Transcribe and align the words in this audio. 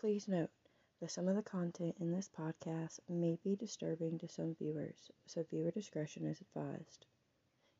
Please 0.00 0.28
note 0.28 0.50
that 1.00 1.10
some 1.10 1.26
of 1.26 1.34
the 1.34 1.42
content 1.42 1.96
in 1.98 2.12
this 2.12 2.28
podcast 2.28 3.00
may 3.08 3.36
be 3.42 3.56
disturbing 3.56 4.16
to 4.20 4.28
some 4.28 4.54
viewers, 4.54 5.10
so 5.26 5.42
viewer 5.42 5.72
discretion 5.72 6.24
is 6.24 6.40
advised. 6.40 7.04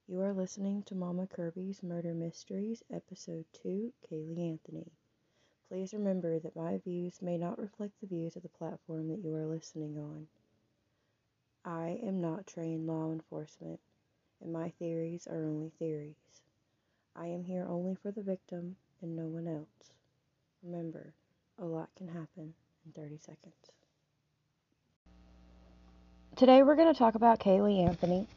You 0.08 0.20
are 0.22 0.32
listening 0.32 0.82
to 0.84 0.96
Mama 0.96 1.28
Kirby's 1.28 1.80
Murder 1.80 2.14
Mysteries, 2.14 2.82
Episode 2.92 3.44
2 3.52 3.92
Caylee 4.02 4.50
Anthony. 4.50 4.90
Please 5.68 5.94
remember 5.94 6.40
that 6.40 6.56
my 6.56 6.78
views 6.78 7.22
may 7.22 7.38
not 7.38 7.56
reflect 7.56 8.00
the 8.00 8.08
views 8.08 8.34
of 8.34 8.42
the 8.42 8.48
platform 8.48 9.06
that 9.10 9.22
you 9.22 9.32
are 9.36 9.46
listening 9.46 9.96
on. 9.96 10.26
I 11.64 12.00
am 12.02 12.20
not 12.20 12.48
trained 12.48 12.88
law 12.88 13.12
enforcement, 13.12 13.78
and 14.40 14.52
my 14.52 14.70
theories 14.70 15.28
are 15.28 15.44
only 15.44 15.70
theories. 15.78 16.42
I 17.14 17.28
am 17.28 17.44
here 17.44 17.64
only 17.64 17.94
for 17.94 18.10
the 18.10 18.22
victim 18.22 18.74
and 19.00 19.14
no 19.14 19.28
one 19.28 19.46
else. 19.46 19.92
Remember, 20.64 21.14
a 21.60 21.64
lot 21.64 21.88
can 21.96 22.06
happen 22.06 22.54
in 22.86 22.92
30 22.94 23.18
seconds. 23.18 23.54
Today 26.36 26.62
we're 26.62 26.76
going 26.76 26.92
to 26.92 26.98
talk 26.98 27.16
about 27.16 27.40
Caylee 27.40 27.84
Anthony. 27.84 28.28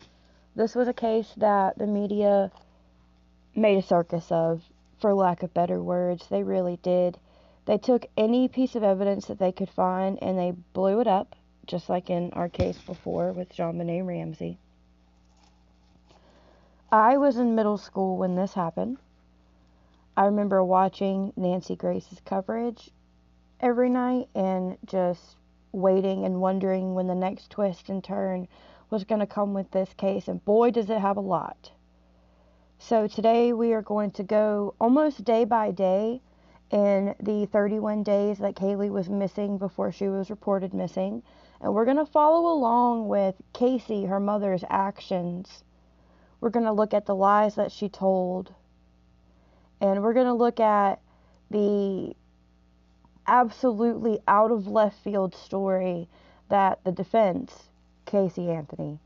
This 0.55 0.73
was 0.73 0.87
a 0.87 0.93
case 0.93 1.31
that 1.37 1.77
the 1.77 1.85
media 1.85 2.51
made 3.55 3.77
a 3.77 3.81
circus 3.83 4.25
of, 4.31 4.63
for 4.99 5.13
lack 5.13 5.43
of 5.43 5.53
better 5.53 5.81
words. 5.81 6.25
They 6.29 6.41
really 6.41 6.79
did. 6.81 7.19
They 7.65 7.77
took 7.77 8.07
any 8.17 8.47
piece 8.47 8.75
of 8.75 8.83
evidence 8.83 9.27
that 9.27 9.37
they 9.37 9.51
could 9.51 9.69
find 9.69 10.17
and 10.21 10.37
they 10.37 10.53
blew 10.73 10.99
it 10.99 11.07
up, 11.07 11.35
just 11.67 11.89
like 11.89 12.09
in 12.09 12.33
our 12.33 12.49
case 12.49 12.79
before 12.79 13.33
with 13.33 13.55
JonBenét 13.55 14.05
Ramsey. 14.05 14.57
I 16.91 17.17
was 17.17 17.37
in 17.37 17.53
middle 17.53 17.77
school 17.77 18.17
when 18.17 18.35
this 18.35 18.55
happened. 18.55 18.97
I 20.17 20.25
remember 20.25 20.63
watching 20.63 21.33
Nancy 21.37 21.75
Grace's 21.75 22.19
coverage 22.25 22.89
every 23.61 23.89
night 23.89 24.27
and 24.35 24.77
just 24.85 25.37
waiting 25.71 26.25
and 26.25 26.41
wondering 26.41 26.95
when 26.95 27.07
the 27.07 27.15
next 27.15 27.49
twist 27.51 27.89
and 27.89 28.03
turn 28.03 28.47
was 28.89 29.03
going 29.03 29.21
to 29.21 29.27
come 29.27 29.53
with 29.53 29.71
this 29.71 29.93
case. 29.93 30.27
And 30.27 30.43
boy, 30.43 30.71
does 30.71 30.89
it 30.89 30.99
have 30.99 31.17
a 31.17 31.21
lot. 31.21 31.71
So 32.79 33.07
today 33.07 33.53
we 33.53 33.73
are 33.73 33.81
going 33.81 34.11
to 34.11 34.23
go 34.23 34.73
almost 34.81 35.23
day 35.23 35.45
by 35.45 35.71
day 35.71 36.21
in 36.71 37.15
the 37.21 37.47
31 37.51 38.03
days 38.03 38.39
that 38.39 38.55
Caylee 38.55 38.89
was 38.89 39.09
missing 39.09 39.57
before 39.57 39.91
she 39.91 40.07
was 40.07 40.29
reported 40.29 40.73
missing. 40.73 41.21
And 41.61 41.73
we're 41.73 41.85
going 41.85 41.97
to 41.97 42.05
follow 42.05 42.51
along 42.51 43.07
with 43.07 43.35
Casey, 43.53 44.05
her 44.05 44.19
mother's 44.19 44.63
actions. 44.69 45.63
We're 46.39 46.49
going 46.49 46.65
to 46.65 46.71
look 46.71 46.93
at 46.93 47.05
the 47.05 47.15
lies 47.15 47.55
that 47.55 47.71
she 47.71 47.87
told. 47.87 48.53
And 49.79 50.01
we're 50.01 50.13
going 50.13 50.25
to 50.25 50.33
look 50.33 50.59
at 50.59 50.99
the 51.51 52.15
absolutely 53.31 54.19
out 54.27 54.51
of 54.51 54.67
left 54.67 55.01
field 55.01 55.33
story 55.33 56.09
that 56.49 56.83
the 56.83 56.91
defense, 56.91 57.69
Casey 58.05 58.51
Anthony, 58.51 58.99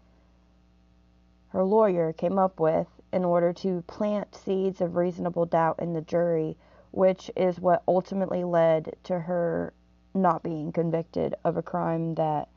her 1.49 1.63
lawyer, 1.63 2.11
came 2.11 2.39
up 2.39 2.59
with 2.59 2.87
in 3.13 3.23
order 3.23 3.53
to 3.53 3.83
plant 3.83 4.33
seeds 4.33 4.81
of 4.81 4.95
reasonable 4.95 5.45
doubt 5.45 5.77
in 5.77 5.93
the 5.93 6.01
jury, 6.01 6.57
which 6.89 7.29
is 7.35 7.59
what 7.59 7.83
ultimately 7.87 8.43
led 8.43 8.95
to 9.03 9.19
her 9.19 9.71
not 10.15 10.41
being 10.41 10.71
convicted 10.71 11.35
of 11.43 11.55
a 11.55 11.61
crime 11.61 12.15
that 12.15 12.49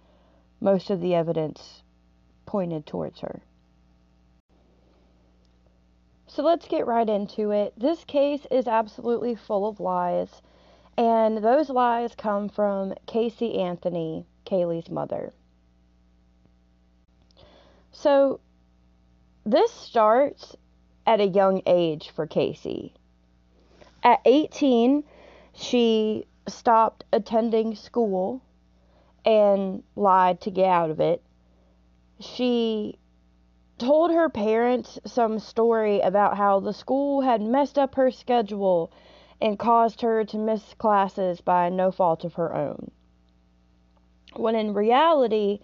most 0.60 0.88
of 0.88 1.02
the 1.02 1.14
evidence 1.14 1.82
pointed 2.46 2.86
towards 2.86 3.20
her. 3.20 3.42
So 6.26 6.42
let's 6.42 6.66
get 6.66 6.86
right 6.86 7.08
into 7.08 7.50
it. 7.50 7.74
This 7.76 8.04
case 8.04 8.46
is 8.50 8.66
absolutely 8.66 9.34
full 9.34 9.68
of 9.68 9.80
lies. 9.80 10.40
And 10.98 11.38
those 11.38 11.70
lies 11.70 12.16
come 12.16 12.48
from 12.48 12.92
Casey 13.06 13.60
Anthony, 13.60 14.26
Caylee's 14.44 14.90
mother. 14.90 15.32
So 17.92 18.40
this 19.46 19.70
starts 19.70 20.56
at 21.06 21.20
a 21.20 21.28
young 21.28 21.62
age 21.66 22.10
for 22.10 22.26
Casey. 22.26 22.94
At 24.02 24.20
18, 24.24 25.04
she 25.52 26.26
stopped 26.48 27.04
attending 27.12 27.76
school 27.76 28.42
and 29.24 29.84
lied 29.94 30.40
to 30.40 30.50
get 30.50 30.68
out 30.68 30.90
of 30.90 30.98
it. 30.98 31.22
She 32.18 32.98
told 33.78 34.10
her 34.10 34.28
parents 34.28 34.98
some 35.06 35.38
story 35.38 36.00
about 36.00 36.36
how 36.36 36.58
the 36.58 36.72
school 36.72 37.20
had 37.20 37.40
messed 37.40 37.78
up 37.78 37.94
her 37.94 38.10
schedule 38.10 38.90
and 39.40 39.58
caused 39.58 40.00
her 40.00 40.24
to 40.24 40.36
miss 40.36 40.74
classes 40.74 41.40
by 41.40 41.68
no 41.68 41.90
fault 41.90 42.24
of 42.24 42.34
her 42.34 42.54
own. 42.54 42.90
When 44.34 44.54
in 44.54 44.74
reality, 44.74 45.60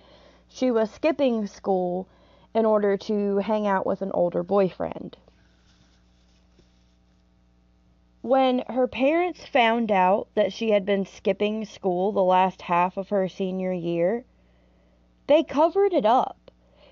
she 0.49 0.71
was 0.71 0.91
skipping 0.91 1.47
school 1.47 2.07
in 2.55 2.65
order 2.65 2.97
to 2.97 3.39
hang 3.39 3.67
out 3.67 3.85
with 3.85 4.01
an 4.01 4.13
older 4.13 4.43
boyfriend. 4.43 5.17
When 8.23 8.61
her 8.69 8.87
parents 8.87 9.45
found 9.45 9.91
out 9.91 10.29
that 10.35 10.53
she 10.53 10.71
had 10.71 10.87
been 10.87 11.05
skipping 11.05 11.65
school 11.65 12.13
the 12.13 12.23
last 12.23 12.63
half 12.63 12.97
of 12.97 13.11
her 13.11 13.29
senior 13.29 13.73
year, 13.73 14.25
they 15.27 15.43
covered 15.43 15.93
it 15.93 16.07
up. 16.07 16.51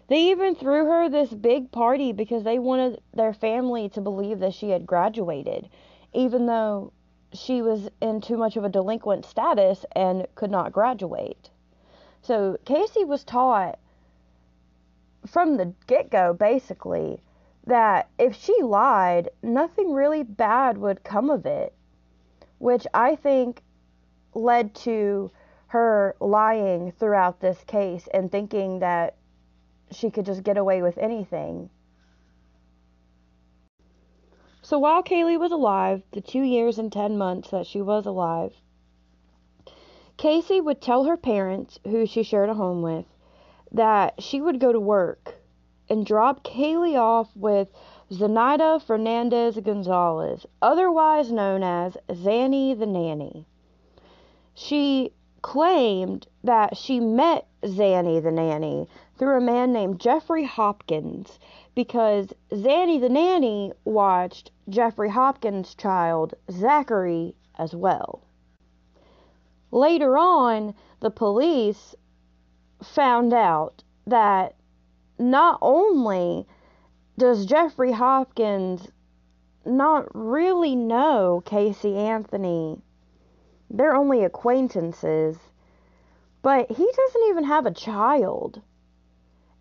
They 0.08 0.30
even 0.30 0.54
threw 0.54 0.84
her 0.86 1.08
this 1.08 1.32
big 1.32 1.70
party 1.70 2.12
because 2.12 2.42
they 2.42 2.58
wanted 2.58 3.00
their 3.14 3.32
family 3.32 3.88
to 3.90 4.00
believe 4.00 4.40
that 4.40 4.52
she 4.52 4.70
had 4.70 4.86
graduated 4.86 5.70
even 6.12 6.46
though 6.46 6.92
she 7.32 7.62
was 7.62 7.88
in 8.00 8.20
too 8.20 8.36
much 8.36 8.56
of 8.56 8.64
a 8.64 8.68
delinquent 8.68 9.24
status 9.24 9.84
and 9.92 10.26
could 10.34 10.50
not 10.50 10.72
graduate. 10.72 11.50
So 12.20 12.58
Casey 12.64 13.04
was 13.04 13.24
taught 13.24 13.78
from 15.26 15.56
the 15.56 15.72
get 15.86 16.10
go, 16.10 16.34
basically, 16.34 17.22
that 17.66 18.08
if 18.18 18.34
she 18.34 18.62
lied, 18.62 19.30
nothing 19.42 19.92
really 19.92 20.22
bad 20.22 20.78
would 20.78 21.04
come 21.04 21.30
of 21.30 21.46
it, 21.46 21.72
which 22.58 22.86
I 22.92 23.16
think 23.16 23.62
led 24.34 24.74
to 24.74 25.30
her 25.68 26.14
lying 26.20 26.92
throughout 26.92 27.40
this 27.40 27.64
case 27.64 28.08
and 28.12 28.30
thinking 28.30 28.80
that 28.80 29.14
she 29.90 30.10
could 30.10 30.26
just 30.26 30.42
get 30.42 30.58
away 30.58 30.82
with 30.82 30.98
anything. 30.98 31.70
So 34.64 34.78
while 34.78 35.02
Caylee 35.02 35.38
was 35.38 35.50
alive, 35.50 36.02
the 36.12 36.20
two 36.20 36.42
years 36.42 36.78
and 36.78 36.92
ten 36.92 37.18
months 37.18 37.50
that 37.50 37.66
she 37.66 37.82
was 37.82 38.06
alive, 38.06 38.54
Casey 40.16 40.60
would 40.60 40.80
tell 40.80 41.02
her 41.04 41.16
parents, 41.16 41.80
who 41.84 42.06
she 42.06 42.22
shared 42.22 42.48
a 42.48 42.54
home 42.54 42.80
with, 42.80 43.06
that 43.72 44.22
she 44.22 44.40
would 44.40 44.60
go 44.60 44.70
to 44.70 44.78
work 44.78 45.42
and 45.88 46.06
drop 46.06 46.44
Caylee 46.44 46.96
off 46.96 47.36
with 47.36 47.72
Zenaida 48.12 48.80
Fernandez 48.80 49.58
Gonzalez, 49.58 50.46
otherwise 50.60 51.32
known 51.32 51.64
as 51.64 51.96
Zanny 52.08 52.78
the 52.78 52.86
Nanny. 52.86 53.46
She 54.54 55.12
claimed 55.42 56.28
that 56.44 56.76
she 56.76 57.00
met 57.00 57.48
Zanny 57.64 58.22
the 58.22 58.30
Nanny 58.30 58.86
through 59.18 59.38
a 59.38 59.40
man 59.40 59.72
named 59.72 59.98
Jeffrey 59.98 60.44
Hopkins 60.44 61.40
because 61.74 62.32
Zanny 62.50 63.00
the 63.00 63.08
Nanny 63.08 63.72
watched 63.84 64.50
Jeffrey 64.68 65.08
Hopkins' 65.10 65.74
child, 65.74 66.34
Zachary, 66.50 67.34
as 67.56 67.74
well. 67.74 68.22
Later 69.70 70.18
on, 70.18 70.74
the 71.00 71.10
police 71.10 71.94
found 72.82 73.32
out 73.32 73.82
that 74.06 74.54
not 75.18 75.58
only 75.62 76.46
does 77.16 77.46
Jeffrey 77.46 77.92
Hopkins 77.92 78.88
not 79.64 80.08
really 80.14 80.74
know 80.74 81.42
Casey 81.44 81.96
Anthony, 81.96 82.82
they're 83.70 83.94
only 83.96 84.24
acquaintances, 84.24 85.38
but 86.42 86.70
he 86.70 86.84
doesn't 86.84 87.28
even 87.28 87.44
have 87.44 87.64
a 87.64 87.70
child. 87.70 88.60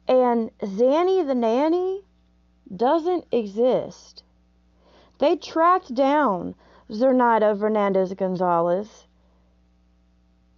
And 0.08 0.52
Zanny 0.60 1.26
the 1.26 1.36
nanny 1.36 2.04
doesn't 2.76 3.26
exist. 3.32 4.24
They 5.20 5.36
tracked 5.36 5.94
down 5.94 6.56
Zenaida 6.90 7.58
Fernandez 7.58 8.14
Gonzalez, 8.14 9.08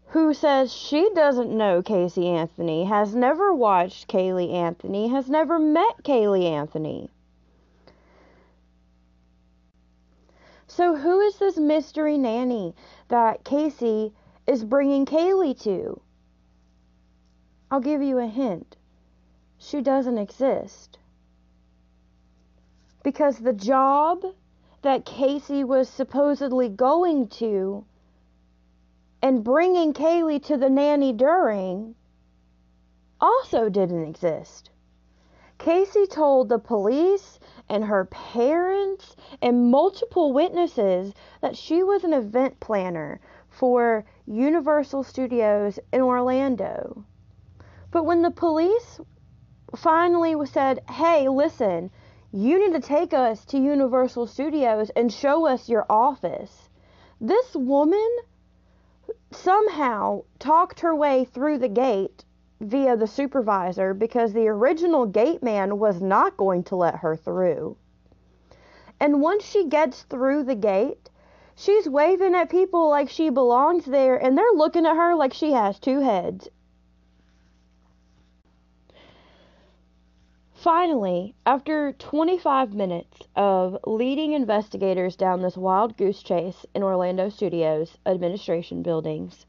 who 0.08 0.34
says 0.34 0.74
she 0.74 1.10
doesn't 1.16 1.56
know 1.56 1.82
Casey 1.82 2.28
Anthony, 2.28 2.86
has 2.86 3.16
never 3.16 3.54
watched 3.54 4.08
Caylee 4.08 4.54
Anthony, 4.54 5.08
has 5.08 5.30
never 5.30 5.58
met 5.58 6.04
Caylee 6.04 6.46
Anthony. 6.46 7.10
So, 10.68 10.96
who 10.96 11.20
is 11.20 11.38
this 11.38 11.58
mystery 11.58 12.18
nanny 12.18 12.74
that 13.10 13.44
Casey 13.44 14.14
is 14.48 14.64
bringing 14.64 15.06
Caylee 15.06 15.60
to? 15.64 16.00
I'll 17.70 17.80
give 17.80 18.02
you 18.02 18.20
a 18.20 18.28
hint 18.28 18.76
she 19.64 19.82
doesn't 19.82 20.18
exist. 20.18 20.93
Because 23.04 23.38
the 23.38 23.54
job 23.54 24.24
that 24.82 25.06
Casey 25.06 25.64
was 25.64 25.88
supposedly 25.90 26.70
going 26.70 27.28
to 27.28 27.86
and 29.22 29.44
bringing 29.44 29.94
Caylee 29.94 30.44
to 30.44 30.58
the 30.58 30.70
nanny 30.70 31.14
during 31.14 31.96
also 33.22 33.70
didn't 33.70 34.06
exist. 34.06 34.70
Casey 35.58 36.06
told 36.08 36.50
the 36.50 36.60
police 36.60 37.40
and 37.70 37.86
her 37.86 38.06
parents 38.06 39.16
and 39.42 39.72
multiple 39.72 40.34
witnesses 40.34 41.14
that 41.42 41.56
she 41.56 41.84
was 41.84 42.04
an 42.04 42.12
event 42.12 42.60
planner 42.60 43.22
for 43.50 44.04
Universal 44.26 45.04
Studios 45.04 45.80
in 45.94 46.02
Orlando. 46.02 47.06
But 47.92 48.04
when 48.04 48.24
the 48.24 48.32
police 48.32 49.00
finally 49.76 50.36
said, 50.46 50.82
hey, 50.90 51.30
listen, 51.30 51.92
you 52.36 52.58
need 52.58 52.74
to 52.74 52.86
take 52.86 53.14
us 53.14 53.46
to 53.46 53.60
Universal 53.60 54.26
Studios 54.26 54.90
and 54.96 55.14
show 55.14 55.46
us 55.46 55.70
your 55.70 55.86
office, 55.88 56.70
this 57.22 57.54
woman 57.54 58.10
somehow 59.30 60.24
talked 60.40 60.80
her 60.80 60.96
way 60.96 61.26
through 61.26 61.60
the 61.60 61.70
gate 61.70 62.26
via 62.60 62.98
the 62.98 63.06
supervisor 63.06 63.94
because 63.94 64.34
the 64.34 64.48
original 64.48 65.06
gate 65.06 65.44
man 65.44 65.78
was 65.78 66.02
not 66.02 66.36
going 66.36 66.64
to 66.64 66.76
let 66.76 66.96
her 66.96 67.16
through. 67.16 67.78
And 69.00 69.22
once 69.22 69.44
she 69.44 69.68
gets 69.68 70.02
through 70.04 70.46
the 70.46 70.56
gate, 70.56 71.12
she's 71.56 71.88
waving 71.88 72.34
at 72.34 72.50
people 72.50 72.90
like 72.90 73.10
she 73.10 73.30
belongs 73.30 73.86
there 73.86 74.16
and 74.16 74.36
they're 74.36 74.52
looking 74.56 74.88
at 74.88 74.96
her 74.96 75.14
like 75.14 75.34
she 75.34 75.52
has 75.52 75.78
two 75.78 76.00
heads. 76.00 76.48
Finally, 80.64 81.36
after 81.46 81.92
25 81.92 82.74
minutes 82.74 83.28
of 83.36 83.78
leading 83.86 84.32
investigators 84.32 85.18
down 85.18 85.42
this 85.42 85.58
wild 85.58 85.98
goose 85.98 86.24
chase 86.24 86.66
in 86.74 86.82
Orlando 86.82 87.28
Studios 87.28 87.98
administration 88.06 88.82
buildings, 88.82 89.46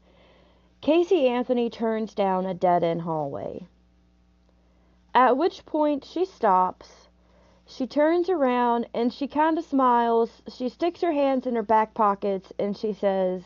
Casey 0.81 1.25
Anthony 1.29 1.69
turns 1.69 2.13
down 2.13 2.45
a 2.45 2.53
dead 2.53 2.83
end 2.83 3.03
hallway. 3.03 3.65
At 5.13 5.37
which 5.37 5.65
point 5.65 6.03
she 6.03 6.25
stops. 6.25 7.07
She 7.65 7.87
turns 7.87 8.29
around 8.29 8.89
and 8.93 9.13
she 9.13 9.29
kind 9.29 9.57
of 9.57 9.63
smiles. 9.63 10.41
She 10.53 10.67
sticks 10.67 10.99
her 10.99 11.13
hands 11.13 11.47
in 11.47 11.55
her 11.55 11.63
back 11.63 11.93
pockets 11.93 12.51
and 12.59 12.75
she 12.75 12.91
says, 12.91 13.43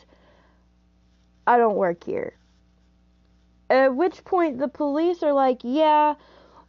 I 1.46 1.56
don't 1.56 1.76
work 1.76 2.02
here. 2.02 2.32
At 3.70 3.94
which 3.94 4.24
point 4.24 4.58
the 4.58 4.66
police 4.66 5.22
are 5.22 5.32
like, 5.32 5.60
Yeah, 5.62 6.16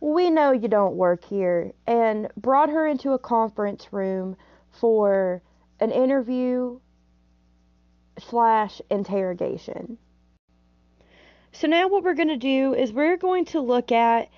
we 0.01 0.31
know 0.31 0.51
you 0.51 0.67
don't 0.67 0.95
work 0.95 1.23
here, 1.23 1.71
and 1.85 2.27
brought 2.35 2.69
her 2.69 2.87
into 2.87 3.11
a 3.11 3.19
conference 3.19 3.93
room 3.93 4.35
for 4.71 5.41
an 5.79 5.91
interview 5.91 6.79
slash 8.19 8.81
interrogation. 8.89 9.97
So 11.53 11.67
now 11.67 11.87
what 11.87 12.03
we're 12.03 12.15
going 12.15 12.29
to 12.29 12.37
do 12.37 12.73
is 12.73 12.91
we're 12.91 13.17
going 13.17 13.45
to 13.45 13.59
look 13.59 13.91
at 13.91 14.29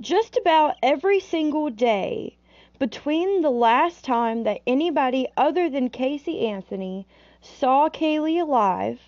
just 0.00 0.36
about 0.36 0.74
every 0.82 1.20
single 1.20 1.70
day 1.70 2.36
between 2.78 3.42
the 3.42 3.50
last 3.50 4.04
time 4.04 4.42
that 4.42 4.60
anybody 4.66 5.28
other 5.36 5.70
than 5.70 5.88
Casey 5.88 6.46
Anthony 6.46 7.06
saw 7.40 7.88
Caylee 7.88 8.40
alive 8.40 9.00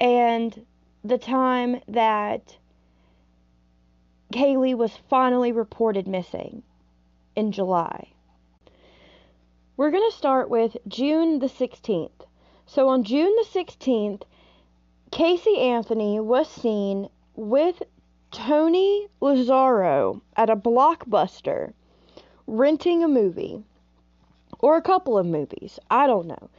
and 0.00 0.64
the 1.02 1.18
time 1.18 1.80
that 1.88 2.56
Caylee 4.32 4.76
was 4.76 4.96
finally 5.08 5.52
reported 5.52 6.06
missing 6.06 6.62
in 7.34 7.52
July. 7.52 8.12
We're 9.76 9.90
going 9.90 10.08
to 10.10 10.16
start 10.16 10.50
with 10.50 10.76
June 10.86 11.38
the 11.38 11.48
16th. 11.48 12.26
So 12.66 12.88
on 12.88 13.02
June 13.02 13.34
the 13.36 13.60
16th, 13.60 14.22
Casey 15.10 15.58
Anthony 15.58 16.20
was 16.20 16.48
seen 16.48 17.08
with 17.34 17.82
Tony 18.30 19.08
Lazzaro 19.20 20.20
at 20.36 20.50
a 20.50 20.56
blockbuster 20.56 21.72
renting 22.46 23.02
a 23.02 23.08
movie 23.08 23.64
or 24.60 24.76
a 24.76 24.82
couple 24.82 25.18
of 25.18 25.26
movies. 25.26 25.80
I 25.90 26.06
don't 26.06 26.26
know. 26.26 26.50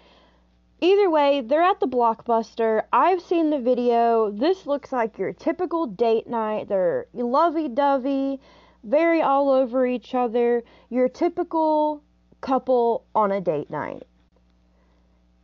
Either 0.84 1.12
way, 1.12 1.42
they're 1.42 1.62
at 1.62 1.80
the 1.80 1.88
blockbuster. 1.88 2.82
I've 2.92 3.22
seen 3.22 3.52
the 3.52 3.60
video. 3.60 4.32
This 4.32 4.66
looks 4.66 4.92
like 4.92 5.20
your 5.20 5.32
typical 5.32 5.86
date 5.86 6.28
night. 6.28 6.70
They're 6.70 7.06
lovey 7.14 7.70
dovey, 7.70 8.40
very 8.84 9.22
all 9.22 9.52
over 9.52 9.86
each 9.86 10.16
other. 10.16 10.64
Your 10.90 11.08
typical 11.08 12.02
couple 12.42 13.06
on 13.14 13.32
a 13.32 13.40
date 13.40 13.70
night. 13.70 14.08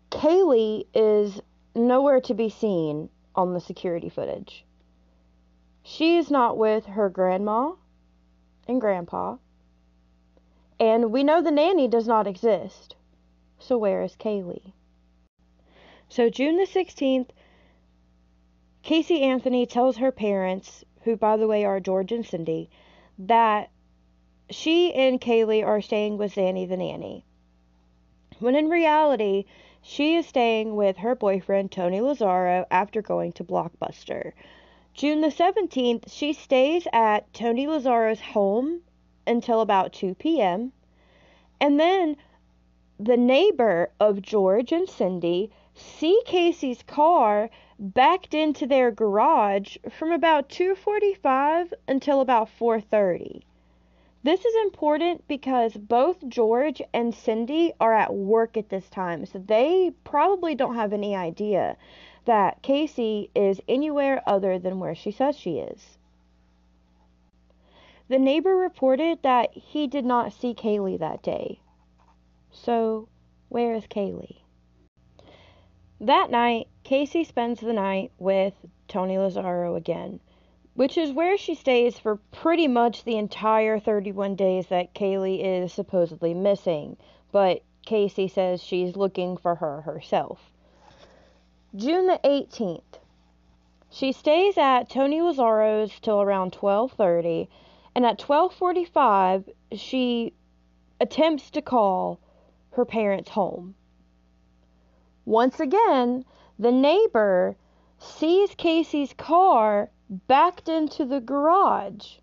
Caylee 0.09 0.87
is 0.95 1.39
nowhere 1.75 2.21
to 2.21 2.33
be 2.33 2.49
seen 2.49 3.09
on 3.35 3.53
the 3.53 3.61
security 3.61 4.09
footage. 4.09 4.65
She 5.83 6.17
is 6.17 6.31
not 6.31 6.57
with 6.57 6.87
her 6.87 7.09
grandma 7.09 7.73
and 8.67 8.81
grandpa. 8.81 9.37
And 10.79 11.11
we 11.11 11.23
know 11.23 11.43
the 11.43 11.51
nanny 11.51 11.87
does 11.87 12.07
not 12.07 12.25
exist. 12.25 12.95
So 13.59 13.77
where 13.77 14.01
is 14.01 14.15
Caylee? 14.15 14.73
So, 16.09 16.29
June 16.29 16.57
the 16.57 16.63
16th, 16.63 17.29
Casey 18.81 19.21
Anthony 19.21 19.65
tells 19.65 19.97
her 19.97 20.11
parents, 20.11 20.85
who, 21.01 21.17
by 21.17 21.35
the 21.37 21.47
way, 21.47 21.65
are 21.65 21.79
George 21.79 22.11
and 22.11 22.25
Cindy, 22.25 22.69
that 23.19 23.69
she 24.49 24.93
and 24.93 25.19
Caylee 25.19 25.65
are 25.65 25.81
staying 25.81 26.17
with 26.17 26.35
Zanny 26.35 26.67
the 26.67 26.77
nanny. 26.77 27.25
When 28.39 28.55
in 28.55 28.69
reality, 28.69 29.45
she 29.81 30.15
is 30.15 30.25
staying 30.25 30.75
with 30.75 30.97
her 30.97 31.15
boyfriend, 31.15 31.71
Tony 31.71 31.99
Lazzaro, 31.99 32.65
after 32.71 33.01
going 33.01 33.33
to 33.33 33.43
Blockbuster. 33.43 34.31
June 34.93 35.21
the 35.21 35.27
17th, 35.27 36.11
she 36.11 36.33
stays 36.33 36.87
at 36.93 37.31
Tony 37.33 37.67
Lazzaro's 37.67 38.21
home 38.21 38.81
until 39.25 39.61
about 39.61 39.93
2 39.93 40.15
p.m. 40.15 40.71
And 41.59 41.79
then 41.79 42.15
the 42.99 43.17
neighbor 43.17 43.91
of 43.99 44.21
George 44.21 44.71
and 44.71 44.87
Cindy 44.87 45.51
see 45.77 46.21
Casey's 46.25 46.81
car 46.83 47.51
backed 47.77 48.33
into 48.33 48.65
their 48.65 48.89
garage 48.89 49.77
from 49.91 50.11
about 50.11 50.49
2:45 50.49 51.71
until 51.87 52.19
about 52.19 52.49
4:30. 52.49 53.43
This 54.23 54.43
is 54.43 54.55
important 54.63 55.27
because 55.27 55.77
both 55.77 56.27
George 56.27 56.81
and 56.93 57.13
Cindy 57.13 57.73
are 57.79 57.93
at 57.93 58.13
work 58.13 58.57
at 58.57 58.69
this 58.69 58.89
time, 58.89 59.25
so 59.25 59.37
they 59.37 59.91
probably 60.03 60.55
don't 60.55 60.75
have 60.75 60.91
any 60.91 61.15
idea 61.15 61.77
that 62.25 62.61
Casey 62.63 63.29
is 63.35 63.61
anywhere 63.67 64.21
other 64.25 64.57
than 64.57 64.79
where 64.79 64.95
she 64.95 65.11
says 65.11 65.37
she 65.37 65.59
is. 65.59 65.97
The 68.07 68.17
neighbor 68.17 68.55
reported 68.55 69.21
that 69.21 69.53
he 69.53 69.85
did 69.85 70.05
not 70.05 70.33
see 70.33 70.53
Caylee 70.53 70.97
that 70.97 71.21
day. 71.21 71.59
So, 72.51 73.07
where 73.49 73.75
is 73.75 73.85
Caylee? 73.85 74.41
That 75.99 76.29
night, 76.29 76.67
Casey 76.83 77.23
spends 77.23 77.59
the 77.59 77.73
night 77.73 78.11
with 78.19 78.53
Tony 78.87 79.15
Lazzaro 79.17 79.75
again, 79.75 80.19
which 80.75 80.95
is 80.95 81.11
where 81.11 81.35
she 81.37 81.55
stays 81.55 81.97
for 81.97 82.17
pretty 82.31 82.67
much 82.67 83.03
the 83.03 83.17
entire 83.17 83.79
31 83.79 84.35
days 84.35 84.67
that 84.67 84.93
Caylee 84.93 85.39
is 85.43 85.73
supposedly 85.73 86.35
missing, 86.35 86.97
but 87.31 87.63
Casey 87.83 88.27
says 88.27 88.61
she's 88.61 88.95
looking 88.95 89.37
for 89.37 89.55
her 89.55 89.81
herself. 89.81 90.51
June 91.75 92.05
the 92.05 92.19
18th. 92.23 92.99
She 93.89 94.11
stays 94.11 94.55
at 94.55 94.89
Tony 94.89 95.19
Lazzaro's 95.19 95.99
till 95.99 96.21
around 96.21 96.51
12:30, 96.51 97.47
and 97.95 98.05
at 98.05 98.19
12:45 98.19 99.51
she 99.71 100.33
attempts 101.01 101.49
to 101.49 101.61
call 101.63 102.19
her 102.71 102.85
parents 102.85 103.29
home. 103.29 103.73
Once 105.27 105.59
again, 105.59 106.23
the 106.57 106.71
neighbor 106.71 107.57
sees 107.97 108.55
Casey's 108.55 109.11
car 109.11 109.91
backed 110.09 110.69
into 110.69 111.03
the 111.03 111.19
garage. 111.19 112.19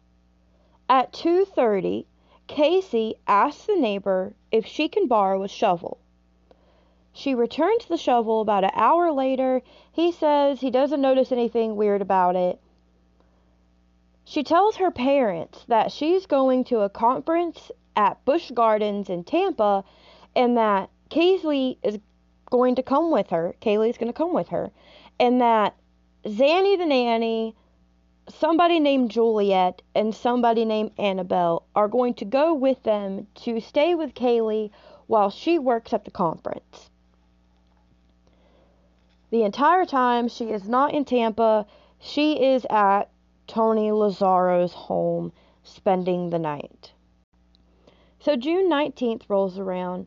At 0.89 1.13
2:30, 1.13 2.07
Casey 2.47 3.17
asks 3.27 3.67
the 3.67 3.77
neighbor 3.77 4.35
if 4.51 4.65
she 4.65 4.89
can 4.89 5.07
borrow 5.07 5.43
a 5.43 5.49
shovel. 5.49 5.99
She 7.13 7.35
returns 7.35 7.85
the 7.85 7.99
shovel 7.99 8.41
about 8.41 8.65
an 8.65 8.71
hour 8.73 9.13
later. 9.13 9.61
He 9.93 10.11
says 10.11 10.63
he 10.63 10.71
doesn't 10.71 11.03
notice 11.03 11.31
anything 11.31 11.77
weird 11.77 12.01
about 12.01 12.37
it. 12.37 12.59
She 14.25 14.43
tells 14.43 14.77
her 14.77 14.91
parents 14.91 15.67
that 15.69 15.93
she's 15.93 16.25
going 16.25 16.65
to 16.65 16.81
a 16.81 16.89
conference 16.89 17.71
at 17.95 18.25
Busch 18.25 18.51
Gardens 18.51 19.11
in 19.11 19.25
Tampa 19.25 19.85
and 20.35 20.57
that 20.57 20.89
Casey 21.11 21.79
is 21.83 21.99
going 22.55 22.77
to 22.77 22.85
come 22.85 23.11
with 23.11 23.31
her. 23.31 23.53
Caylee's 23.61 23.99
going 23.99 24.13
to 24.13 24.17
come 24.17 24.33
with 24.33 24.51
her. 24.51 24.71
And 25.19 25.41
that 25.41 25.75
Zanny 26.25 26.79
the 26.79 26.87
nanny, 26.87 27.57
somebody 28.29 28.79
named 28.79 29.11
Juliet, 29.11 29.83
and 29.93 30.15
somebody 30.15 30.65
named 30.65 30.93
Annabelle 30.97 31.65
are 31.75 31.89
going 31.89 32.15
to 32.15 32.25
go 32.25 32.55
with 32.55 32.81
them 32.85 33.27
to 33.43 33.61
stay 33.61 33.97
with 33.97 34.15
Caylee 34.15 34.71
while 35.09 35.31
she 35.31 35.59
works 35.59 35.93
at 35.93 36.05
the 36.05 36.13
conference. 36.13 36.91
The 39.31 39.43
entire 39.43 39.85
time 39.85 40.29
she 40.29 40.45
is 40.45 40.69
not 40.69 40.95
in 40.95 41.05
Tampa, 41.05 41.67
she 41.99 42.41
is 42.41 42.65
at 42.71 43.11
Tony 43.49 43.91
Lazzaro's 43.91 44.75
home 44.75 45.33
spending 45.65 46.31
the 46.31 46.39
night. 46.39 46.93
So 48.21 48.37
June 48.37 48.71
19th 48.71 49.23
rolls 49.29 49.59
around, 49.59 50.07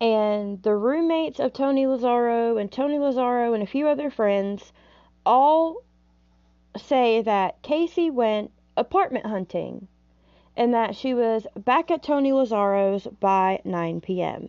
and 0.00 0.62
the 0.62 0.74
roommates 0.74 1.40
of 1.40 1.52
Tony 1.52 1.84
Lazzaro 1.84 2.60
and 2.60 2.70
Tony 2.70 2.98
Lazzaro 2.98 3.54
and 3.54 3.62
a 3.62 3.66
few 3.66 3.88
other 3.88 4.10
friends 4.10 4.72
all 5.26 5.82
say 6.76 7.22
that 7.22 7.60
Casey 7.62 8.10
went 8.10 8.52
apartment 8.76 9.26
hunting 9.26 9.88
and 10.56 10.74
that 10.74 10.94
she 10.94 11.14
was 11.14 11.46
back 11.56 11.90
at 11.90 12.02
Tony 12.02 12.32
Lazzaro's 12.32 13.06
by 13.20 13.60
9 13.64 14.00
p.m. 14.00 14.48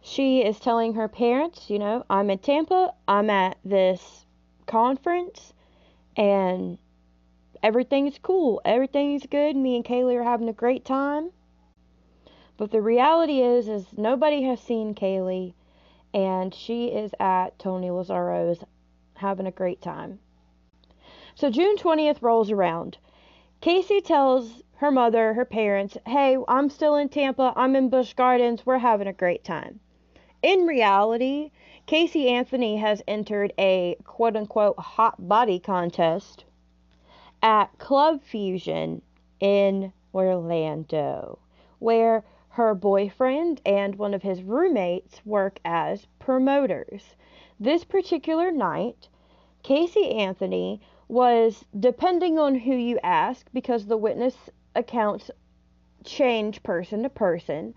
She 0.00 0.42
is 0.42 0.58
telling 0.58 0.94
her 0.94 1.08
parents, 1.08 1.70
you 1.70 1.78
know, 1.78 2.04
I'm 2.10 2.30
in 2.30 2.38
Tampa, 2.38 2.94
I'm 3.06 3.30
at 3.30 3.58
this 3.64 4.26
conference, 4.66 5.52
and 6.16 6.78
everything's 7.62 8.18
cool, 8.18 8.60
everything's 8.64 9.26
good. 9.26 9.56
Me 9.56 9.76
and 9.76 9.84
Caylee 9.84 10.16
are 10.16 10.24
having 10.24 10.48
a 10.48 10.52
great 10.52 10.84
time. 10.84 11.30
But 12.62 12.70
the 12.70 12.80
reality 12.80 13.40
is, 13.40 13.66
is 13.66 13.86
nobody 13.96 14.42
has 14.42 14.60
seen 14.60 14.94
Caylee, 14.94 15.54
and 16.14 16.54
she 16.54 16.86
is 16.92 17.12
at 17.18 17.58
Tony 17.58 17.88
Lazzaro's 17.88 18.62
having 19.14 19.48
a 19.48 19.50
great 19.50 19.82
time. 19.82 20.20
So 21.34 21.50
June 21.50 21.76
20th 21.76 22.22
rolls 22.22 22.52
around. 22.52 22.98
Casey 23.60 24.00
tells 24.00 24.62
her 24.76 24.92
mother, 24.92 25.34
her 25.34 25.44
parents, 25.44 25.98
hey, 26.06 26.36
I'm 26.46 26.70
still 26.70 26.94
in 26.94 27.08
Tampa, 27.08 27.52
I'm 27.56 27.74
in 27.74 27.88
Busch 27.88 28.14
Gardens, 28.14 28.64
we're 28.64 28.78
having 28.78 29.08
a 29.08 29.12
great 29.12 29.42
time. 29.42 29.80
In 30.40 30.64
reality, 30.64 31.50
Casey 31.86 32.28
Anthony 32.28 32.76
has 32.76 33.02
entered 33.08 33.52
a 33.58 33.96
quote 34.04 34.36
unquote 34.36 34.78
hot 34.78 35.16
body 35.28 35.58
contest 35.58 36.44
at 37.42 37.76
Club 37.78 38.22
Fusion 38.22 39.02
in 39.40 39.92
Orlando, 40.14 41.40
where 41.80 42.22
her 42.52 42.74
boyfriend 42.74 43.62
and 43.64 43.94
one 43.94 44.12
of 44.12 44.22
his 44.22 44.42
roommates 44.42 45.24
work 45.24 45.58
as 45.64 46.06
promoters. 46.18 47.16
This 47.58 47.82
particular 47.82 48.50
night, 48.50 49.08
Casey 49.62 50.10
Anthony 50.10 50.82
was, 51.08 51.64
depending 51.78 52.38
on 52.38 52.54
who 52.54 52.74
you 52.74 52.98
ask, 53.02 53.48
because 53.54 53.86
the 53.86 53.96
witness 53.96 54.50
accounts 54.74 55.30
change 56.04 56.62
person 56.62 57.02
to 57.04 57.08
person, 57.08 57.74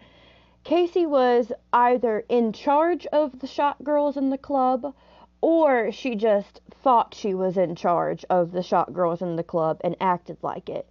Casey 0.65 1.05
was 1.05 1.53
either 1.71 2.25
in 2.27 2.51
charge 2.51 3.05
of 3.07 3.39
the 3.39 3.47
shot 3.47 3.81
girls 3.81 4.17
in 4.17 4.29
the 4.29 4.37
club 4.37 4.93
or 5.39 5.91
she 5.91 6.15
just 6.15 6.59
thought 6.83 7.13
she 7.13 7.33
was 7.33 7.55
in 7.55 7.75
charge 7.75 8.25
of 8.29 8.51
the 8.51 8.63
shot 8.63 8.91
girls 8.91 9.21
in 9.21 9.37
the 9.37 9.43
club 9.43 9.79
and 9.85 9.95
acted 10.01 10.37
like 10.41 10.67
it 10.67 10.89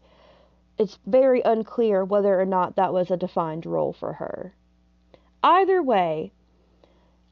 it's 0.77 0.99
very 1.07 1.41
unclear 1.43 2.05
whether 2.05 2.41
or 2.41 2.45
not 2.45 2.77
that 2.77 2.93
was 2.93 3.11
a 3.11 3.17
defined 3.17 3.65
role 3.65 3.93
for 3.93 4.15
her. 4.15 4.55
Either 5.43 5.83
way, 5.83 6.33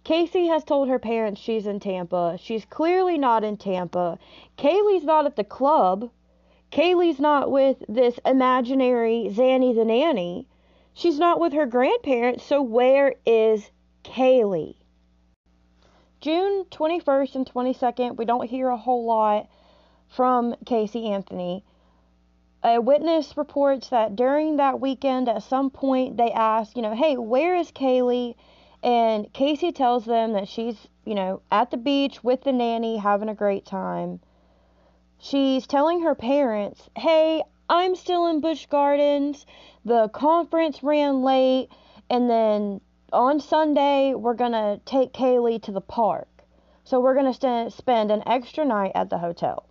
Casey 0.04 0.46
has 0.46 0.64
told 0.64 0.88
her 0.88 0.98
parents 0.98 1.40
she's 1.40 1.66
in 1.66 1.80
Tampa. 1.80 2.36
She's 2.38 2.64
clearly 2.64 3.18
not 3.18 3.44
in 3.44 3.56
Tampa. 3.56 4.18
Caylee's 4.56 5.04
not 5.04 5.26
at 5.26 5.36
the 5.36 5.44
club. 5.44 6.10
Caylee's 6.70 7.20
not 7.20 7.50
with 7.50 7.82
this 7.88 8.18
imaginary 8.24 9.28
Zanny 9.30 9.74
the 9.74 9.84
nanny. 9.84 10.48
She's 10.94 11.18
not 11.18 11.40
with 11.40 11.52
her 11.52 11.66
grandparents, 11.66 12.44
so 12.44 12.62
where 12.62 13.14
is 13.24 13.70
Caylee? 14.04 14.76
June 16.20 16.64
21st 16.66 17.34
and 17.34 17.46
22nd, 17.46 18.16
we 18.16 18.24
don't 18.24 18.48
hear 18.48 18.68
a 18.68 18.76
whole 18.76 19.04
lot 19.04 19.48
from 20.08 20.54
Casey 20.66 21.06
Anthony 21.08 21.64
a 22.64 22.80
witness 22.80 23.36
reports 23.36 23.88
that 23.88 24.14
during 24.14 24.56
that 24.56 24.80
weekend, 24.80 25.28
at 25.28 25.42
some 25.42 25.70
point, 25.70 26.16
they 26.16 26.30
ask, 26.30 26.76
you 26.76 26.82
know, 26.82 26.94
hey, 26.94 27.16
where 27.16 27.56
is 27.56 27.72
Caylee? 27.72 28.36
And 28.84 29.32
Casey 29.32 29.72
tells 29.72 30.04
them 30.04 30.32
that 30.32 30.48
she's, 30.48 30.76
you 31.04 31.14
know, 31.14 31.42
at 31.50 31.70
the 31.70 31.76
beach 31.76 32.22
with 32.22 32.42
the 32.42 32.52
nanny 32.52 32.98
having 32.98 33.28
a 33.28 33.34
great 33.34 33.66
time. 33.66 34.20
She's 35.18 35.66
telling 35.66 36.02
her 36.02 36.14
parents, 36.14 36.88
hey, 36.96 37.42
I'm 37.68 37.96
still 37.96 38.26
in 38.26 38.40
Busch 38.40 38.66
Gardens. 38.66 39.46
The 39.84 40.08
conference 40.08 40.82
ran 40.82 41.22
late. 41.22 41.68
And 42.10 42.28
then 42.30 42.80
on 43.12 43.40
Sunday, 43.40 44.14
we're 44.14 44.34
going 44.34 44.52
to 44.52 44.80
take 44.84 45.12
Caylee 45.12 45.62
to 45.62 45.72
the 45.72 45.80
park. 45.80 46.28
So 46.84 47.00
we're 47.00 47.14
going 47.14 47.32
to 47.32 47.34
st- 47.34 47.72
spend 47.72 48.10
an 48.10 48.22
extra 48.26 48.64
night 48.64 48.92
at 48.94 49.10
the 49.10 49.18
hotel 49.18 49.66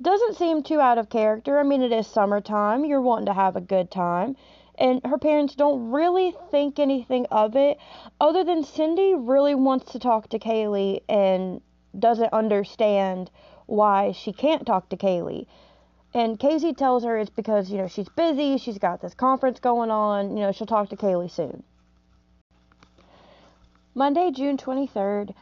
doesn't 0.00 0.36
seem 0.36 0.62
too 0.62 0.80
out 0.80 0.98
of 0.98 1.08
character. 1.08 1.58
I 1.58 1.62
mean, 1.62 1.82
it 1.82 1.92
is 1.92 2.06
summertime. 2.06 2.84
You're 2.84 3.00
wanting 3.00 3.26
to 3.26 3.32
have 3.32 3.56
a 3.56 3.60
good 3.60 3.90
time. 3.90 4.36
And 4.78 5.00
her 5.06 5.18
parents 5.18 5.54
don't 5.54 5.90
really 5.90 6.34
think 6.50 6.78
anything 6.78 7.26
of 7.30 7.56
it, 7.56 7.78
other 8.20 8.44
than 8.44 8.62
Cindy 8.62 9.14
really 9.14 9.54
wants 9.54 9.92
to 9.92 9.98
talk 9.98 10.28
to 10.28 10.38
Caylee 10.38 11.00
and 11.08 11.62
doesn't 11.98 12.32
understand 12.32 13.30
why 13.64 14.12
she 14.12 14.32
can't 14.32 14.66
talk 14.66 14.90
to 14.90 14.96
Caylee. 14.96 15.46
And 16.12 16.38
Casey 16.38 16.74
tells 16.74 17.04
her 17.04 17.16
it's 17.18 17.30
because, 17.30 17.70
you 17.70 17.78
know, 17.78 17.88
she's 17.88 18.08
busy, 18.10 18.58
she's 18.58 18.78
got 18.78 19.00
this 19.00 19.14
conference 19.14 19.60
going 19.60 19.90
on, 19.90 20.36
you 20.36 20.42
know, 20.42 20.52
she'll 20.52 20.66
talk 20.66 20.90
to 20.90 20.96
Caylee 20.96 21.30
soon. 21.30 21.62
Monday, 23.94 24.30
June 24.30 24.58
23rd, 24.58 25.34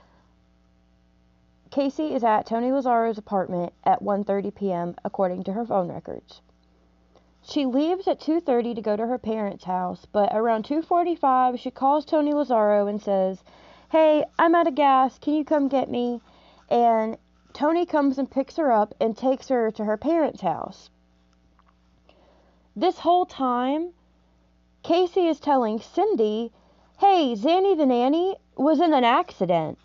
Casey 1.75 2.15
is 2.15 2.23
at 2.23 2.47
Tony 2.47 2.71
Lazzaro's 2.71 3.19
apartment 3.19 3.73
at 3.83 4.01
1:30 4.01 4.55
p.m. 4.55 4.95
according 5.05 5.43
to 5.43 5.55
her 5.55 5.65
phone 5.65 5.89
records. 5.91 6.41
She 7.43 7.67
leaves 7.67 8.07
at 8.07 8.21
2:30 8.21 8.77
to 8.77 8.81
go 8.81 8.95
to 8.95 9.09
her 9.09 9.19
parents' 9.19 9.65
house, 9.65 10.07
but 10.07 10.29
around 10.33 10.67
2:45 10.67 11.59
she 11.59 11.73
calls 11.73 12.05
Tony 12.05 12.33
Lazzaro 12.33 12.87
and 12.89 13.03
says, 13.03 13.43
"Hey, 13.89 14.25
I'm 14.39 14.55
out 14.55 14.69
of 14.69 14.77
gas. 14.77 15.19
Can 15.19 15.35
you 15.35 15.45
come 15.45 15.67
get 15.67 15.91
me?" 15.91 16.21
And 16.71 17.19
Tony 17.53 17.87
comes 17.87 18.21
and 18.21 18.31
picks 18.31 18.55
her 18.55 18.71
up 18.71 18.95
and 19.01 19.17
takes 19.17 19.49
her 19.49 19.73
to 19.73 19.85
her 19.85 19.97
parents' 19.97 20.43
house. 20.43 20.91
This 22.77 23.01
whole 23.01 23.27
time, 23.27 23.95
Casey 24.85 25.27
is 25.27 25.41
telling 25.41 25.81
Cindy, 25.81 26.53
"Hey, 26.99 27.35
Zanny 27.35 27.77
the 27.77 27.85
nanny 27.85 28.37
was 28.57 28.81
in 28.81 28.95
an 28.95 29.03
accident." 29.03 29.77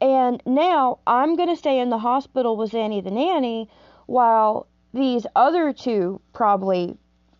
And 0.00 0.42
now 0.44 0.98
I'm 1.06 1.36
going 1.36 1.48
to 1.48 1.56
stay 1.56 1.78
in 1.78 1.90
the 1.90 1.98
hospital 1.98 2.56
with 2.56 2.72
Zanny 2.72 3.02
the 3.02 3.10
nanny 3.10 3.68
while 4.06 4.66
these 4.92 5.26
other 5.34 5.72
two, 5.72 6.20
probably 6.32 6.96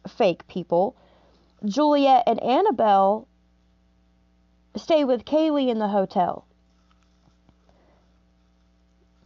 fake 0.08 0.46
people, 0.48 0.96
Juliet 1.64 2.24
and 2.26 2.42
Annabelle, 2.42 3.26
stay 4.76 5.04
with 5.04 5.24
Caylee 5.24 5.68
in 5.68 5.78
the 5.78 5.88
hotel. 5.88 6.46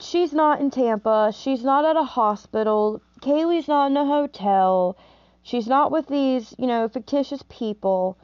She's 0.00 0.32
not 0.32 0.60
in 0.60 0.70
Tampa. 0.70 1.32
She's 1.34 1.64
not 1.64 1.84
at 1.84 1.96
a 1.96 2.04
hospital. 2.04 3.02
Caylee's 3.20 3.66
not 3.66 3.90
in 3.90 3.96
a 3.96 4.04
hotel. 4.06 4.96
She's 5.42 5.66
not 5.66 5.90
with 5.90 6.06
these, 6.06 6.54
you 6.58 6.66
know, 6.66 6.88
fictitious 6.88 7.42
people. 7.48 8.16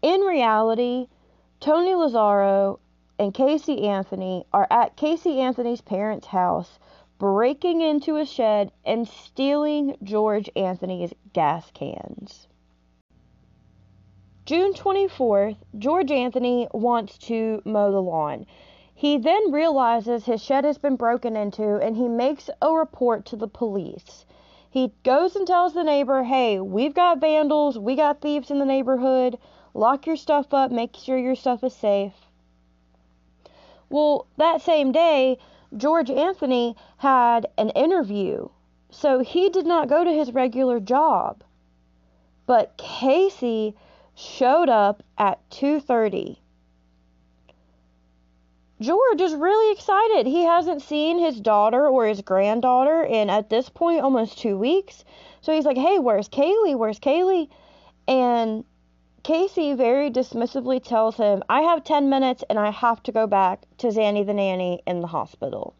In 0.00 0.20
reality, 0.22 1.08
Tony 1.60 1.90
Lazzaro 1.90 2.78
and 3.18 3.34
Casey 3.34 3.86
Anthony 3.88 4.44
are 4.52 4.68
at 4.70 4.96
Casey 4.96 5.40
Anthony's 5.40 5.80
parents' 5.80 6.28
house, 6.28 6.78
breaking 7.18 7.80
into 7.80 8.16
a 8.16 8.24
shed 8.24 8.70
and 8.84 9.08
stealing 9.08 9.96
George 10.04 10.48
Anthony's 10.54 11.12
gas 11.32 11.70
cans. 11.72 12.46
June 14.46 14.72
24th, 14.72 15.56
George 15.76 16.12
Anthony 16.12 16.68
wants 16.72 17.18
to 17.18 17.60
mow 17.64 17.90
the 17.90 18.00
lawn. 18.00 18.46
He 18.94 19.18
then 19.18 19.50
realizes 19.52 20.24
his 20.24 20.42
shed 20.42 20.64
has 20.64 20.78
been 20.78 20.96
broken 20.96 21.36
into 21.36 21.76
and 21.76 21.96
he 21.96 22.08
makes 22.08 22.48
a 22.62 22.72
report 22.72 23.26
to 23.26 23.36
the 23.36 23.48
police. 23.48 24.24
He 24.70 24.92
goes 25.02 25.34
and 25.34 25.46
tells 25.46 25.74
the 25.74 25.82
neighbor, 25.82 26.22
hey, 26.22 26.60
we've 26.60 26.94
got 26.94 27.18
vandals, 27.18 27.78
we 27.78 27.96
got 27.96 28.20
thieves 28.20 28.50
in 28.50 28.58
the 28.58 28.64
neighborhood, 28.64 29.38
lock 29.74 30.06
your 30.06 30.16
stuff 30.16 30.54
up, 30.54 30.70
make 30.70 30.94
sure 30.94 31.18
your 31.18 31.34
stuff 31.34 31.64
is 31.64 31.74
safe. 31.74 32.27
Well, 33.90 34.26
that 34.36 34.60
same 34.60 34.92
day, 34.92 35.38
George 35.76 36.10
Anthony 36.10 36.76
had 36.98 37.48
an 37.56 37.70
interview, 37.70 38.48
so 38.90 39.20
he 39.20 39.48
did 39.48 39.66
not 39.66 39.88
go 39.88 40.04
to 40.04 40.12
his 40.12 40.32
regular 40.32 40.80
job. 40.80 41.42
But 42.46 42.76
Casey 42.76 43.74
showed 44.14 44.68
up 44.68 45.02
at 45.16 45.38
2:30. 45.50 46.38
George 48.80 49.20
is 49.20 49.34
really 49.34 49.72
excited. 49.72 50.26
He 50.26 50.44
hasn't 50.44 50.82
seen 50.82 51.18
his 51.18 51.40
daughter 51.40 51.86
or 51.88 52.06
his 52.06 52.20
granddaughter 52.20 53.02
in 53.02 53.28
at 53.28 53.50
this 53.50 53.68
point 53.68 54.02
almost 54.02 54.38
2 54.38 54.56
weeks. 54.56 55.04
So 55.40 55.52
he's 55.52 55.66
like, 55.66 55.76
"Hey, 55.76 55.98
where's 55.98 56.28
Caylee? 56.28 56.76
Where's 56.76 57.00
Caylee?" 57.00 57.48
And 58.06 58.64
Casey 59.28 59.74
very 59.74 60.10
dismissively 60.10 60.82
tells 60.82 61.18
him, 61.18 61.42
I 61.50 61.60
have 61.60 61.84
10 61.84 62.08
minutes 62.08 62.42
and 62.48 62.58
I 62.58 62.70
have 62.70 63.02
to 63.02 63.12
go 63.12 63.26
back 63.26 63.60
to 63.76 63.88
Zanny 63.88 64.24
the 64.24 64.32
nanny 64.32 64.80
in 64.86 65.02
the 65.02 65.06
hospital. 65.08 65.74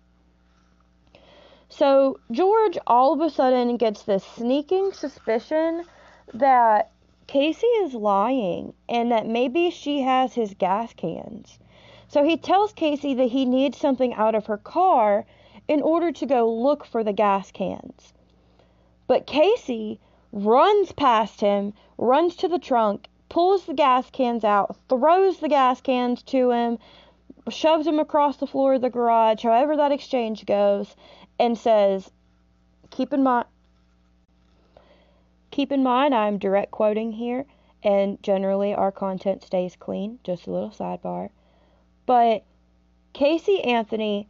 So 1.71 2.21
George 2.31 2.77
all 2.87 3.15
of 3.15 3.23
a 3.23 3.31
sudden 3.31 3.79
gets 3.79 4.03
this 4.03 4.23
sneaking 4.23 4.93
suspicion 4.93 5.87
that 6.35 6.91
Casey 7.27 7.67
is 7.67 7.95
lying 7.95 8.75
and 8.87 9.11
that 9.13 9.27
maybe 9.27 9.71
she 9.71 10.03
has 10.03 10.35
his 10.35 10.53
gas 10.53 10.93
cans. 10.93 11.59
So 12.07 12.25
he 12.25 12.37
tells 12.37 12.75
Casey 12.75 13.15
that 13.15 13.31
he 13.31 13.47
needs 13.47 13.79
something 13.79 14.13
out 14.13 14.35
of 14.35 14.45
her 14.45 14.59
car 14.59 15.25
in 15.69 15.81
order 15.81 16.13
to 16.13 16.27
go 16.27 16.53
look 16.53 16.85
for 16.85 17.03
the 17.03 17.15
gas 17.15 17.51
cans. 17.51 18.13
But 19.07 19.27
Casey 19.27 20.01
runs 20.33 20.93
past 20.93 21.41
him, 21.41 21.73
runs 21.97 22.37
to 22.37 22.49
the 22.49 22.59
trunk, 22.59 23.09
pulls 23.29 23.67
the 23.67 23.75
gas 23.75 24.11
cans 24.11 24.45
out, 24.45 24.77
throws 24.89 25.39
the 25.39 25.49
gas 25.49 25.81
cans 25.81 26.23
to 26.25 26.51
him, 26.51 26.79
shoves 27.51 27.85
them 27.85 27.99
across 27.99 28.37
the 28.37 28.47
floor 28.47 28.75
of 28.75 28.81
the 28.81 28.91
garage, 28.91 29.43
however 29.43 29.77
that 29.77 29.93
exchange 29.93 30.47
goes, 30.47 30.97
and 31.39 31.57
says, 31.57 32.11
Keep 32.91 33.13
in 33.13 33.23
mind, 33.23 33.47
keep 35.51 35.73
in 35.73 35.83
mind, 35.83 36.15
I'm 36.15 36.39
direct 36.39 36.71
quoting 36.71 37.13
here, 37.13 37.47
and 37.83 38.23
generally 38.23 38.75
our 38.75 38.93
content 38.93 39.43
stays 39.43 39.77
clean, 39.77 40.19
just 40.25 40.47
a 40.47 40.51
little 40.51 40.71
sidebar. 40.71 41.31
But 42.07 42.45
Casey 43.13 43.63
Anthony 43.63 44.29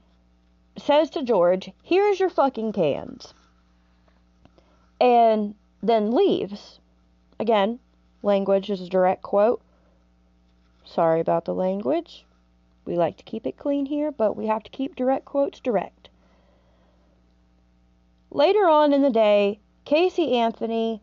says 0.77 1.11
to 1.11 1.23
George, 1.23 1.71
Here's 1.83 2.21
your 2.21 2.31
fucking 2.31 2.73
cans. 2.73 3.35
And 5.01 5.55
then 5.83 6.11
leaves. 6.11 6.81
Again, 7.39 7.79
language 8.23 8.71
is 8.71 8.81
a 8.81 8.89
direct 8.89 9.23
quote. 9.23 9.63
Sorry 10.85 11.21
about 11.21 11.45
the 11.45 11.55
language. 11.55 12.25
We 12.85 12.97
like 12.97 13.17
to 13.19 13.25
keep 13.25 13.47
it 13.47 13.59
clean 13.59 13.87
here, 13.87 14.11
but 14.11 14.37
we 14.37 14.47
have 14.47 14.63
to 14.63 14.71
keep 14.71 14.97
direct 14.97 15.25
quotes 15.25 15.61
direct. 15.61 16.09
Later 18.31 18.69
on 18.69 18.93
in 18.93 19.03
the 19.03 19.11
day, 19.11 19.61
Casey 19.85 20.35
Anthony 20.35 21.03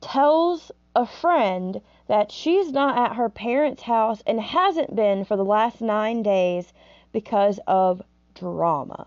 tells 0.00 0.72
a 0.94 1.06
friend 1.06 1.80
that 2.08 2.32
she's 2.32 2.72
not 2.72 2.98
at 2.98 3.16
her 3.16 3.28
parents' 3.28 3.82
house 3.82 4.22
and 4.26 4.40
hasn't 4.40 4.96
been 4.96 5.24
for 5.24 5.36
the 5.36 5.44
last 5.44 5.80
nine 5.80 6.22
days 6.22 6.72
because 7.12 7.60
of 7.66 8.02
drama. 8.34 9.06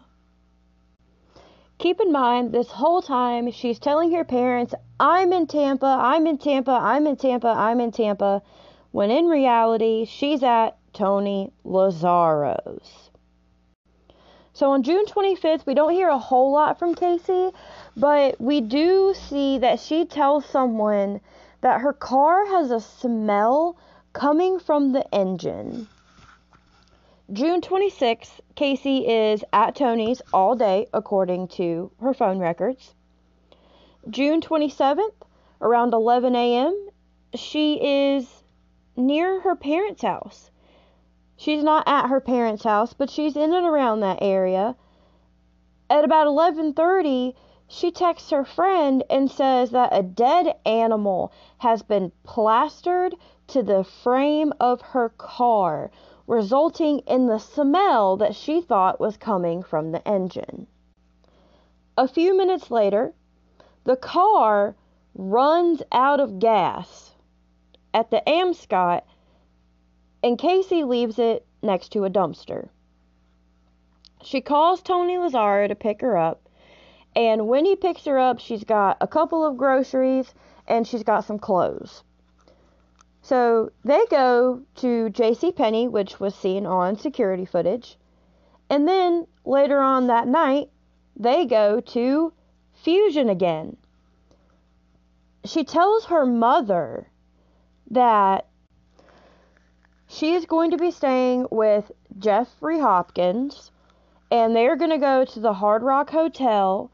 Keep 1.84 2.00
in 2.00 2.14
mind, 2.14 2.54
this 2.54 2.72
whole 2.72 3.02
time 3.02 3.52
she's 3.52 3.78
telling 3.78 4.14
her 4.14 4.24
parents, 4.24 4.74
I'm 5.02 5.34
in 5.34 5.48
Tampa, 5.48 5.86
I'm 5.86 6.26
in 6.28 6.38
Tampa, 6.38 6.72
I'm 6.72 7.06
in 7.06 7.18
Tampa, 7.18 7.50
I'm 7.50 7.82
in 7.82 7.92
Tampa, 7.92 8.42
when 8.92 9.12
in 9.12 9.26
reality, 9.26 10.06
she's 10.06 10.44
at 10.44 10.78
Tony 10.94 11.52
Lazzaro's. 11.66 13.10
So 14.54 14.72
on 14.72 14.84
June 14.84 15.06
25th, 15.06 15.66
we 15.66 15.74
don't 15.74 15.92
hear 15.92 16.08
a 16.08 16.18
whole 16.18 16.54
lot 16.54 16.80
from 16.80 16.96
Casey, 16.96 17.50
but 17.98 18.40
we 18.40 18.62
do 18.62 19.14
see 19.14 19.58
that 19.58 19.82
she 19.82 20.06
tells 20.06 20.46
someone 20.46 21.20
that 21.60 21.82
her 21.82 21.92
car 21.92 22.46
has 22.46 22.72
a 22.72 22.80
smell 22.80 23.76
coming 24.14 24.58
from 24.58 24.94
the 24.94 25.06
engine. 25.14 25.90
June 27.34 27.60
26th, 27.60 28.40
Casey 28.56 29.08
is 29.08 29.44
at 29.52 29.76
Tony's 29.76 30.22
all 30.32 30.56
day, 30.56 30.88
according 30.94 31.48
to 31.50 31.92
her 32.00 32.14
phone 32.14 32.38
records. 32.38 32.94
June 34.10 34.42
27th, 34.42 35.24
around 35.60 35.94
11 35.94 36.36
a.m., 36.36 36.90
she 37.34 37.80
is 37.84 38.44
near 38.96 39.40
her 39.40 39.56
parents' 39.56 40.04
house. 40.04 40.52
She's 41.36 41.64
not 41.64 41.88
at 41.88 42.10
her 42.10 42.20
parents' 42.20 42.64
house, 42.64 42.94
but 42.94 43.10
she's 43.10 43.36
in 43.36 43.54
and 43.54 43.66
around 43.66 44.02
that 44.02 44.20
area. 44.22 44.76
At 45.90 46.06
about 46.06 46.28
11:30, 46.28 47.34
she 47.68 47.92
texts 47.92 48.30
her 48.30 48.46
friend 48.46 49.04
and 49.10 49.32
says 49.32 49.72
that 49.72 49.90
a 49.98 50.04
dead 50.04 50.56
animal 50.64 51.32
has 51.58 51.82
been 51.82 52.12
plastered 52.24 53.16
to 53.48 53.64
the 53.64 53.84
frame 53.84 54.54
of 54.60 54.82
her 54.82 55.10
car, 55.10 55.90
resulting 56.28 57.00
in 57.00 57.28
the 57.28 57.40
smell 57.40 58.18
that 58.18 58.36
she 58.36 58.62
thought 58.62 59.00
was 59.00 59.18
coming 59.18 59.62
from 59.62 59.92
the 59.92 60.08
engine. 60.08 60.68
A 61.98 62.08
few 62.08 62.36
minutes 62.36 62.72
later, 62.72 63.14
the 63.84 63.98
car 63.98 64.76
runs 65.16 65.84
out 65.92 66.20
of 66.20 66.40
gas 66.40 67.14
at 67.94 68.10
the 68.10 68.28
Amscot 68.28 69.04
and 70.24 70.40
Casey 70.40 70.84
leaves 70.84 71.20
it 71.20 71.46
next 71.62 71.90
to 71.90 72.06
a 72.06 72.10
dumpster. 72.10 72.70
She 74.24 74.40
calls 74.40 74.82
Tony 74.82 75.18
Lazzaro 75.18 75.68
to 75.68 75.76
pick 75.76 76.00
her 76.00 76.18
up, 76.18 76.48
and 77.14 77.48
when 77.48 77.66
he 77.66 77.76
picks 77.76 78.06
her 78.06 78.18
up, 78.18 78.40
she's 78.40 78.64
got 78.64 78.98
a 79.02 79.08
couple 79.08 79.46
of 79.46 79.58
groceries 79.58 80.34
and 80.66 80.88
she's 80.88 81.04
got 81.04 81.26
some 81.26 81.38
clothes. 81.38 82.04
So 83.24 83.72
they 83.86 84.06
go 84.08 84.64
to 84.76 85.10
J.C. 85.10 85.54
Penney, 85.54 85.88
which 85.88 86.20
was 86.20 86.36
seen 86.36 86.66
on 86.66 86.98
security 86.98 87.46
footage, 87.46 87.98
and 88.70 88.86
then 88.86 89.28
later 89.46 89.80
on 89.80 90.08
that 90.08 90.28
night, 90.28 90.70
they 91.16 91.46
go 91.46 91.80
to 91.80 92.34
Fusion 92.74 93.30
again. 93.30 93.78
She 95.46 95.64
tells 95.64 96.06
her 96.06 96.26
mother 96.26 97.08
that 97.92 98.48
she 100.08 100.34
is 100.34 100.46
going 100.46 100.72
to 100.72 100.78
be 100.78 100.92
staying 100.92 101.48
with 101.50 101.94
Jeffrey 102.20 102.80
Hopkins, 102.80 103.72
and 104.32 104.54
they're 104.54 104.76
going 104.76 104.92
to 104.92 104.98
go 104.98 105.24
to 105.24 105.40
the 105.40 105.54
Hard 105.54 105.82
Rock 105.82 106.10
Hotel, 106.10 106.92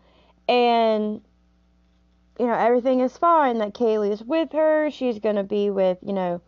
and 0.47 1.21
you 2.39 2.47
know 2.47 2.53
everything 2.53 3.01
is 3.01 3.17
fine. 3.17 3.57
That 3.59 3.73
Caylee 3.73 4.11
is 4.11 4.23
with 4.23 4.51
her. 4.53 4.89
She's 4.89 5.19
going 5.19 5.35
to 5.35 5.43
be 5.43 5.69
with 5.69 5.97
you 6.01 6.13
know 6.13 6.41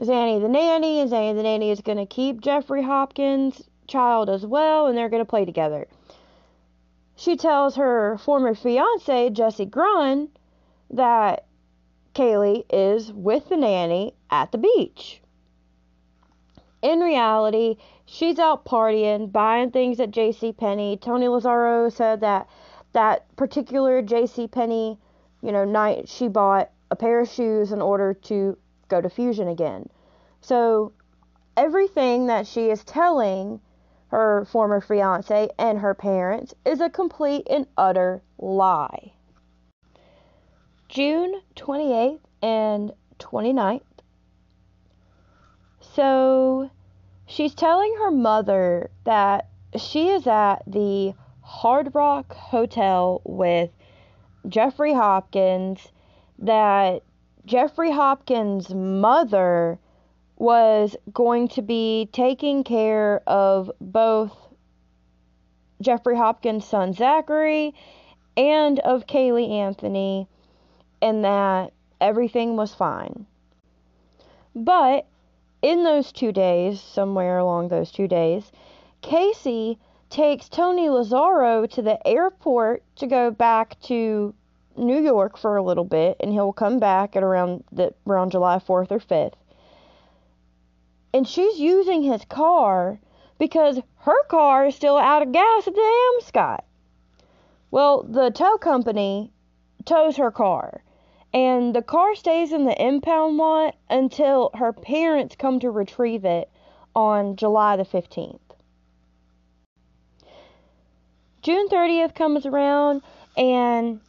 Zanny 0.00 0.40
the 0.40 0.48
nanny, 0.48 1.00
and 1.00 1.10
Zanny 1.10 1.34
the 1.34 1.42
nanny 1.42 1.70
is 1.70 1.80
going 1.80 1.98
to 1.98 2.06
keep 2.06 2.40
Jeffrey 2.40 2.82
Hopkins' 2.82 3.68
child 3.86 4.30
as 4.30 4.46
well, 4.46 4.86
and 4.86 4.96
they're 4.96 5.08
going 5.08 5.22
to 5.22 5.28
play 5.28 5.44
together. 5.44 5.86
She 7.16 7.36
tells 7.36 7.76
her 7.76 8.16
former 8.18 8.54
fiance 8.54 9.30
Jesse 9.30 9.66
Grund 9.66 10.28
that 10.90 11.46
Caylee 12.14 12.64
is 12.70 13.12
with 13.12 13.48
the 13.48 13.56
nanny 13.56 14.14
at 14.30 14.52
the 14.52 14.58
beach 14.58 15.20
in 16.82 17.00
reality, 17.00 17.76
she's 18.06 18.38
out 18.38 18.64
partying, 18.64 19.30
buying 19.30 19.70
things 19.70 20.00
at 20.00 20.10
J.C. 20.10 20.52
Penney. 20.52 20.96
Tony 20.96 21.26
Lazzaro 21.26 21.92
said 21.92 22.20
that 22.20 22.48
that 22.92 23.34
particular 23.36 24.02
J.C. 24.02 24.48
Penney, 24.48 24.98
you 25.42 25.52
know, 25.52 25.64
night 25.64 26.08
she 26.08 26.28
bought 26.28 26.70
a 26.90 26.96
pair 26.96 27.20
of 27.20 27.28
shoes 27.28 27.72
in 27.72 27.80
order 27.80 28.14
to 28.14 28.56
go 28.88 29.00
to 29.00 29.08
Fusion 29.08 29.48
again. 29.48 29.88
So 30.40 30.92
everything 31.56 32.26
that 32.26 32.46
she 32.46 32.70
is 32.70 32.84
telling 32.84 33.60
her 34.08 34.44
former 34.46 34.80
fiance 34.80 35.48
and 35.58 35.78
her 35.78 35.94
parents 35.94 36.54
is 36.64 36.80
a 36.80 36.90
complete 36.90 37.46
and 37.48 37.66
utter 37.76 38.22
lie. 38.38 39.12
June 40.88 41.40
28th 41.54 42.18
and 42.42 42.92
29th, 43.20 43.82
so 45.94 46.70
she's 47.26 47.54
telling 47.54 47.94
her 47.98 48.10
mother 48.10 48.90
that 49.04 49.48
she 49.76 50.08
is 50.08 50.26
at 50.26 50.62
the 50.66 51.14
Hard 51.50 51.96
Rock 51.96 52.32
Hotel 52.32 53.20
with 53.24 53.70
Jeffrey 54.48 54.94
Hopkins, 54.94 55.90
that 56.38 57.02
Jeffrey 57.44 57.90
Hopkins' 57.90 58.72
mother 58.72 59.80
was 60.36 60.96
going 61.12 61.48
to 61.48 61.60
be 61.60 62.08
taking 62.12 62.62
care 62.62 63.20
of 63.26 63.68
both 63.80 64.32
Jeffrey 65.82 66.16
Hopkins' 66.16 66.64
son 66.64 66.92
Zachary 66.94 67.74
and 68.36 68.78
of 68.78 69.08
Caylee 69.08 69.50
Anthony, 69.50 70.28
and 71.02 71.24
that 71.24 71.72
everything 72.00 72.56
was 72.56 72.72
fine. 72.72 73.26
But 74.54 75.04
in 75.62 75.82
those 75.82 76.12
two 76.12 76.30
days, 76.30 76.80
somewhere 76.80 77.38
along 77.38 77.68
those 77.68 77.90
two 77.90 78.06
days, 78.06 78.52
Casey 79.02 79.78
takes 80.10 80.48
Tony 80.48 80.88
Lazzaro 80.88 81.70
to 81.70 81.82
the 81.82 82.06
airport 82.06 82.82
to 82.96 83.06
go 83.06 83.30
back 83.30 83.80
to 83.82 84.34
New 84.76 85.00
York 85.00 85.38
for 85.38 85.56
a 85.56 85.62
little 85.62 85.84
bit, 85.84 86.16
and 86.20 86.32
he'll 86.32 86.52
come 86.52 86.78
back 86.78 87.16
at 87.16 87.22
around 87.22 87.64
the 87.72 87.94
around 88.06 88.32
July 88.32 88.58
4th 88.58 88.90
or 88.90 88.98
5th. 88.98 89.34
And 91.14 91.26
she's 91.26 91.58
using 91.58 92.02
his 92.02 92.24
car 92.24 92.98
because 93.38 93.80
her 94.00 94.24
car 94.24 94.66
is 94.66 94.74
still 94.74 94.96
out 94.96 95.22
of 95.22 95.32
gas 95.32 95.66
at 95.66 95.74
the 95.74 96.12
Amscot. 96.18 96.64
Well, 97.70 98.02
the 98.02 98.30
tow 98.30 98.58
company 98.58 99.32
tows 99.84 100.16
her 100.16 100.30
car, 100.30 100.82
and 101.32 101.74
the 101.74 101.82
car 101.82 102.14
stays 102.14 102.52
in 102.52 102.64
the 102.64 102.80
impound 102.80 103.36
lot 103.36 103.76
until 103.88 104.50
her 104.54 104.72
parents 104.72 105.36
come 105.36 105.60
to 105.60 105.70
retrieve 105.70 106.24
it 106.24 106.50
on 106.94 107.36
July 107.36 107.76
the 107.76 107.84
15th. 107.84 108.49
June 111.42 111.68
30th 111.70 112.14
comes 112.14 112.44
around 112.44 113.00
and 113.34 114.00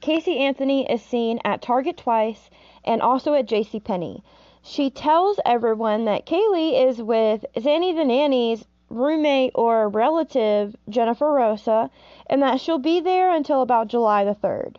Casey 0.00 0.38
Anthony 0.38 0.88
is 0.88 1.02
seen 1.02 1.40
at 1.44 1.60
Target 1.60 1.96
twice 1.96 2.48
and 2.84 3.02
also 3.02 3.34
at 3.34 3.46
J.C. 3.46 3.80
Penney. 3.80 4.22
She 4.62 4.90
tells 4.90 5.40
everyone 5.44 6.04
that 6.04 6.26
Caylee 6.26 6.88
is 6.88 7.02
with 7.02 7.44
Zanny 7.56 7.96
the 7.96 8.04
nanny's 8.04 8.64
roommate 8.88 9.50
or 9.56 9.88
relative, 9.88 10.76
Jennifer 10.88 11.32
Rosa, 11.32 11.90
and 12.28 12.40
that 12.42 12.60
she'll 12.60 12.78
be 12.78 13.00
there 13.00 13.32
until 13.32 13.60
about 13.60 13.88
July 13.88 14.24
the 14.24 14.34
3rd. 14.36 14.76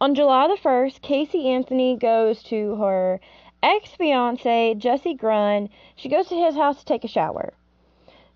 On 0.00 0.14
July 0.14 0.46
the 0.46 0.54
1st, 0.54 1.02
Casey 1.02 1.48
Anthony 1.48 1.96
goes 1.96 2.44
to 2.44 2.76
her 2.76 3.20
ex 3.60 3.90
fiance, 3.90 4.74
Jesse 4.74 5.14
Grund. 5.14 5.68
She 5.96 6.08
goes 6.08 6.28
to 6.28 6.36
his 6.36 6.54
house 6.54 6.78
to 6.78 6.84
take 6.84 7.02
a 7.02 7.08
shower. 7.08 7.52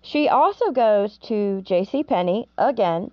She 0.05 0.27
also 0.27 0.71
goes 0.71 1.17
to 1.29 1.61
J.C. 1.61 2.03
Penney 2.03 2.49
again, 2.57 3.11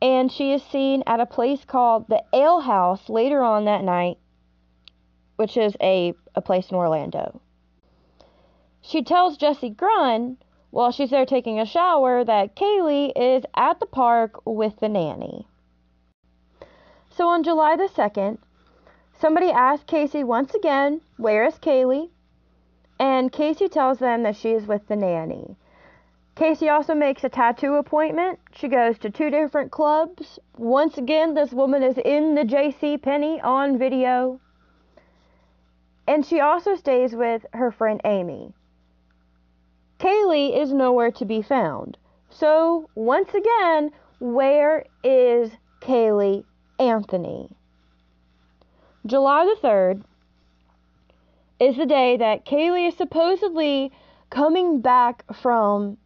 and 0.00 0.32
she 0.32 0.54
is 0.54 0.62
seen 0.62 1.02
at 1.06 1.20
a 1.20 1.26
place 1.26 1.66
called 1.66 2.08
the 2.08 2.24
Ale 2.32 2.60
House 2.60 3.10
later 3.10 3.42
on 3.42 3.66
that 3.66 3.84
night, 3.84 4.16
which 5.36 5.58
is 5.58 5.76
a, 5.82 6.14
a 6.34 6.40
place 6.40 6.70
in 6.70 6.76
Orlando. 6.76 7.42
She 8.80 9.02
tells 9.02 9.36
Jesse 9.36 9.68
Grund 9.68 10.38
while 10.70 10.90
she's 10.90 11.10
there 11.10 11.26
taking 11.26 11.60
a 11.60 11.66
shower 11.66 12.24
that 12.24 12.56
Caylee 12.56 13.12
is 13.14 13.44
at 13.54 13.78
the 13.78 13.84
park 13.84 14.40
with 14.46 14.80
the 14.80 14.88
nanny. 14.88 15.46
So 17.10 17.28
on 17.28 17.42
July 17.42 17.76
the 17.76 17.90
2nd, 17.94 18.38
somebody 19.20 19.50
asks 19.50 19.84
Casey 19.84 20.24
once 20.24 20.54
again, 20.54 21.02
Where 21.18 21.44
is 21.44 21.58
Caylee? 21.58 22.08
And 22.98 23.30
Casey 23.30 23.68
tells 23.68 23.98
them 23.98 24.22
that 24.22 24.36
she 24.36 24.52
is 24.52 24.66
with 24.66 24.88
the 24.88 24.96
nanny. 24.96 25.56
Casey 26.34 26.68
also 26.68 26.94
makes 26.94 27.24
a 27.24 27.28
tattoo 27.28 27.74
appointment. 27.74 28.38
She 28.52 28.68
goes 28.68 28.98
to 28.98 29.10
two 29.10 29.30
different 29.30 29.70
clubs. 29.70 30.38
Once 30.56 30.96
again, 30.96 31.34
this 31.34 31.52
woman 31.52 31.82
is 31.82 31.98
in 31.98 32.34
the 32.34 32.44
J.C. 32.44 32.96
Penney 32.98 33.40
on 33.40 33.78
video. 33.78 34.40
And 36.06 36.24
she 36.24 36.40
also 36.40 36.74
stays 36.74 37.14
with 37.14 37.44
her 37.52 37.70
friend 37.70 38.00
Amy. 38.04 38.52
Caylee 39.98 40.60
is 40.60 40.72
nowhere 40.72 41.10
to 41.12 41.24
be 41.24 41.42
found. 41.42 41.98
So, 42.30 42.88
once 42.94 43.34
again, 43.34 43.90
where 44.18 44.86
is 45.04 45.52
Caylee 45.82 46.44
Anthony. 46.78 47.50
July 49.04 49.44
the 49.44 49.66
3rd 49.66 50.04
is 51.60 51.76
the 51.76 51.86
day 51.86 52.16
that 52.16 52.46
Caylee 52.46 52.88
is 52.88 52.96
supposedly 52.96 53.92
coming 54.30 54.80
back 54.80 55.24
from 55.34 55.98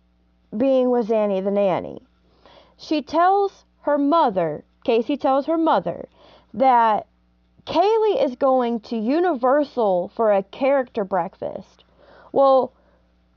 being 0.57 0.91
with 0.91 1.11
Annie 1.11 1.41
the 1.41 1.51
nanny. 1.51 2.03
She 2.77 3.03
tells 3.03 3.65
her 3.83 3.97
mother, 3.97 4.65
Casey 4.85 5.17
tells 5.17 5.47
her 5.47 5.57
mother, 5.57 6.09
that 6.53 7.07
Caylee 7.67 8.23
is 8.25 8.37
going 8.37 8.81
to 8.81 8.97
Universal 8.97 10.13
for 10.15 10.33
a 10.33 10.43
character 10.43 11.05
breakfast. 11.05 11.85
Well, 12.33 12.73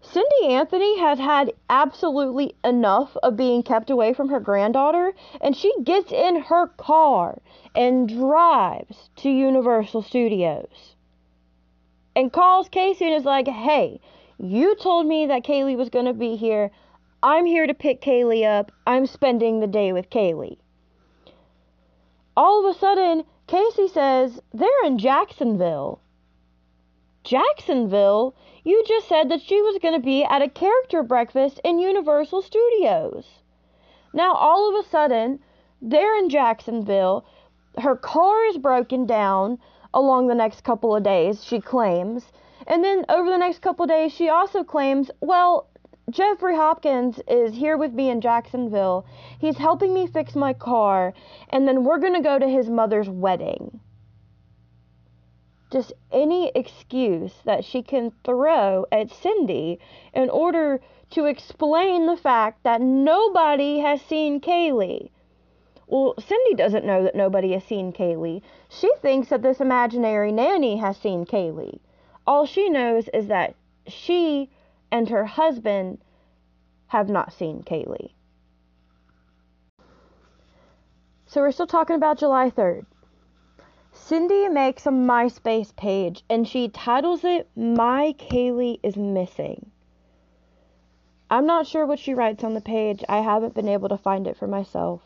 Cindy 0.02 0.48
Anthony 0.48 1.00
has 1.00 1.20
had 1.20 1.54
absolutely 1.70 2.56
enough 2.64 3.18
of 3.24 3.36
being 3.36 3.64
kept 3.64 3.90
away 3.90 4.14
from 4.14 4.30
her 4.30 4.40
granddaughter, 4.40 5.14
and 5.42 5.56
she 5.56 5.74
gets 5.84 6.12
in 6.12 6.42
her 6.44 6.68
car 6.68 7.42
and 7.76 8.08
drives 8.08 9.10
to 9.18 9.30
Universal 9.30 10.04
Studios 10.04 10.96
and 12.16 12.34
calls 12.34 12.70
Casey 12.70 13.06
and 13.06 13.16
is 13.16 13.26
like, 13.26 13.48
hey, 13.48 14.00
you 14.38 14.76
told 14.76 15.06
me 15.06 15.28
that 15.28 15.44
Caylee 15.44 15.78
was 15.78 15.90
going 15.90 16.06
to 16.06 16.14
be 16.14 16.36
here. 16.36 16.72
I'm 17.22 17.46
here 17.46 17.68
to 17.68 17.74
pick 17.74 18.02
Caylee 18.02 18.46
up. 18.46 18.72
I'm 18.88 19.06
spending 19.06 19.60
the 19.60 19.68
day 19.68 19.92
with 19.92 20.10
Caylee. 20.10 20.58
All 22.38 22.66
of 22.66 22.76
a 22.76 22.80
sudden, 22.80 23.26
Casey 23.48 23.88
says 23.90 24.40
they're 24.54 24.86
in 24.86 24.98
Jacksonville. 24.98 26.02
Jacksonville? 27.24 28.36
You 28.64 28.84
just 28.88 29.10
said 29.10 29.30
that 29.30 29.42
she 29.42 29.62
was 29.62 29.80
going 29.82 29.96
to 29.96 30.06
be 30.06 30.24
at 30.24 30.42
a 30.42 30.50
character 30.50 31.04
breakfast 31.04 31.60
in 31.64 31.80
Universal 31.80 32.44
Studios. 32.44 33.26
Now, 34.14 34.34
all 34.34 34.70
of 34.70 34.86
a 34.86 34.90
sudden, 34.90 35.40
they're 35.82 36.18
in 36.18 36.30
Jacksonville. 36.30 37.26
Her 37.78 37.96
car 37.96 38.46
is 38.46 38.58
broken 38.58 39.06
down 39.06 39.60
along 39.94 40.28
the 40.28 40.36
next 40.36 40.64
couple 40.64 40.96
of 40.96 41.04
days, 41.04 41.44
she 41.44 41.60
claims. 41.60 42.32
And 42.68 42.84
then 42.84 43.06
over 43.10 43.30
the 43.30 43.38
next 43.38 43.62
couple 43.62 43.84
of 43.84 43.90
days, 43.90 44.14
she 44.14 44.30
also 44.30 44.64
claims, 44.64 45.12
well, 45.22 45.69
Jeffrey 46.10 46.56
Hopkins 46.56 47.20
is 47.28 47.54
here 47.54 47.78
with 47.78 47.94
me 47.94 48.10
in 48.10 48.22
Jacksonville. 48.22 49.06
He's 49.40 49.58
helping 49.58 49.94
me 49.94 50.08
fix 50.08 50.36
my 50.36 50.54
car, 50.54 51.14
and 51.50 51.68
then 51.68 51.84
we're 51.84 52.00
going 52.00 52.16
to 52.16 52.22
go 52.22 52.40
to 52.40 52.48
his 52.48 52.70
mother's 52.70 53.10
wedding 53.10 53.80
just 55.72 55.94
any 56.12 56.52
excuse 56.56 57.34
that 57.46 57.64
she 57.64 57.84
can 57.84 58.12
throw 58.24 58.86
at 58.92 59.12
Cindy 59.12 59.80
in 60.14 60.30
order 60.30 60.82
to 61.12 61.26
explain 61.26 62.06
the 62.06 62.18
fact 62.18 62.64
that 62.64 62.82
nobody 62.82 63.80
has 63.80 64.02
seen 64.02 64.42
Caylee. 64.42 65.10
Well, 65.88 66.16
Cindy 66.20 66.56
doesn't 66.56 66.86
know 66.86 67.04
that 67.04 67.16
nobody 67.16 67.54
has 67.54 67.64
seen 67.64 67.92
Caylee. 67.94 68.42
She 68.70 68.92
thinks 69.02 69.30
that 69.30 69.42
this 69.42 69.60
imaginary 69.60 70.32
nanny 70.32 70.78
has 70.78 70.98
seen 70.98 71.26
Caylee. 71.26 71.80
All 72.28 72.46
she 72.46 72.70
knows 72.70 73.10
is 73.14 73.28
that 73.28 73.56
she 73.88 74.50
and 74.92 75.10
her 75.10 75.26
husband 75.26 76.00
have 76.88 77.10
not 77.10 77.34
seen 77.34 77.64
Caylee. 77.64 78.12
So 81.28 81.42
we're 81.42 81.52
still 81.52 81.68
talking 81.68 81.96
about 81.96 82.18
July 82.18 82.50
3rd. 82.50 82.86
Cindy 83.92 84.48
makes 84.50 84.86
a 84.86 84.90
MySpace 84.90 85.76
page 85.76 86.24
and 86.30 86.48
she 86.48 86.70
titles 86.70 87.24
it 87.24 87.48
My 87.56 88.16
Caylee 88.18 88.80
is 88.82 88.98
Missing. 88.98 89.72
I'm 91.30 91.46
not 91.46 91.68
sure 91.68 91.86
what 91.86 92.00
she 92.00 92.16
writes 92.16 92.44
on 92.44 92.56
the 92.56 92.62
page. 92.62 93.04
I 93.08 93.20
haven't 93.20 93.54
been 93.54 93.68
able 93.68 93.90
to 93.90 93.98
find 93.98 94.26
it 94.26 94.38
for 94.38 94.48
myself. 94.48 95.02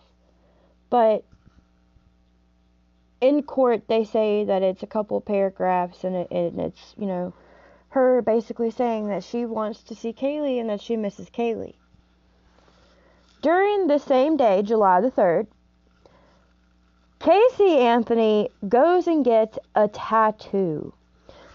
But 0.89 1.25
in 3.19 3.43
court, 3.43 3.87
they 3.87 4.05
say 4.05 4.45
that 4.45 4.63
it's 4.63 4.83
a 4.83 4.87
couple 4.87 5.19
paragraphs 5.19 6.03
and, 6.03 6.15
it, 6.15 6.31
and 6.31 6.61
it's, 6.61 6.95
you 6.97 7.05
know, 7.05 7.33
her 7.93 8.23
basically 8.23 8.71
saying 8.71 9.07
that 9.07 9.23
she 9.23 9.45
wants 9.45 9.83
to 9.83 9.95
see 9.95 10.11
Caylee 10.11 10.59
and 10.59 10.69
that 10.69 10.81
she 10.81 10.97
misses 10.97 11.29
Caylee. 11.29 11.75
During 13.43 13.85
the 13.85 13.99
same 13.99 14.35
day, 14.35 14.63
July 14.63 14.99
the 14.99 15.11
3rd, 15.11 15.47
Casey 17.19 17.77
Anthony 17.77 18.49
goes 18.67 19.05
and 19.05 19.23
gets 19.23 19.59
a 19.75 19.87
tattoo. 19.87 20.91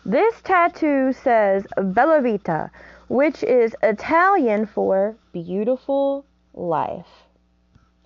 This 0.06 0.40
tattoo 0.42 1.12
says 1.12 1.66
Bella 1.76 2.20
Vita, 2.22 2.70
which 3.08 3.42
is 3.42 3.74
Italian 3.82 4.66
for 4.66 5.16
beautiful 5.32 6.24
life. 6.54 7.26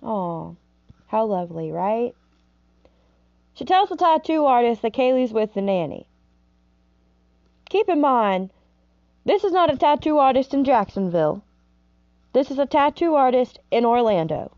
Oh, 0.01 0.55
how 1.07 1.25
lovely, 1.25 1.71
right? 1.71 2.15
She 3.53 3.63
tells 3.63 3.89
the 3.89 3.95
tattoo 3.95 4.45
artist 4.45 4.81
that 4.81 4.93
Caylee's 4.93 5.31
with 5.31 5.53
the 5.53 5.61
nanny. 5.61 6.07
Keep 7.73 7.89
in 7.89 8.01
mind, 8.01 8.51
this 9.25 9.43
is 9.43 9.51
not 9.51 9.73
a 9.73 9.75
tattoo 9.75 10.19
artist 10.19 10.53
in 10.53 10.63
Jacksonville. 10.63 11.41
This 12.31 12.51
is 12.51 12.59
a 12.59 12.67
tattoo 12.67 13.15
artist 13.15 13.57
in 13.71 13.83
Orlando. 13.83 14.55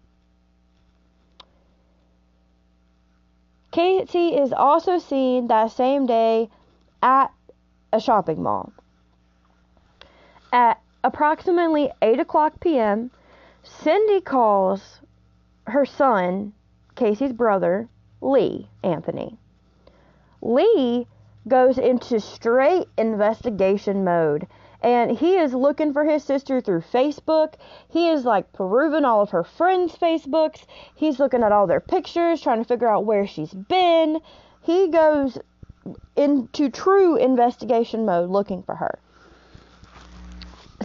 Casey 3.72 4.36
is 4.36 4.52
also 4.52 4.98
seen 4.98 5.48
that 5.48 5.72
same 5.72 6.06
day 6.06 6.50
at 7.02 7.28
a 7.94 8.02
shopping 8.02 8.44
mall. 8.44 8.74
At 10.52 10.82
approximately 11.02 11.94
8 12.02 12.20
o'clock 12.20 12.60
p.m., 12.60 13.12
Cindy 13.64 14.20
calls 14.20 15.00
her 15.68 15.86
son, 15.86 16.52
Casey's 16.96 17.32
brother, 17.32 17.88
Lee 18.20 18.68
Anthony. 18.84 19.38
Lee 20.42 21.08
goes 21.48 21.78
into 21.78 22.20
straight 22.20 22.88
investigation 22.98 24.04
mode 24.04 24.48
and 24.86 25.18
he 25.18 25.36
is 25.36 25.52
looking 25.52 25.94
for 25.94 26.06
his 26.06 26.24
sister 26.24 26.62
through 26.62 26.82
Facebook. 26.82 27.56
He 27.90 28.10
is 28.10 28.24
like 28.24 28.54
perusing 28.54 29.04
all 29.04 29.24
of 29.24 29.32
her 29.32 29.44
friends' 29.44 29.96
Facebooks. 29.96 30.64
He's 30.94 31.20
looking 31.20 31.42
at 31.42 31.52
all 31.52 31.66
their 31.66 31.80
pictures, 31.80 32.40
trying 32.40 32.60
to 32.60 32.68
figure 32.68 32.88
out 32.88 33.04
where 33.04 33.26
she's 33.26 33.52
been. 33.52 34.20
He 34.62 34.90
goes 34.90 35.40
into 36.16 36.70
true 36.70 37.16
investigation 37.16 38.06
mode 38.06 38.30
looking 38.30 38.62
for 38.62 38.76
her. 38.76 39.00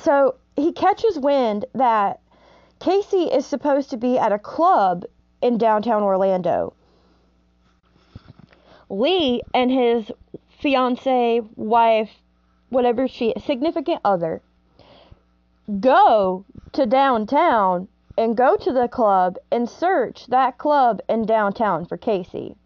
So 0.02 0.36
he 0.56 0.72
catches 0.72 1.18
wind 1.18 1.66
that 1.74 2.20
Casey 2.78 3.24
is 3.24 3.44
supposed 3.44 3.90
to 3.90 3.98
be 3.98 4.18
at 4.18 4.32
a 4.32 4.38
club 4.38 5.04
in 5.42 5.58
downtown 5.58 6.02
Orlando. 6.02 6.72
Lee 8.88 9.42
and 9.52 9.70
his 9.70 10.10
fiance, 10.60 11.40
wife, 11.56 12.10
whatever 12.68 13.08
she 13.08 13.32
significant 13.44 14.00
other 14.04 14.42
go 15.78 16.44
to 16.72 16.84
downtown 16.86 17.86
and 18.18 18.36
go 18.36 18.56
to 18.56 18.72
the 18.72 18.88
club 18.88 19.36
and 19.52 19.68
search 19.68 20.26
that 20.26 20.58
club 20.58 21.00
in 21.08 21.24
downtown 21.24 21.84
for 21.84 21.96
Casey. 21.96 22.56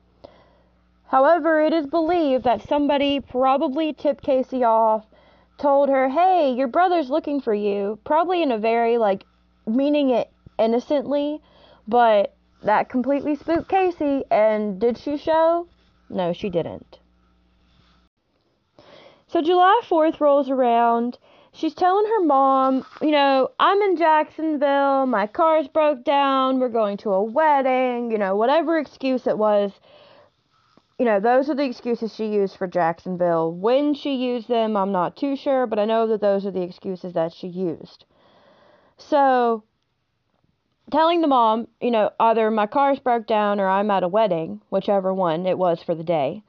However, 1.08 1.60
it 1.60 1.72
is 1.72 1.86
believed 1.86 2.44
that 2.44 2.66
somebody 2.66 3.20
probably 3.20 3.92
tipped 3.92 4.24
Casey 4.24 4.64
off, 4.64 5.06
told 5.58 5.88
her, 5.88 6.08
"Hey, 6.08 6.50
your 6.50 6.66
brother's 6.66 7.10
looking 7.10 7.40
for 7.40 7.54
you," 7.54 7.98
probably 8.04 8.42
in 8.42 8.50
a 8.50 8.58
very 8.58 8.96
like 8.96 9.24
meaning 9.66 10.10
it 10.10 10.30
innocently, 10.58 11.40
but 11.86 12.32
that 12.62 12.88
completely 12.88 13.36
spooked 13.36 13.68
Casey 13.68 14.24
and 14.30 14.80
did 14.80 14.96
she 14.96 15.16
show? 15.18 15.66
No, 16.08 16.32
she 16.32 16.48
didn't. 16.48 16.98
So 19.34 19.42
July 19.42 19.80
4th 19.90 20.20
rolls 20.20 20.48
around. 20.48 21.18
She's 21.50 21.74
telling 21.74 22.06
her 22.06 22.24
mom, 22.24 22.86
you 23.02 23.10
know, 23.10 23.48
I'm 23.58 23.82
in 23.82 23.96
Jacksonville, 23.96 25.06
my 25.06 25.26
car's 25.26 25.66
broke 25.66 26.04
down, 26.04 26.60
we're 26.60 26.68
going 26.68 26.98
to 26.98 27.10
a 27.10 27.20
wedding, 27.20 28.12
you 28.12 28.18
know, 28.18 28.36
whatever 28.36 28.78
excuse 28.78 29.26
it 29.26 29.36
was. 29.36 29.72
You 31.00 31.04
know, 31.04 31.18
those 31.18 31.50
are 31.50 31.56
the 31.56 31.64
excuses 31.64 32.14
she 32.14 32.26
used 32.26 32.56
for 32.56 32.68
Jacksonville. 32.68 33.52
When 33.52 33.94
she 33.94 34.14
used 34.14 34.46
them, 34.46 34.76
I'm 34.76 34.92
not 34.92 35.16
too 35.16 35.34
sure, 35.34 35.66
but 35.66 35.80
I 35.80 35.84
know 35.84 36.06
that 36.06 36.20
those 36.20 36.46
are 36.46 36.52
the 36.52 36.62
excuses 36.62 37.14
that 37.14 37.32
she 37.32 37.48
used. 37.48 38.04
So, 38.98 39.64
telling 40.92 41.22
the 41.22 41.26
mom, 41.26 41.66
you 41.80 41.90
know, 41.90 42.12
either 42.20 42.52
my 42.52 42.68
car's 42.68 43.00
broke 43.00 43.26
down 43.26 43.58
or 43.58 43.66
I'm 43.66 43.90
at 43.90 44.04
a 44.04 44.08
wedding, 44.08 44.60
whichever 44.70 45.12
one 45.12 45.44
it 45.44 45.58
was 45.58 45.82
for 45.82 45.96
the 45.96 46.04
day 46.04 46.44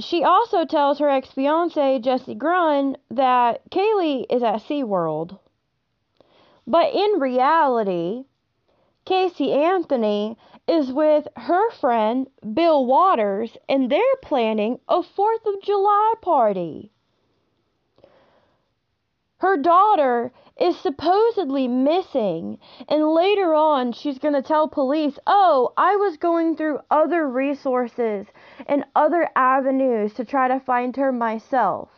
she 0.00 0.22
also 0.22 0.64
tells 0.64 0.98
her 0.98 1.08
ex 1.08 1.30
fiance, 1.30 1.98
Jesse 1.98 2.34
Grund, 2.34 2.96
that 3.10 3.68
Caylee 3.70 4.26
is 4.30 4.42
at 4.42 4.62
SeaWorld. 4.62 5.38
But 6.66 6.94
in 6.94 7.18
reality, 7.18 8.24
Casey 9.04 9.52
Anthony 9.52 10.36
is 10.68 10.92
with 10.92 11.26
her 11.36 11.70
friend 11.70 12.28
Bill 12.52 12.84
Waters 12.84 13.56
and 13.68 13.90
they're 13.90 14.02
planning 14.22 14.78
a 14.88 15.02
4th 15.02 15.46
of 15.46 15.62
July 15.62 16.14
party. 16.20 16.92
Her 19.38 19.56
daughter 19.56 20.32
is 20.60 20.76
supposedly 20.76 21.68
missing, 21.68 22.58
and 22.88 23.14
later 23.14 23.54
on 23.54 23.92
she's 23.92 24.18
going 24.18 24.34
to 24.34 24.42
tell 24.42 24.68
police, 24.68 25.18
Oh, 25.26 25.72
I 25.76 25.96
was 25.96 26.16
going 26.16 26.56
through 26.56 26.80
other 26.90 27.26
resources 27.28 28.26
and 28.66 28.84
other 28.94 29.28
avenues 29.36 30.14
to 30.14 30.24
try 30.24 30.48
to 30.48 30.60
find 30.60 30.96
her 30.96 31.12
myself. 31.12 31.90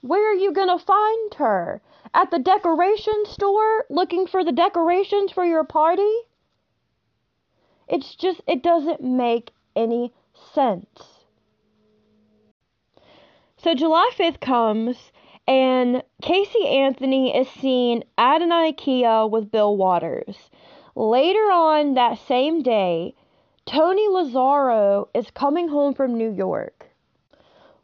Where 0.00 0.30
are 0.30 0.34
you 0.34 0.52
going 0.52 0.76
to 0.76 0.84
find 0.84 1.34
her? 1.34 1.82
At 2.14 2.30
the 2.30 2.38
decoration 2.38 3.24
store 3.26 3.84
looking 3.90 4.26
for 4.26 4.44
the 4.44 4.52
decorations 4.52 5.30
for 5.32 5.44
your 5.44 5.64
party? 5.64 6.12
It's 7.86 8.14
just, 8.14 8.40
it 8.46 8.62
doesn't 8.62 9.02
make 9.02 9.50
any 9.76 10.12
sense. 10.54 11.20
So 13.58 13.74
July 13.74 14.10
5th 14.16 14.40
comes 14.40 15.12
and 15.46 16.02
Casey 16.22 16.66
Anthony 16.66 17.36
is 17.36 17.48
seen 17.48 18.04
at 18.16 18.40
an 18.40 18.50
IKEA 18.50 19.28
with 19.28 19.50
Bill 19.50 19.76
Waters. 19.76 20.48
Later 20.94 21.50
on 21.50 21.94
that 21.94 22.18
same 22.18 22.62
day, 22.62 23.14
Tony 23.66 24.08
Lazzaro 24.08 25.08
is 25.14 25.30
coming 25.30 25.68
home 25.68 25.94
from 25.94 26.16
New 26.16 26.32
York. 26.32 26.86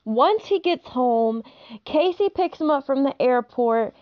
Once 0.05 0.47
he 0.47 0.61
gets 0.61 0.87
home, 0.87 1.43
Casey 1.85 2.29
picks 2.29 2.61
him 2.61 2.71
up 2.71 2.87
from 2.87 3.03
the 3.03 3.21
airport. 3.21 3.95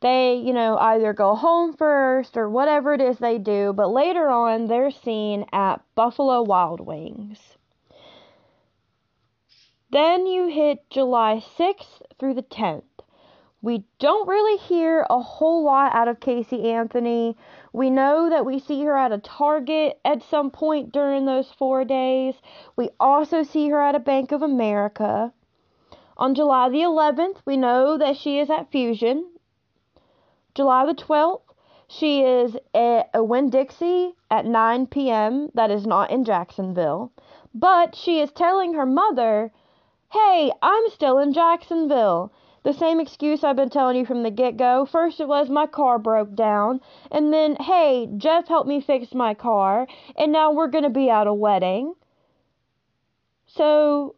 They, 0.00 0.36
you 0.36 0.52
know, 0.52 0.78
either 0.78 1.12
go 1.12 1.34
home 1.34 1.72
first 1.72 2.36
or 2.36 2.48
whatever 2.48 2.94
it 2.94 3.00
is 3.00 3.18
they 3.18 3.38
do, 3.38 3.72
but 3.72 3.88
later 3.88 4.28
on 4.28 4.68
they're 4.68 4.92
seen 4.92 5.44
at 5.52 5.80
Buffalo 5.96 6.42
Wild 6.42 6.80
Wings. 6.80 7.38
Then 9.90 10.26
you 10.26 10.48
hit 10.48 10.88
July 10.90 11.42
6th 11.58 12.02
through 12.18 12.34
the 12.34 12.42
10th. 12.42 12.82
We 13.60 13.84
don't 13.98 14.28
really 14.28 14.58
hear 14.58 15.04
a 15.10 15.18
whole 15.18 15.64
lot 15.64 15.94
out 15.94 16.06
of 16.06 16.20
Casey 16.20 16.70
Anthony. 16.70 17.36
We 17.72 17.90
know 17.90 18.30
that 18.30 18.46
we 18.46 18.58
see 18.58 18.82
her 18.84 18.96
at 18.96 19.12
a 19.12 19.18
Target 19.18 20.00
at 20.04 20.22
some 20.22 20.50
point 20.50 20.92
during 20.92 21.24
those 21.24 21.52
four 21.52 21.84
days. 21.84 22.34
We 22.76 22.90
also 22.98 23.42
see 23.42 23.68
her 23.68 23.80
at 23.80 23.94
a 23.94 24.00
Bank 24.00 24.32
of 24.32 24.42
America. 24.42 25.32
On 26.16 26.34
July 26.34 26.68
the 26.68 26.82
11th, 26.82 27.38
we 27.44 27.56
know 27.56 27.96
that 27.98 28.16
she 28.16 28.38
is 28.38 28.50
at 28.50 28.70
Fusion. 28.70 29.30
July 30.54 30.86
the 30.86 30.94
12th, 30.94 31.42
she 31.86 32.22
is 32.22 32.56
at 32.74 33.10
a 33.14 33.22
Winn 33.22 33.50
Dixie 33.50 34.14
at 34.30 34.44
9 34.44 34.86
p.m. 34.88 35.50
That 35.54 35.70
is 35.70 35.86
not 35.86 36.10
in 36.10 36.24
Jacksonville. 36.24 37.12
But 37.54 37.94
she 37.94 38.20
is 38.20 38.32
telling 38.32 38.74
her 38.74 38.84
mother, 38.84 39.52
hey, 40.10 40.50
I'm 40.60 40.90
still 40.90 41.18
in 41.18 41.32
Jacksonville. 41.32 42.32
The 42.64 42.72
same 42.72 43.00
excuse 43.00 43.44
I've 43.44 43.56
been 43.56 43.70
telling 43.70 43.96
you 43.96 44.04
from 44.04 44.22
the 44.22 44.30
get 44.30 44.56
go. 44.56 44.84
First, 44.84 45.20
it 45.20 45.28
was 45.28 45.48
my 45.48 45.66
car 45.66 45.98
broke 45.98 46.34
down, 46.34 46.80
and 47.10 47.32
then, 47.32 47.56
hey, 47.56 48.08
Jeff 48.16 48.48
helped 48.48 48.68
me 48.68 48.80
fix 48.80 49.14
my 49.14 49.34
car, 49.34 49.86
and 50.16 50.32
now 50.32 50.52
we're 50.52 50.68
going 50.68 50.84
to 50.84 50.90
be 50.90 51.08
at 51.08 51.26
a 51.26 51.34
wedding. 51.34 51.94
So, 53.46 54.16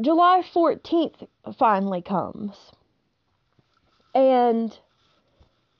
July 0.00 0.42
14th 0.54 1.26
finally 1.58 2.02
comes. 2.02 2.56
And 4.14 4.78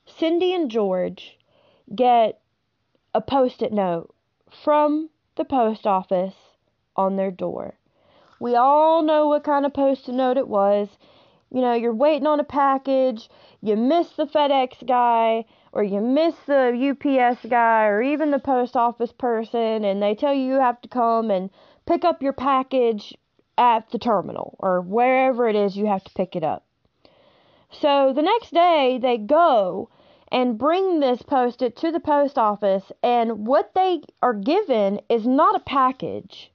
Cindy 0.07 0.55
and 0.55 0.71
George 0.71 1.39
get 1.95 2.41
a 3.15 3.21
post 3.21 3.63
it 3.63 3.73
note 3.73 4.15
from 4.63 5.11
the 5.37 5.45
post 5.45 5.87
office 5.87 6.35
on 6.97 7.17
their 7.17 7.31
door. 7.31 7.75
We 8.41 8.57
all 8.57 9.03
know 9.03 9.29
what 9.29 9.45
kind 9.45 9.67
of 9.67 9.75
post 9.75 10.09
it 10.09 10.13
note 10.13 10.37
it 10.37 10.49
was 10.49 10.89
you 11.51 11.61
know, 11.61 11.75
you're 11.75 11.93
waiting 11.93 12.27
on 12.27 12.41
a 12.41 12.45
package, 12.45 13.29
you 13.61 13.77
miss 13.77 14.09
the 14.11 14.27
FedEx 14.27 14.87
guy, 14.87 15.45
or 15.73 15.83
you 15.83 16.01
miss 16.01 16.35
the 16.47 16.73
UPS 16.91 17.45
guy, 17.49 17.87
or 17.87 18.03
even 18.03 18.31
the 18.31 18.39
post 18.39 18.77
office 18.77 19.13
person, 19.13 19.85
and 19.85 20.03
they 20.03 20.15
tell 20.15 20.33
you 20.33 20.47
you 20.47 20.61
have 20.61 20.81
to 20.83 20.89
come 20.89 21.31
and 21.31 21.51
pick 21.87 22.05
up 22.05 22.23
your 22.23 22.33
package 22.33 23.15
at 23.59 23.91
the 23.91 23.99
terminal, 23.99 24.57
or 24.61 24.81
wherever 24.81 25.49
it 25.49 25.57
is 25.57 25.77
you 25.77 25.87
have 25.87 26.05
to 26.05 26.15
pick 26.15 26.37
it 26.37 26.45
up. 26.45 26.65
So 27.71 28.13
the 28.15 28.23
next 28.23 28.53
day, 28.53 28.99
they 29.01 29.19
go 29.19 29.91
and 30.33 30.59
bring 30.59 31.01
this 31.01 31.23
post 31.23 31.63
it 31.63 31.77
to 31.79 31.91
the 31.91 32.01
post 32.01 32.39
office, 32.39 32.93
and 33.03 33.47
what 33.47 33.73
they 33.75 34.03
are 34.23 34.35
given 34.35 35.01
is 35.09 35.27
not 35.27 35.57
a 35.57 35.61
package. 35.61 36.53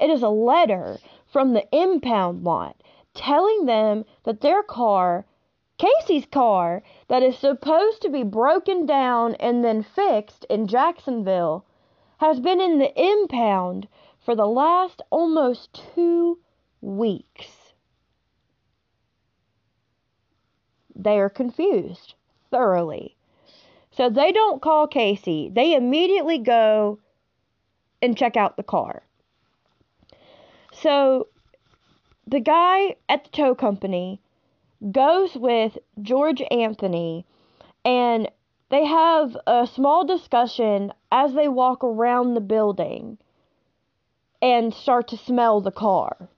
It 0.00 0.10
is 0.10 0.22
a 0.22 0.28
letter 0.28 0.98
from 1.32 1.52
the 1.52 1.66
impound 1.72 2.44
lot 2.44 2.76
telling 3.16 3.66
them 3.66 4.04
that 4.24 4.40
their 4.40 4.62
car, 4.62 5.26
Casey's 5.78 6.26
car, 6.26 6.82
that 7.08 7.22
is 7.22 7.36
supposed 7.36 8.02
to 8.02 8.10
be 8.10 8.22
broken 8.22 8.86
down 8.86 9.34
and 9.36 9.64
then 9.64 9.82
fixed 9.82 10.44
in 10.48 10.68
Jacksonville, 10.68 11.64
has 12.18 12.38
been 12.40 12.60
in 12.60 12.78
the 12.78 12.92
impound 13.00 13.88
for 14.20 14.34
the 14.34 14.46
last 14.46 15.02
almost 15.10 15.82
two 15.94 16.38
weeks. 16.80 17.72
They 20.94 21.18
are 21.18 21.28
confused 21.28 22.14
thoroughly. 22.50 23.16
So 23.90 24.10
they 24.10 24.32
don't 24.32 24.62
call 24.62 24.86
Casey. 24.86 25.50
They 25.52 25.74
immediately 25.74 26.38
go 26.38 26.98
and 28.02 28.16
check 28.16 28.36
out 28.36 28.56
the 28.56 28.62
car. 28.62 29.02
So 30.72 31.28
the 32.26 32.40
guy 32.40 32.96
at 33.08 33.24
the 33.24 33.30
tow 33.30 33.54
company 33.54 34.20
goes 34.90 35.34
with 35.36 35.78
George 36.02 36.42
Anthony 36.50 37.24
and 37.84 38.28
they 38.68 38.84
have 38.84 39.36
a 39.46 39.66
small 39.66 40.04
discussion 40.04 40.92
as 41.12 41.34
they 41.34 41.46
walk 41.46 41.84
around 41.84 42.34
the 42.34 42.40
building 42.40 43.16
and 44.42 44.74
start 44.74 45.08
to 45.08 45.16
smell 45.16 45.60
the 45.60 45.70
car. 45.70 46.28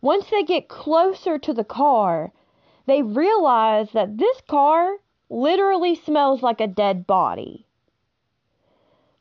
Once 0.00 0.30
they 0.30 0.42
get 0.42 0.68
closer 0.68 1.38
to 1.38 1.52
the 1.52 1.64
car, 1.64 2.32
they 2.86 3.02
realize 3.02 3.90
that 3.92 4.16
this 4.16 4.40
car 4.48 4.96
literally 5.28 5.94
smells 5.94 6.42
like 6.42 6.60
a 6.60 6.66
dead 6.66 7.06
body. 7.06 7.66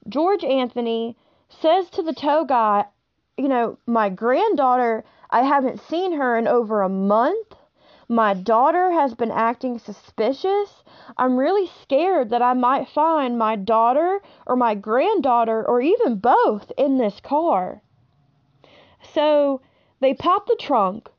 George 0.07 0.43
Anthony 0.43 1.17
says 1.49 1.89
to 1.89 2.01
the 2.01 2.13
tow 2.13 2.45
guy, 2.45 2.85
You 3.38 3.49
know, 3.49 3.77
my 3.85 4.09
granddaughter 4.09 5.03
I 5.29 5.43
haven't 5.43 5.81
seen 5.81 6.13
her 6.13 6.38
in 6.38 6.47
over 6.47 6.81
a 6.81 6.89
month. 6.89 7.55
My 8.07 8.33
daughter 8.33 8.91
has 8.91 9.15
been 9.15 9.31
acting 9.31 9.79
suspicious. 9.79 10.83
I'm 11.17 11.38
really 11.38 11.67
scared 11.81 12.29
that 12.29 12.41
I 12.41 12.53
might 12.53 12.88
find 12.89 13.38
my 13.38 13.55
daughter 13.55 14.21
or 14.45 14.55
my 14.55 14.75
granddaughter 14.75 15.67
or 15.67 15.81
even 15.81 16.17
both 16.17 16.71
in 16.77 16.97
this 16.97 17.19
car. 17.19 17.81
So 19.13 19.61
they 19.99 20.13
pop 20.13 20.45
the 20.45 20.57
trunk 20.59 21.09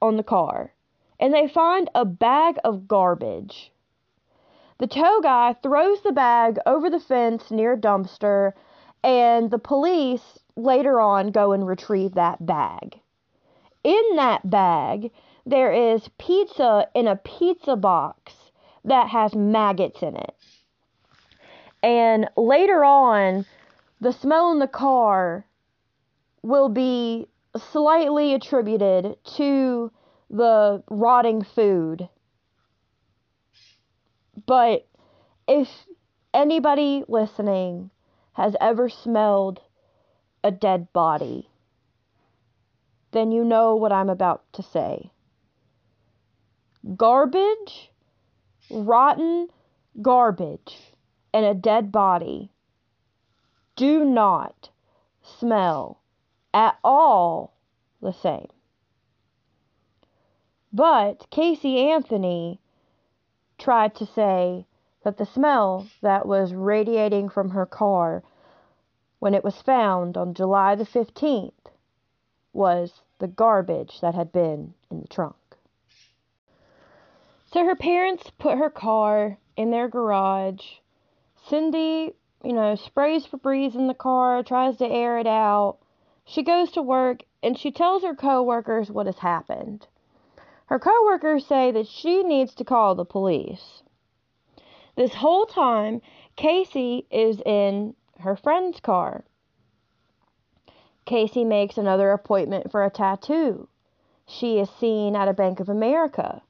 on 0.00 0.16
the 0.16 0.22
car 0.22 0.72
and 1.20 1.32
they 1.32 1.46
find 1.46 1.88
a 1.94 2.04
bag 2.04 2.58
of 2.64 2.88
garbage. 2.88 3.72
The 4.78 4.88
tow 4.88 5.20
guy 5.20 5.52
throws 5.52 6.00
the 6.02 6.10
bag 6.10 6.58
over 6.66 6.90
the 6.90 6.98
fence 6.98 7.52
near 7.52 7.74
a 7.74 7.78
dumpster, 7.78 8.54
and 9.04 9.48
the 9.52 9.58
police 9.60 10.40
later 10.56 11.00
on 11.00 11.30
go 11.30 11.52
and 11.52 11.64
retrieve 11.64 12.14
that 12.14 12.44
bag. 12.44 12.98
In 13.84 14.16
that 14.16 14.48
bag, 14.48 15.10
there 15.44 15.72
is 15.72 16.08
pizza 16.18 16.88
in 16.94 17.08
a 17.08 17.16
pizza 17.16 17.76
box 17.76 18.32
that 18.84 19.08
has 19.08 19.34
maggots 19.34 20.02
in 20.02 20.16
it. 20.16 20.34
And 21.82 22.28
later 22.36 22.84
on, 22.84 23.44
the 24.00 24.12
smell 24.12 24.52
in 24.52 24.60
the 24.60 24.68
car 24.68 25.46
will 26.42 26.68
be 26.68 27.28
slightly 27.56 28.34
attributed 28.34 29.16
to 29.36 29.90
the 30.30 30.82
rotting 30.88 31.42
food. 31.42 32.08
But 34.46 34.86
if 35.46 35.68
anybody 36.32 37.04
listening 37.08 37.90
has 38.34 38.56
ever 38.60 38.88
smelled 38.88 39.60
a 40.42 40.50
dead 40.50 40.92
body, 40.92 41.48
then 43.12 43.30
you 43.30 43.44
know 43.44 43.76
what 43.76 43.92
I'm 43.92 44.08
about 44.10 44.42
to 44.54 44.62
say. 44.62 45.10
Garbage, 46.96 47.92
rotten 48.70 49.48
garbage, 50.00 50.94
and 51.32 51.44
a 51.44 51.54
dead 51.54 51.92
body 51.92 52.50
do 53.76 54.04
not 54.04 54.70
smell 55.22 56.00
at 56.52 56.78
all 56.82 57.54
the 58.00 58.12
same. 58.12 58.48
But 60.72 61.28
Casey 61.30 61.78
Anthony 61.78 62.60
tried 63.58 63.94
to 63.96 64.06
say 64.06 64.66
that 65.04 65.18
the 65.18 65.26
smell 65.26 65.86
that 66.00 66.26
was 66.26 66.54
radiating 66.54 67.28
from 67.28 67.50
her 67.50 67.66
car 67.66 68.22
when 69.18 69.34
it 69.34 69.44
was 69.44 69.60
found 69.60 70.16
on 70.16 70.34
July 70.34 70.74
the 70.74 70.84
15th 70.84 71.52
was 72.52 73.02
the 73.18 73.28
garbage 73.28 74.00
that 74.00 74.14
had 74.14 74.32
been 74.32 74.74
in 74.90 75.00
the 75.00 75.08
trunk. 75.08 75.36
So 77.52 77.64
her 77.64 77.76
parents 77.76 78.30
put 78.38 78.58
her 78.58 78.70
car 78.70 79.38
in 79.56 79.70
their 79.70 79.88
garage. 79.88 80.64
Cindy, 81.48 82.14
you 82.42 82.52
know, 82.52 82.74
sprays 82.76 83.26
Febreze 83.26 83.74
in 83.74 83.88
the 83.88 83.94
car, 83.94 84.42
tries 84.42 84.76
to 84.78 84.86
air 84.86 85.18
it 85.18 85.26
out. 85.26 85.78
She 86.24 86.42
goes 86.42 86.72
to 86.72 86.82
work 86.82 87.24
and 87.42 87.58
she 87.58 87.70
tells 87.70 88.02
her 88.02 88.14
coworkers 88.14 88.90
what 88.90 89.06
has 89.06 89.18
happened. 89.18 89.86
Her 90.66 90.78
coworkers 90.78 91.44
say 91.44 91.70
that 91.72 91.86
she 91.86 92.22
needs 92.22 92.54
to 92.54 92.64
call 92.64 92.94
the 92.94 93.04
police. 93.04 93.82
This 94.96 95.14
whole 95.14 95.46
time, 95.46 96.00
Casey 96.36 97.06
is 97.10 97.42
in 97.44 97.94
her 98.20 98.36
friend's 98.36 98.80
car. 98.80 99.24
Casey 101.04 101.44
makes 101.44 101.76
another 101.76 102.12
appointment 102.12 102.70
for 102.70 102.84
a 102.84 102.90
tattoo. 102.90 103.68
She 104.26 104.58
is 104.58 104.70
seen 104.70 105.16
at 105.16 105.28
a 105.28 105.32
Bank 105.32 105.60
of 105.60 105.68
America. 105.68 106.42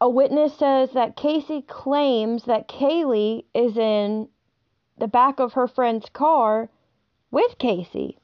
A 0.00 0.08
witness 0.08 0.54
says 0.54 0.92
that 0.92 1.16
Casey 1.16 1.62
claims 1.62 2.44
that 2.44 2.68
Caylee 2.68 3.44
is 3.52 3.76
in 3.76 4.28
the 4.96 5.08
back 5.08 5.40
of 5.40 5.54
her 5.54 5.66
friend's 5.66 6.08
car 6.10 6.70
with 7.30 7.58
Casey. 7.58 8.18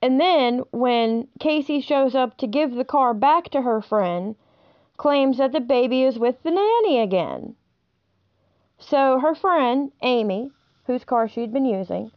And 0.00 0.20
then, 0.20 0.62
when 0.70 1.28
Casey 1.38 1.80
shows 1.80 2.14
up 2.14 2.36
to 2.38 2.46
give 2.46 2.74
the 2.74 2.84
car 2.84 3.12
back 3.12 3.50
to 3.50 3.62
her 3.62 3.82
friend, 3.82 4.36
claims 4.96 5.38
that 5.38 5.52
the 5.52 5.60
baby 5.60 6.02
is 6.02 6.18
with 6.18 6.42
the 6.42 6.50
nanny 6.50 7.00
again. 7.00 7.56
So 8.78 9.18
her 9.20 9.34
friend, 9.34 9.92
Amy, 10.02 10.50
whose 10.86 11.04
car 11.04 11.28
she'd 11.28 11.52
been 11.52 11.64
using, 11.64 12.12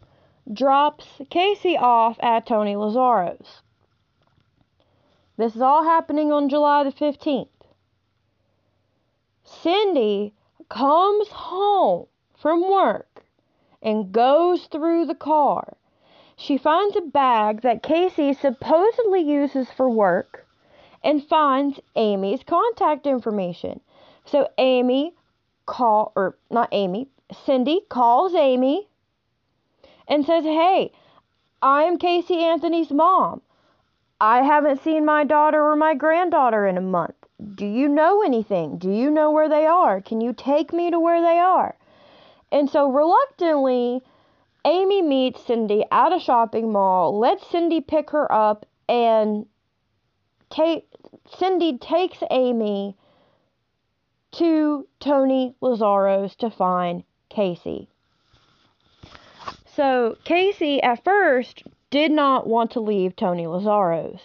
drops 0.52 1.22
Casey 1.30 1.78
off 1.78 2.18
at 2.22 2.46
Tony 2.46 2.76
Lazzaro's. 2.76 3.62
This 5.38 5.56
is 5.56 5.62
all 5.62 5.84
happening 5.84 6.32
on 6.32 6.50
July 6.50 6.84
the 6.84 6.92
15th. 6.92 7.48
Cindy 9.44 10.34
comes 10.70 11.30
home 11.30 12.08
from 12.36 12.70
work 12.70 13.24
and 13.82 14.12
goes 14.12 14.66
through 14.68 15.06
the 15.06 15.16
car 15.16 15.78
she 16.42 16.58
finds 16.58 16.96
a 16.96 17.02
bag 17.02 17.64
that 17.64 17.84
Casey 17.84 18.32
supposedly 18.32 19.20
uses 19.20 19.70
for 19.72 19.90
work 19.90 20.48
and 21.04 21.28
finds 21.28 21.82
Amy's 21.98 22.44
contact 22.44 23.06
information. 23.06 23.82
So 24.24 24.48
Amy 24.58 25.14
call 25.70 26.12
or 26.16 26.36
not 26.50 26.68
Amy, 26.72 27.08
Cindy 27.46 27.82
calls 27.90 28.34
Amy 28.34 28.90
and 30.08 30.26
says, 30.26 30.44
"Hey, 30.44 30.92
I'm 31.62 31.98
Casey 32.00 32.44
Anthony's 32.44 32.92
mom. 32.92 33.42
I 34.20 34.42
haven't 34.42 34.82
seen 34.82 35.06
my 35.06 35.24
daughter 35.24 35.62
or 35.64 35.76
my 35.76 35.94
granddaughter 35.94 36.66
in 36.66 36.76
a 36.78 36.82
month. 36.82 37.16
Do 37.56 37.68
you 37.68 37.88
know 37.88 38.24
anything? 38.24 38.78
Do 38.78 38.92
you 38.92 39.12
know 39.12 39.30
where 39.30 39.48
they 39.48 39.68
are? 39.68 40.02
Can 40.02 40.20
you 40.22 40.34
take 40.34 40.74
me 40.74 40.90
to 40.90 41.00
where 41.00 41.22
they 41.22 41.38
are?" 41.38 41.78
And 42.52 42.68
so 42.68 42.90
reluctantly, 42.90 44.02
Amy 44.66 45.04
meets 45.04 45.46
Cindy 45.46 45.86
at 45.92 46.12
a 46.12 46.20
shopping 46.20 46.72
mall, 46.72 47.18
lets 47.18 47.46
Cindy 47.46 47.80
pick 47.80 48.10
her 48.10 48.30
up, 48.32 48.66
and 48.88 49.46
take 50.50 50.90
Cindy 51.28 51.78
takes 51.78 52.24
Amy 52.32 52.98
to 54.32 54.88
Tony 55.00 55.56
Lazzaro's 55.62 56.36
to 56.38 56.50
find 56.50 57.04
Casey. 57.30 57.90
So 59.66 60.18
Casey 60.24 60.82
at 60.82 61.04
first 61.04 61.64
did 61.90 62.12
not 62.12 62.48
want 62.48 62.72
to 62.72 62.80
leave 62.80 63.16
Tony 63.16 63.46
Lazzaro's. 63.46 64.22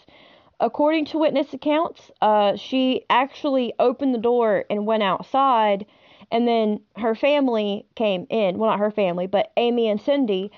According 0.61 1.07
to 1.07 1.19
witness 1.19 1.53
accounts, 1.53 2.11
uh, 2.21 2.57
she 2.57 3.05
actually 3.11 3.73
opened 3.79 4.15
the 4.15 4.19
door 4.19 4.65
and 4.71 4.87
went 4.87 5.03
outside 5.03 5.87
and 6.31 6.49
then 6.49 6.81
her 6.97 7.15
family 7.15 7.87
came 7.95 8.27
in. 8.31 8.59
Well, 8.59 8.71
not 8.71 8.79
her 8.79 8.91
family, 8.91 9.27
but 9.27 9.53
Amy 9.57 9.89
and 9.89 10.01
Cindy 10.01 10.51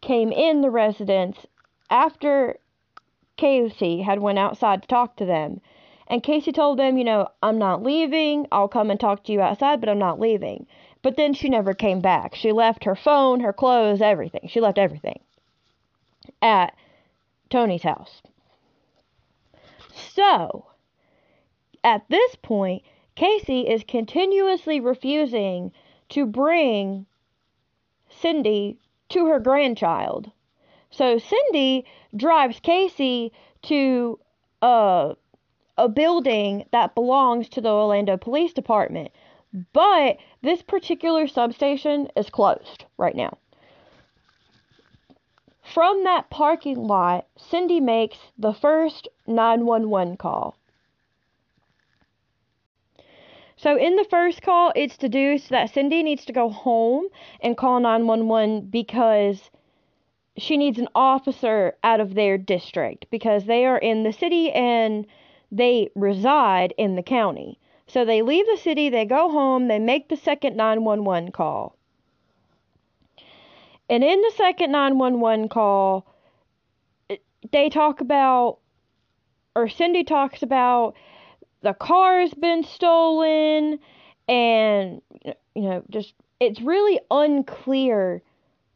came 0.00 0.32
in 0.32 0.62
the 0.62 0.70
residence 0.70 1.46
after 1.90 2.58
Casey 3.36 4.02
had 4.02 4.20
went 4.20 4.38
outside 4.38 4.82
to 4.82 4.88
talk 4.88 5.16
to 5.16 5.24
them. 5.24 5.60
And 6.10 6.24
Casey 6.24 6.50
told 6.50 6.78
them, 6.78 6.98
you 6.98 7.04
know, 7.04 7.28
I'm 7.40 7.56
not 7.56 7.84
leaving. 7.84 8.48
I'll 8.50 8.68
come 8.68 8.90
and 8.90 8.98
talk 8.98 9.22
to 9.24 9.32
you 9.32 9.40
outside, 9.40 9.78
but 9.80 9.88
I'm 9.88 10.00
not 10.00 10.18
leaving. 10.18 10.66
But 11.02 11.16
then 11.16 11.32
she 11.32 11.48
never 11.48 11.72
came 11.72 12.00
back. 12.00 12.34
She 12.34 12.50
left 12.50 12.82
her 12.84 12.96
phone, 12.96 13.40
her 13.40 13.52
clothes, 13.52 14.02
everything. 14.02 14.48
She 14.48 14.60
left 14.60 14.76
everything 14.76 15.20
at 16.42 16.74
Tony's 17.48 17.84
house. 17.84 18.22
So, 19.94 20.66
at 21.84 22.08
this 22.08 22.34
point, 22.34 22.82
Casey 23.14 23.68
is 23.68 23.84
continuously 23.84 24.80
refusing 24.80 25.72
to 26.08 26.26
bring 26.26 27.06
Cindy 28.08 28.78
to 29.10 29.26
her 29.26 29.38
grandchild. 29.38 30.30
So 30.90 31.18
Cindy 31.18 31.84
drives 32.16 32.58
Casey 32.60 33.32
to 33.62 34.18
a, 34.60 35.14
a 35.80 35.88
building 35.88 36.66
that 36.72 36.94
belongs 36.94 37.48
to 37.48 37.60
the 37.60 37.70
Orlando 37.70 38.16
Police 38.16 38.52
Department. 38.52 39.10
But 39.72 40.18
this 40.42 40.62
particular 40.62 41.26
substation 41.26 42.08
is 42.16 42.30
closed 42.30 42.84
right 42.98 43.16
now. 43.16 43.38
From 45.62 46.04
that 46.04 46.30
parking 46.30 46.76
lot, 46.76 47.26
Cindy 47.36 47.80
makes 47.80 48.18
the 48.38 48.52
first 48.52 49.08
911 49.26 50.16
call. 50.16 50.54
So 53.56 53.76
in 53.76 53.96
the 53.96 54.04
first 54.04 54.42
call, 54.42 54.72
it's 54.74 54.96
deduced 54.96 55.48
that 55.50 55.70
Cindy 55.70 56.02
needs 56.02 56.24
to 56.26 56.32
go 56.32 56.48
home 56.48 57.06
and 57.40 57.56
call 57.56 57.80
911 57.80 58.68
because 58.70 59.50
she 60.36 60.56
needs 60.56 60.78
an 60.78 60.88
officer 60.94 61.76
out 61.84 62.00
of 62.00 62.14
their 62.14 62.38
district 62.38 63.06
because 63.10 63.44
they 63.44 63.66
are 63.66 63.78
in 63.78 64.02
the 64.02 64.12
city 64.12 64.50
and 64.52 65.06
they 65.50 65.90
reside 65.94 66.74
in 66.76 66.96
the 66.96 67.02
county. 67.02 67.58
So 67.86 68.04
they 68.04 68.22
leave 68.22 68.46
the 68.46 68.58
city, 68.62 68.88
they 68.88 69.04
go 69.04 69.30
home, 69.30 69.68
they 69.68 69.78
make 69.78 70.08
the 70.08 70.16
second 70.16 70.56
911 70.56 71.32
call. 71.32 71.76
And 73.88 74.04
in 74.04 74.20
the 74.20 74.32
second 74.36 74.70
911 74.70 75.48
call, 75.48 76.06
they 77.50 77.68
talk 77.68 78.00
about, 78.00 78.58
or 79.56 79.68
Cindy 79.68 80.04
talks 80.04 80.42
about 80.42 80.94
the 81.62 81.74
car 81.74 82.20
has 82.20 82.34
been 82.34 82.64
stolen 82.64 83.78
and 84.28 85.02
you 85.24 85.34
know 85.62 85.82
just 85.90 86.14
it's 86.38 86.60
really 86.60 87.00
unclear 87.10 88.22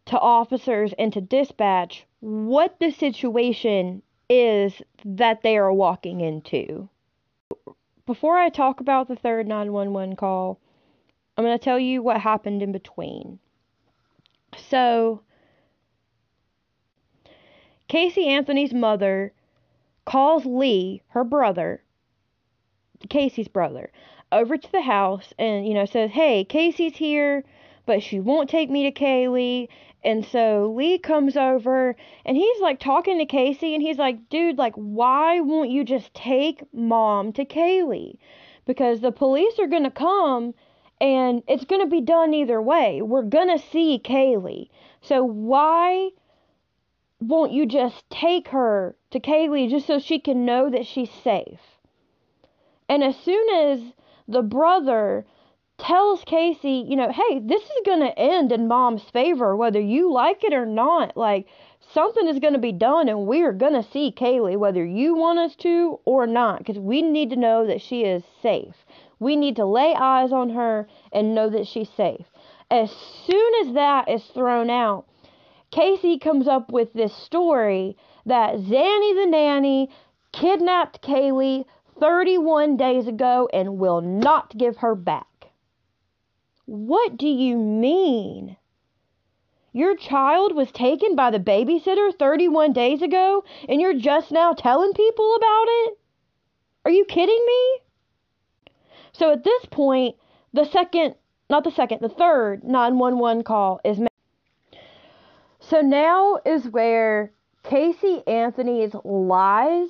to 0.07 0.19
officers 0.19 0.93
and 0.99 1.13
to 1.13 1.21
dispatch 1.21 2.05
what 2.21 2.79
the 2.79 2.91
situation 2.91 4.03
is 4.29 4.83
that 5.05 5.43
they 5.43 5.57
are 5.57 5.73
walking 5.73 6.21
into. 6.21 6.89
Before 8.07 8.37
I 8.37 8.49
talk 8.49 8.81
about 8.81 9.09
the 9.09 9.17
third 9.17 9.47
911 9.47 10.17
call, 10.17 10.61
I'm 11.37 11.45
going 11.45 11.59
to 11.59 11.65
tell 11.65 11.79
you 11.79 12.03
what 12.03 12.21
happened 12.21 12.63
in 12.63 12.73
between. 12.73 13.39
So, 14.57 15.23
Casey 17.89 18.29
Anthony's 18.29 18.73
mother 18.73 19.33
calls 20.05 20.45
Lee, 20.45 21.03
her 21.09 21.25
brother, 21.25 21.83
Casey's 23.09 23.49
brother, 23.49 23.91
over 24.31 24.57
to 24.57 24.73
the 24.73 24.83
house 24.83 25.33
and, 25.39 25.67
you 25.67 25.75
know, 25.75 25.87
says, 25.87 26.11
Hey, 26.11 26.45
Casey's 26.45 26.97
here, 26.97 27.45
but 27.87 28.03
she 28.03 28.21
won't 28.21 28.51
take 28.51 28.71
me 28.71 28.91
to 28.91 28.93
Caylee. 28.93 29.69
And 30.05 30.27
so 30.27 30.71
Lee 30.77 30.99
comes 30.99 31.35
over 31.35 31.97
and 32.27 32.37
he's 32.37 32.61
like 32.61 32.79
talking 32.79 33.19
to 33.19 33.25
Casey 33.25 33.75
and 33.75 33.83
he's 33.83 33.97
like, 33.97 34.29
Dude, 34.29 34.59
like, 34.59 34.75
why 34.75 35.41
won't 35.41 35.71
you 35.71 35.83
just 35.83 36.13
take 36.13 36.63
mom 36.75 37.33
to 37.33 37.45
Caylee? 37.45 38.19
Because 38.67 39.01
the 39.01 39.13
police 39.13 39.59
are 39.59 39.67
going 39.67 39.85
to 39.85 39.91
come 39.91 40.55
and 41.01 41.43
it's 41.49 41.65
going 41.65 41.81
to 41.81 41.91
be 41.91 42.03
done 42.03 42.35
either 42.35 42.61
way. 42.61 43.01
We're 43.01 43.23
going 43.23 43.49
to 43.49 43.65
see 43.65 43.99
Caylee. 44.03 44.69
So 45.01 45.25
why 45.25 46.11
won't 47.21 47.53
you 47.53 47.65
just 47.65 48.09
take 48.11 48.49
her 48.49 48.97
to 49.11 49.21
Caylee 49.21 49.71
just 49.71 49.87
so 49.87 49.99
she 49.99 50.19
can 50.19 50.45
know 50.45 50.69
that 50.69 50.87
she's 50.87 51.11
safe? 51.11 51.61
And 52.89 53.03
as 53.03 53.17
soon 53.17 53.49
as 53.55 53.81
the 54.29 54.43
brother 54.43 55.25
tells 55.79 56.23
Casey, 56.25 56.85
you 56.89 56.97
know, 56.97 57.11
hey, 57.11 57.41
this 57.41 57.63
is 57.63 57.83
going 57.85 58.01
to 58.01 58.19
end 58.19 58.53
in 58.53 58.69
mom's 58.69 59.03
favor, 59.13 59.57
whether 59.57 59.81
you 59.81 60.13
like 60.13 60.45
it 60.45 60.53
or 60.53 60.67
not. 60.67 61.17
Like, 61.17 61.47
something 61.93 62.29
is 62.29 62.39
going 62.39 62.53
to 62.53 62.61
be 62.61 62.73
done, 62.73 63.09
and 63.09 63.27
we 63.27 63.43
are 63.43 63.53
going 63.53 63.73
to 63.75 63.91
see 63.91 64.15
Caylee, 64.17 64.57
whether 64.57 64.85
you 64.85 65.15
want 65.15 65.39
us 65.39 65.57
to 65.57 65.99
or 66.05 66.27
not, 66.27 66.59
because 66.59 66.79
we 66.79 67.03
need 67.03 67.31
to 67.31 67.37
know 67.37 67.67
that 67.67 67.81
she 67.81 68.03
is 68.03 68.23
safe. 68.41 68.75
We 69.19 69.37
need 69.37 69.57
to 69.57 69.67
lay 69.67 69.95
eyes 69.95 70.33
on 70.33 70.51
her 70.51 70.89
and 71.13 71.35
know 71.35 71.51
that 71.51 71.67
she's 71.67 71.91
safe. 71.91 72.27
As 72.71 72.91
soon 73.27 73.67
as 73.67 73.75
that 73.75 74.09
is 74.09 74.25
thrown 74.25 74.71
out, 74.71 75.07
Casey 75.71 76.19
comes 76.19 76.47
up 76.47 76.71
with 76.71 76.93
this 76.93 77.13
story 77.13 77.97
that 78.27 78.55
Zanny 78.55 79.15
the 79.15 79.27
nanny 79.29 79.91
kidnapped 80.33 81.03
Caylee 81.03 81.65
31 82.01 82.77
days 82.77 83.07
ago 83.07 83.49
and 83.53 83.79
will 83.79 84.01
not 84.01 84.57
give 84.57 84.79
her 84.79 84.95
back. 84.95 85.27
What 86.67 87.17
do 87.19 87.27
you 87.27 87.59
mean? 87.59 88.57
Your 89.73 89.97
child 89.97 90.55
was 90.55 90.71
taken 90.71 91.15
by 91.15 91.31
the 91.31 91.39
babysitter 91.39 92.17
31 92.17 92.73
days 92.73 93.03
ago 93.03 93.45
and 93.69 93.81
you're 93.81 93.99
just 93.99 94.31
now 94.31 94.53
telling 94.55 94.93
people 94.95 95.35
about 95.35 95.65
it? 95.67 95.99
Are 96.85 96.91
you 96.91 97.05
kidding 97.05 97.45
me? 97.47 97.81
So 99.13 99.33
at 99.33 99.45
this 99.45 99.67
point, 99.67 100.17
the 100.53 100.65
second, 100.65 101.17
not 101.51 101.65
the 101.65 101.71
second, 101.71 102.01
the 102.01 102.09
third 102.09 102.65
911 102.65 103.45
call 103.45 103.81
is 103.85 103.99
made. 103.99 104.09
So 105.61 105.81
now 105.81 106.39
is 106.47 106.69
where 106.69 107.33
Casey 107.63 108.23
Anthony's 108.27 108.95
lies 109.05 109.89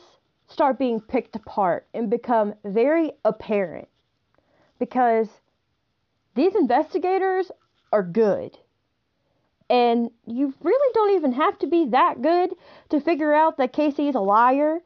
start 0.49 0.79
being 0.79 1.01
picked 1.01 1.37
apart 1.37 1.87
and 1.93 2.09
become 2.09 2.55
very 2.65 3.13
apparent 3.25 3.89
because 4.79 5.29
these 6.35 6.55
investigators 6.55 7.51
are 7.93 8.03
good. 8.03 8.57
And 9.71 10.11
you 10.27 10.53
really 10.63 10.93
don't 10.95 11.15
even 11.17 11.33
have 11.33 11.59
to 11.61 11.67
be 11.67 11.87
that 11.87 12.21
good 12.21 12.51
to 12.91 13.01
figure 13.01 13.33
out 13.33 13.57
that 13.57 13.73
Casey 13.73 14.09
is 14.09 14.15
a 14.15 14.21
liar. 14.21 14.81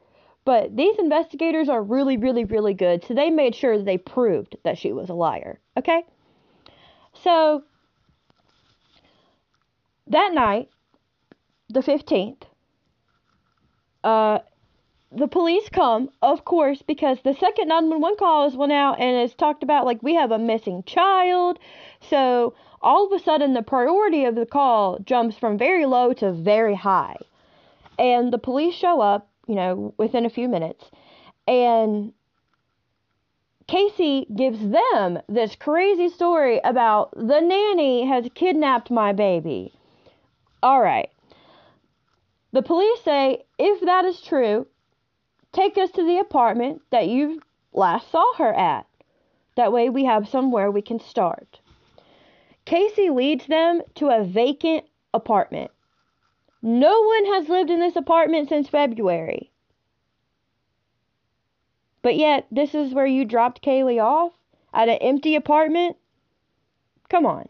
But 0.45 0.75
these 0.75 0.97
investigators 0.97 1.69
are 1.69 1.83
really, 1.83 2.17
really, 2.17 2.45
really 2.45 2.73
good. 2.73 3.03
So 3.05 3.13
they 3.13 3.29
made 3.29 3.55
sure 3.55 3.77
that 3.77 3.85
they 3.85 3.97
proved 3.97 4.55
that 4.63 4.77
she 4.77 4.93
was 4.93 5.09
a 5.09 5.13
liar. 5.13 5.59
Okay? 5.77 6.03
So 7.23 7.63
that 10.07 10.33
night, 10.33 10.69
the 11.67 11.81
15th, 11.81 12.43
uh, 14.03 14.39
the 15.11 15.27
police 15.27 15.67
come, 15.69 16.09
of 16.21 16.45
course, 16.45 16.81
because 16.83 17.17
the 17.23 17.33
second 17.33 17.67
911 17.67 18.17
call 18.17 18.47
is 18.47 18.55
went 18.55 18.71
out 18.71 18.99
and 18.99 19.17
it's 19.17 19.33
talked 19.33 19.63
about 19.63 19.85
like 19.85 20.03
we 20.03 20.13
have 20.15 20.31
a 20.31 20.37
missing 20.37 20.83
child. 20.83 21.57
So 22.09 22.53
all 22.81 23.05
of 23.05 23.19
a 23.19 23.23
sudden, 23.23 23.53
the 23.53 23.63
priority 23.63 24.25
of 24.25 24.35
the 24.35 24.45
call 24.45 24.99
jumps 24.99 25.37
from 25.37 25.57
very 25.57 25.85
low 25.85 26.13
to 26.13 26.31
very 26.31 26.75
high. 26.75 27.17
And 27.97 28.31
the 28.31 28.37
police 28.37 28.75
show 28.75 29.01
up, 29.01 29.27
you 29.47 29.55
know, 29.55 29.93
within 29.97 30.25
a 30.25 30.29
few 30.29 30.47
minutes. 30.47 30.85
And 31.47 32.13
Casey 33.67 34.27
gives 34.35 34.59
them 34.59 35.19
this 35.27 35.55
crazy 35.55 36.09
story 36.09 36.61
about 36.63 37.11
the 37.15 37.39
nanny 37.39 38.05
has 38.07 38.27
kidnapped 38.35 38.91
my 38.91 39.11
baby. 39.11 39.73
All 40.61 40.81
right. 40.81 41.09
The 42.51 42.61
police 42.61 43.01
say 43.01 43.43
if 43.57 43.81
that 43.81 44.05
is 44.05 44.21
true, 44.21 44.65
Take 45.51 45.77
us 45.77 45.91
to 45.91 46.05
the 46.05 46.19
apartment 46.19 46.81
that 46.91 47.07
you 47.07 47.41
last 47.73 48.11
saw 48.11 48.33
her 48.35 48.53
at. 48.53 48.85
That 49.55 49.73
way 49.73 49.89
we 49.89 50.05
have 50.05 50.27
somewhere 50.27 50.69
we 50.69 50.81
can 50.81 50.99
start. 50.99 51.59
Casey 52.65 53.09
leads 53.09 53.47
them 53.47 53.81
to 53.95 54.09
a 54.09 54.23
vacant 54.23 54.85
apartment. 55.13 55.71
No 56.61 57.01
one 57.01 57.25
has 57.33 57.49
lived 57.49 57.69
in 57.69 57.79
this 57.79 57.95
apartment 57.95 58.49
since 58.49 58.69
February. 58.69 59.51
But 62.01 62.15
yet, 62.15 62.47
this 62.51 62.75
is 62.75 62.93
where 62.93 63.05
you 63.05 63.25
dropped 63.25 63.61
Caylee 63.61 64.01
off? 64.01 64.33
At 64.73 64.87
an 64.87 64.99
empty 65.01 65.35
apartment? 65.35 65.97
Come 67.09 67.25
on. 67.25 67.49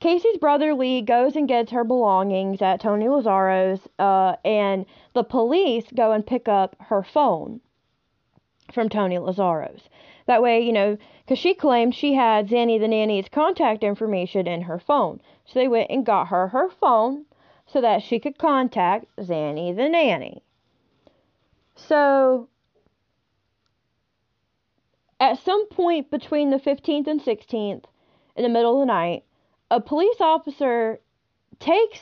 Casey's 0.00 0.38
brother 0.38 0.72
Lee 0.72 1.02
goes 1.02 1.36
and 1.36 1.46
gets 1.46 1.70
her 1.72 1.84
belongings 1.84 2.62
at 2.62 2.80
Tony 2.80 3.04
Lazzaro's, 3.04 3.86
uh, 3.98 4.36
and 4.46 4.86
the 5.14 5.22
police 5.22 5.84
go 5.94 6.12
and 6.12 6.26
pick 6.26 6.48
up 6.48 6.74
her 6.80 7.02
phone 7.02 7.60
from 8.72 8.88
Tony 8.88 9.18
Lazzaro's. 9.18 9.90
That 10.26 10.42
way, 10.42 10.60
you 10.60 10.72
know, 10.72 10.96
because 11.20 11.38
she 11.38 11.52
claimed 11.52 11.94
she 11.94 12.14
had 12.14 12.48
Zanny 12.48 12.80
the 12.80 12.88
nanny's 12.88 13.28
contact 13.28 13.84
information 13.84 14.46
in 14.46 14.62
her 14.62 14.78
phone. 14.78 15.20
So 15.44 15.58
they 15.58 15.68
went 15.68 15.90
and 15.90 16.06
got 16.06 16.28
her 16.28 16.48
her 16.48 16.70
phone 16.70 17.26
so 17.66 17.80
that 17.82 18.02
she 18.02 18.18
could 18.18 18.38
contact 18.38 19.04
Zanny 19.18 19.76
the 19.76 19.88
nanny. 19.88 20.42
So, 21.76 22.48
at 25.18 25.38
some 25.38 25.68
point 25.68 26.10
between 26.10 26.50
the 26.50 26.58
15th 26.58 27.06
and 27.06 27.20
16th, 27.20 27.84
in 28.36 28.42
the 28.42 28.48
middle 28.48 28.80
of 28.80 28.80
the 28.80 28.92
night, 28.92 29.24
a 29.70 29.80
police 29.80 30.20
officer 30.20 31.00
takes 31.58 32.00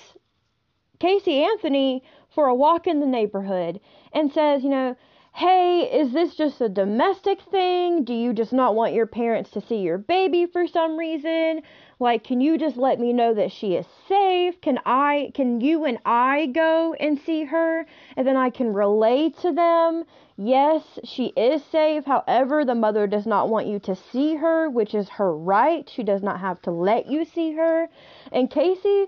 Casey 0.98 1.44
Anthony 1.44 2.02
for 2.34 2.46
a 2.46 2.54
walk 2.54 2.86
in 2.86 3.00
the 3.00 3.06
neighborhood 3.06 3.80
and 4.12 4.32
says, 4.32 4.62
you 4.62 4.70
know, 4.70 4.96
hey, 5.34 5.88
is 5.92 6.12
this 6.12 6.34
just 6.34 6.60
a 6.60 6.68
domestic 6.68 7.40
thing? 7.42 8.04
Do 8.04 8.14
you 8.14 8.32
just 8.32 8.52
not 8.52 8.74
want 8.74 8.94
your 8.94 9.06
parents 9.06 9.50
to 9.50 9.60
see 9.60 9.76
your 9.76 9.98
baby 9.98 10.46
for 10.46 10.66
some 10.66 10.96
reason? 10.96 11.62
Like, 12.00 12.22
can 12.22 12.40
you 12.40 12.58
just 12.58 12.76
let 12.76 13.00
me 13.00 13.12
know 13.12 13.34
that 13.34 13.50
she 13.50 13.74
is 13.74 13.86
safe? 14.06 14.60
Can 14.60 14.78
I, 14.86 15.32
can 15.34 15.60
you 15.60 15.84
and 15.84 15.98
I 16.04 16.46
go 16.46 16.94
and 16.94 17.18
see 17.18 17.44
her? 17.44 17.86
And 18.16 18.26
then 18.26 18.36
I 18.36 18.50
can 18.50 18.72
relay 18.72 19.30
to 19.42 19.52
them, 19.52 20.04
yes, 20.36 21.00
she 21.02 21.26
is 21.36 21.64
safe. 21.64 22.04
However, 22.04 22.64
the 22.64 22.76
mother 22.76 23.08
does 23.08 23.26
not 23.26 23.48
want 23.48 23.66
you 23.66 23.80
to 23.80 23.96
see 23.96 24.36
her, 24.36 24.70
which 24.70 24.94
is 24.94 25.08
her 25.08 25.36
right. 25.36 25.90
She 25.92 26.04
does 26.04 26.22
not 26.22 26.38
have 26.38 26.62
to 26.62 26.70
let 26.70 27.06
you 27.06 27.24
see 27.24 27.52
her. 27.52 27.88
And 28.30 28.48
Casey 28.48 29.06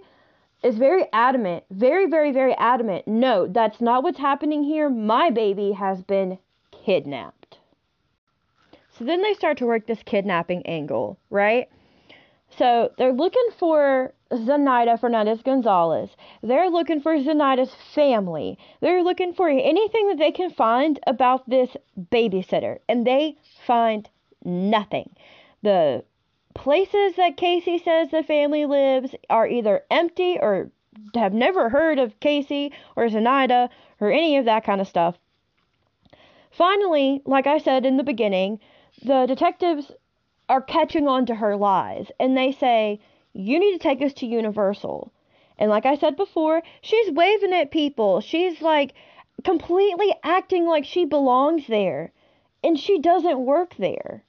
is 0.64 0.76
very 0.76 1.07
adamant, 1.12 1.64
very, 1.70 2.07
very, 2.07 2.32
very 2.32 2.55
adamant. 2.55 3.07
No, 3.07 3.47
that's 3.47 3.80
not 3.80 4.03
what's 4.03 4.18
happening 4.18 4.64
here. 4.64 4.91
My 4.91 5.30
baby 5.30 5.72
has 5.72 6.03
been 6.03 6.38
kidnapped. 6.72 7.59
So 8.99 9.05
then 9.05 9.22
they 9.22 9.32
start 9.34 9.59
to 9.59 9.66
work 9.66 9.86
this 9.86 10.03
kidnapping 10.03 10.66
angle, 10.66 11.18
right? 11.30 11.68
So 12.59 12.92
they're 12.98 13.12
looking 13.12 13.48
for 13.59 14.12
Zenaida 14.32 14.98
Fernandez 14.98 15.42
Gonzalez. 15.42 16.11
They're 16.42 16.70
looking 16.70 17.01
for 17.01 17.16
Zenaida's 17.16 17.74
family. 17.94 18.59
They're 18.80 19.03
looking 19.03 19.34
for 19.34 19.48
anything 19.48 20.09
that 20.09 20.18
they 20.18 20.32
can 20.32 20.51
find 20.51 20.98
about 21.07 21.48
this 21.48 21.76
babysitter, 22.12 22.78
and 22.88 23.07
they 23.07 23.36
find 23.66 24.09
nothing. 24.44 25.14
The 25.62 26.05
places 26.55 27.16
that 27.16 27.36
Casey 27.36 27.78
says 27.78 28.11
the 28.11 28.22
family 28.22 28.66
lives 28.66 29.14
are 29.28 29.46
either 29.46 29.82
empty 29.90 30.38
or 30.40 30.70
have 31.14 31.32
never 31.32 31.68
heard 31.68 31.98
of 31.98 32.18
Casey 32.20 32.72
or 32.96 33.09
Zenaida 33.09 33.68
or 34.01 34.11
any 34.11 34.36
of 34.36 34.44
that 34.44 34.64
kind 34.64 34.80
of 34.80 34.88
stuff. 34.88 35.16
Finally, 36.51 37.22
like 37.24 37.46
I 37.46 37.59
said 37.59 37.86
in 37.86 37.96
the 37.96 38.03
beginning, 38.03 38.59
the 39.03 39.26
detectives 39.26 39.92
are 40.51 40.61
catching 40.61 41.07
on 41.07 41.24
to 41.26 41.36
her 41.36 41.55
lies 41.57 42.11
and 42.18 42.36
they 42.36 42.51
say, 42.51 42.98
You 43.32 43.61
need 43.61 43.70
to 43.70 43.78
take 43.78 44.03
us 44.03 44.12
to 44.14 44.26
Universal. 44.26 45.12
And 45.57 45.70
like 45.70 45.86
I 45.86 45.94
said 45.94 46.16
before, 46.16 46.61
she's 46.80 47.12
waving 47.12 47.53
at 47.53 47.70
people. 47.70 48.20
She's 48.20 48.61
like 48.61 48.94
completely 49.44 50.12
acting 50.24 50.66
like 50.66 50.84
she 50.84 51.05
belongs 51.05 51.68
there. 51.68 52.12
And 52.64 52.80
she 52.80 52.98
doesn't 52.98 53.46
work 53.46 53.76
there. 53.76 54.24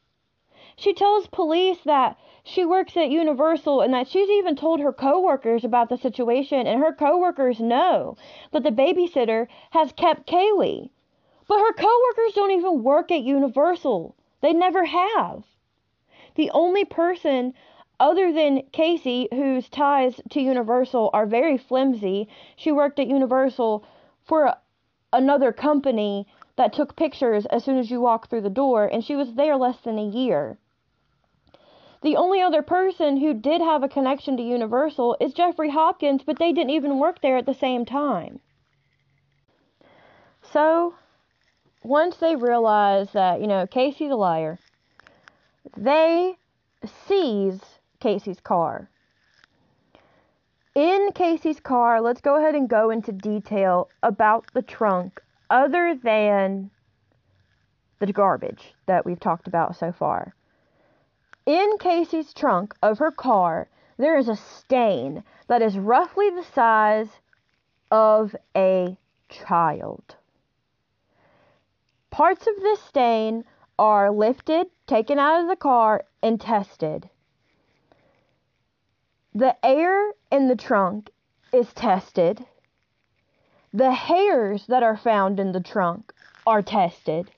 She 0.76 0.94
tells 0.94 1.26
police 1.26 1.80
that 1.86 2.18
she 2.44 2.66
works 2.66 2.96
at 2.96 3.10
Universal 3.10 3.82
and 3.82 3.92
that 3.96 4.08
she's 4.08 4.30
even 4.30 4.56
told 4.56 4.80
her 4.80 4.94
coworkers 4.94 5.64
about 5.64 5.90
the 5.90 5.98
situation 5.98 6.68
and 6.68 6.80
her 6.82 6.94
coworkers 6.94 7.60
know 7.60 8.16
that 8.52 8.62
the 8.62 8.70
babysitter 8.70 9.48
has 9.72 9.92
kept 9.94 10.28
Caylee. 10.28 10.92
But 11.48 11.60
her 11.62 11.74
coworkers 11.74 12.34
don't 12.36 12.52
even 12.52 12.84
work 12.84 13.12
at 13.12 13.24
Universal. 13.24 14.16
They 14.42 14.54
never 14.54 14.86
have. 14.86 15.46
The 16.36 16.50
only 16.52 16.86
person 16.86 17.54
other 18.00 18.32
than 18.32 18.64
Casey 18.72 19.28
whose 19.32 19.70
ties 19.70 20.20
to 20.32 20.42
Universal 20.42 21.12
are 21.14 21.26
very 21.26 21.58
flimsy, 21.58 22.28
she 22.56 22.72
worked 22.72 23.00
at 23.00 23.08
Universal 23.08 23.84
for 24.24 24.46
a, 24.46 24.58
another 25.14 25.52
company 25.52 26.26
that 26.56 26.74
took 26.74 26.96
pictures 26.96 27.46
as 27.48 27.64
soon 27.64 27.78
as 27.78 27.92
you 27.92 28.02
walk 28.02 28.28
through 28.28 28.42
the 28.42 28.50
door 28.50 28.86
and 28.86 29.04
she 29.04 29.16
was 29.16 29.36
there 29.36 29.56
less 29.56 29.80
than 29.82 30.00
a 30.00 30.04
year. 30.04 30.58
The 32.02 32.16
only 32.16 32.42
other 32.42 32.64
person 32.64 33.18
who 33.18 33.36
did 33.36 33.62
have 33.62 33.84
a 33.84 33.88
connection 33.90 34.36
to 34.38 34.44
Universal 34.44 35.18
is 35.20 35.34
Jeffrey 35.34 35.70
Hopkins, 35.70 36.24
but 36.24 36.40
they 36.40 36.52
didn't 36.52 36.72
even 36.72 36.98
work 36.98 37.22
there 37.22 37.38
at 37.38 37.46
the 37.46 37.54
same 37.54 37.86
time. 37.86 38.40
So, 40.42 40.96
once 41.84 42.18
they 42.18 42.36
realize 42.36 43.12
that, 43.12 43.40
you 43.40 43.48
know, 43.48 43.68
Casey's 43.68 44.12
a 44.12 44.16
liar, 44.16 44.58
they 45.78 46.38
seize 47.08 47.62
Casey's 48.00 48.40
car. 48.40 48.90
In 50.74 51.12
Casey's 51.14 51.60
car, 51.60 52.02
let's 52.02 52.22
go 52.22 52.38
ahead 52.38 52.56
and 52.56 52.70
go 52.70 52.90
into 52.90 53.12
detail 53.12 53.90
about 54.02 54.46
the 54.54 54.62
trunk 54.62 55.22
other 55.50 55.96
than 55.96 56.72
the 58.00 58.12
garbage 58.12 58.74
that 58.86 59.06
we've 59.06 59.20
talked 59.20 59.48
about 59.48 59.76
so 59.76 59.92
far. 59.92 60.34
In 61.46 61.78
Casey's 61.80 62.34
trunk 62.34 62.74
of 62.82 63.00
her 63.00 63.12
car, 63.12 63.68
there 63.98 64.18
is 64.18 64.30
a 64.30 64.36
stain 64.36 65.24
that 65.48 65.62
is 65.62 65.78
roughly 65.78 66.30
the 66.30 66.46
size 66.54 67.10
of 67.92 68.36
a 68.56 68.98
child. 69.30 70.16
Parts 72.10 72.48
of 72.48 72.56
this 72.62 72.82
stain 72.82 73.44
are 73.82 74.12
lifted, 74.12 74.68
taken 74.86 75.18
out 75.18 75.42
of 75.42 75.48
the 75.48 75.56
car, 75.56 76.06
and 76.22 76.40
tested. 76.40 77.10
The 79.34 79.56
air 79.66 80.12
in 80.32 80.50
the 80.50 80.56
trunk 80.56 81.10
is 81.52 81.74
tested. 81.74 82.46
The 83.74 83.92
hairs 83.92 84.68
that 84.68 84.84
are 84.84 84.96
found 84.96 85.40
in 85.40 85.52
the 85.52 85.62
trunk 85.62 86.14
are 86.46 86.62
tested. 86.62 87.32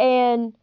And 0.00 0.54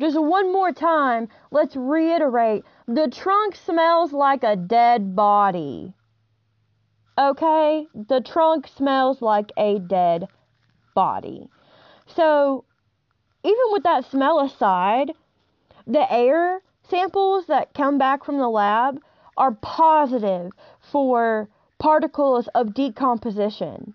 just 0.00 0.18
one 0.18 0.50
more 0.50 0.72
time, 0.72 1.28
let's 1.50 1.76
reiterate 1.76 2.64
the 2.88 3.08
trunk 3.08 3.56
smells 3.56 4.14
like 4.14 4.42
a 4.42 4.56
dead 4.56 5.14
body. 5.14 5.92
Okay? 7.18 7.86
The 7.94 8.22
trunk 8.22 8.68
smells 8.68 9.20
like 9.20 9.52
a 9.58 9.80
dead 9.80 10.28
body. 10.94 11.50
So, 12.06 12.64
even 13.46 13.64
with 13.70 13.84
that 13.84 14.04
smell 14.10 14.40
aside, 14.40 15.12
the 15.86 16.12
air 16.12 16.60
samples 16.82 17.46
that 17.46 17.74
come 17.74 17.96
back 17.96 18.24
from 18.24 18.38
the 18.38 18.48
lab 18.48 19.00
are 19.36 19.52
positive 19.62 20.50
for 20.80 21.48
particles 21.78 22.48
of 22.54 22.74
decomposition. 22.74 23.94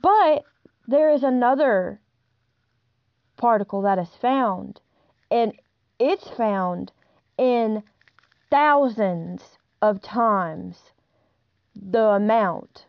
But 0.00 0.44
there 0.86 1.10
is 1.10 1.24
another 1.24 2.00
particle 3.36 3.82
that 3.82 3.98
is 3.98 4.14
found 4.20 4.80
and 5.30 5.52
it's 5.98 6.28
found 6.28 6.92
in 7.38 7.82
thousands 8.50 9.42
of 9.80 10.00
times 10.00 10.76
the 11.74 12.04
amount 12.04 12.86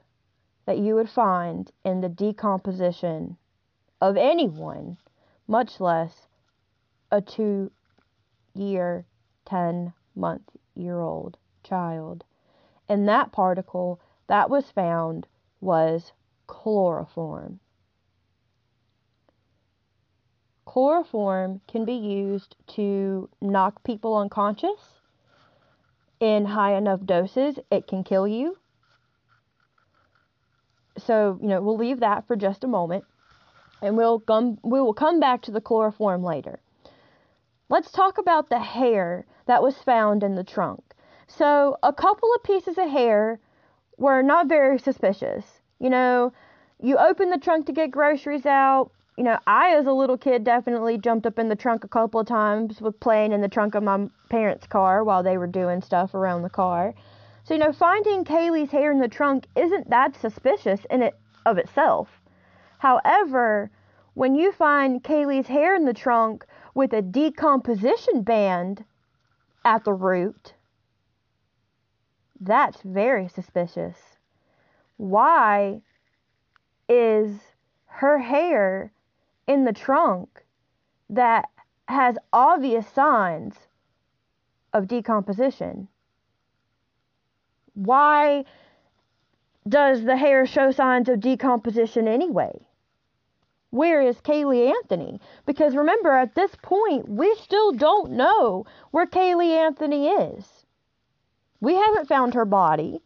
that 0.66 0.78
you 0.78 0.96
would 0.96 1.10
find 1.10 1.72
in 1.84 2.02
the 2.02 2.10
decomposition 2.10 3.38
of 4.02 4.18
anyone, 4.18 4.98
much 5.48 5.80
less 5.80 6.28
a 7.12 7.22
two 7.22 7.72
year, 8.56 9.06
10 9.46 9.94
month 10.16 10.50
year 10.76 11.00
old 11.00 11.38
child. 11.64 12.24
And 12.90 13.08
that 13.08 13.32
particle 13.32 14.00
that 14.28 14.50
was 14.50 14.72
found 14.72 15.28
was 15.62 16.12
chloroform. 16.48 17.60
Chloroform 20.66 21.62
can 21.68 21.86
be 21.86 21.94
used 21.94 22.56
to 22.68 23.30
knock 23.42 23.84
people 23.84 24.18
unconscious. 24.18 25.00
In 26.20 26.46
high 26.46 26.76
enough 26.76 27.06
doses, 27.06 27.60
it 27.70 27.86
can 27.86 28.04
kill 28.04 28.28
you. 28.28 28.58
So, 30.98 31.38
you 31.42 31.48
know, 31.48 31.62
we'll 31.62 31.78
leave 31.78 32.00
that 32.00 32.26
for 32.28 32.36
just 32.36 32.64
a 32.64 32.68
moment 32.68 33.04
and 33.84 33.98
we'll 33.98 34.20
come 34.20 34.58
we 34.64 34.82
will 34.82 34.94
come 34.94 35.20
back 35.20 35.42
to 35.44 35.52
the 35.52 35.62
chloroform 35.62 36.24
later. 36.24 36.60
Let's 37.70 37.92
talk 37.92 38.18
about 38.18 38.50
the 38.50 38.60
hair 38.60 39.26
that 39.46 39.62
was 39.62 39.78
found 39.78 40.24
in 40.24 40.36
the 40.36 40.44
trunk. 40.44 40.82
So, 41.28 41.78
a 41.84 41.94
couple 41.94 42.30
of 42.36 42.44
pieces 42.44 42.78
of 42.78 42.90
hair 42.90 43.40
were 43.98 44.22
not 44.22 44.48
very 44.48 44.80
suspicious. 44.80 45.46
You 45.80 45.90
know, 45.90 46.34
you 46.80 46.98
open 46.98 47.30
the 47.30 47.38
trunk 47.38 47.66
to 47.68 47.72
get 47.74 47.92
groceries 47.92 48.46
out, 48.46 48.92
you 49.18 49.24
know, 49.24 49.38
I 49.46 49.76
as 49.76 49.86
a 49.86 49.92
little 49.92 50.18
kid 50.18 50.44
definitely 50.44 50.98
jumped 50.98 51.28
up 51.28 51.38
in 51.38 51.50
the 51.50 51.56
trunk 51.56 51.84
a 51.84 51.88
couple 51.88 52.20
of 52.20 52.28
times 52.28 52.82
with 52.82 53.00
playing 53.00 53.32
in 53.32 53.42
the 53.42 53.48
trunk 53.48 53.76
of 53.76 53.84
my 53.84 54.08
parents' 54.30 54.66
car 54.66 55.04
while 55.04 55.22
they 55.22 55.38
were 55.38 55.48
doing 55.48 55.82
stuff 55.82 56.16
around 56.16 56.42
the 56.42 56.50
car. 56.50 56.96
So, 57.44 57.54
you 57.54 57.60
know, 57.60 57.74
finding 57.74 58.24
Caylee's 58.24 58.72
hair 58.72 58.92
in 58.92 59.00
the 59.00 59.08
trunk 59.08 59.48
isn't 59.56 59.90
that 59.90 60.16
suspicious 60.16 60.86
in 60.90 61.04
it 61.04 61.14
of 61.46 61.58
itself. 61.58 62.10
However, 62.84 63.72
when 64.14 64.36
you 64.36 64.52
find 64.52 65.04
Caylee's 65.04 65.48
hair 65.48 65.74
in 65.74 65.86
the 65.86 65.94
trunk 65.94 66.46
with 66.74 66.92
a 66.94 67.02
decomposition 67.02 68.24
band 68.24 68.84
at 69.64 69.86
the 69.86 69.94
root, 69.94 70.54
that's 72.40 72.82
very 72.82 73.28
suspicious. 73.30 73.98
Why 74.98 75.82
is 76.90 77.40
her 77.86 78.20
hair 78.20 78.92
in 79.48 79.64
the 79.64 79.74
trunk 79.74 80.44
that 81.10 81.50
has 81.88 82.18
obvious 82.32 82.88
signs 82.88 83.56
of 84.74 84.88
decomposition. 84.88 85.88
Why 87.76 88.46
does 89.68 90.04
the 90.04 90.18
hair 90.18 90.46
show 90.46 90.72
signs 90.72 91.10
of 91.10 91.20
decomposition 91.20 92.08
anyway? 92.08 92.68
Where 93.74 94.04
is 94.04 94.22
Caylee 94.22 94.72
Anthony? 94.72 95.20
Because 95.48 95.76
remember, 95.76 96.12
at 96.12 96.36
this 96.36 96.52
point, 96.62 97.10
we 97.10 97.36
still 97.42 97.72
don't 97.72 98.12
know 98.12 98.68
where 98.92 99.08
Caylee 99.08 99.66
Anthony 99.66 100.10
is. 100.10 100.46
We 101.60 101.74
haven't 101.74 102.08
found 102.08 102.36
her 102.36 102.46
body. 102.46 103.02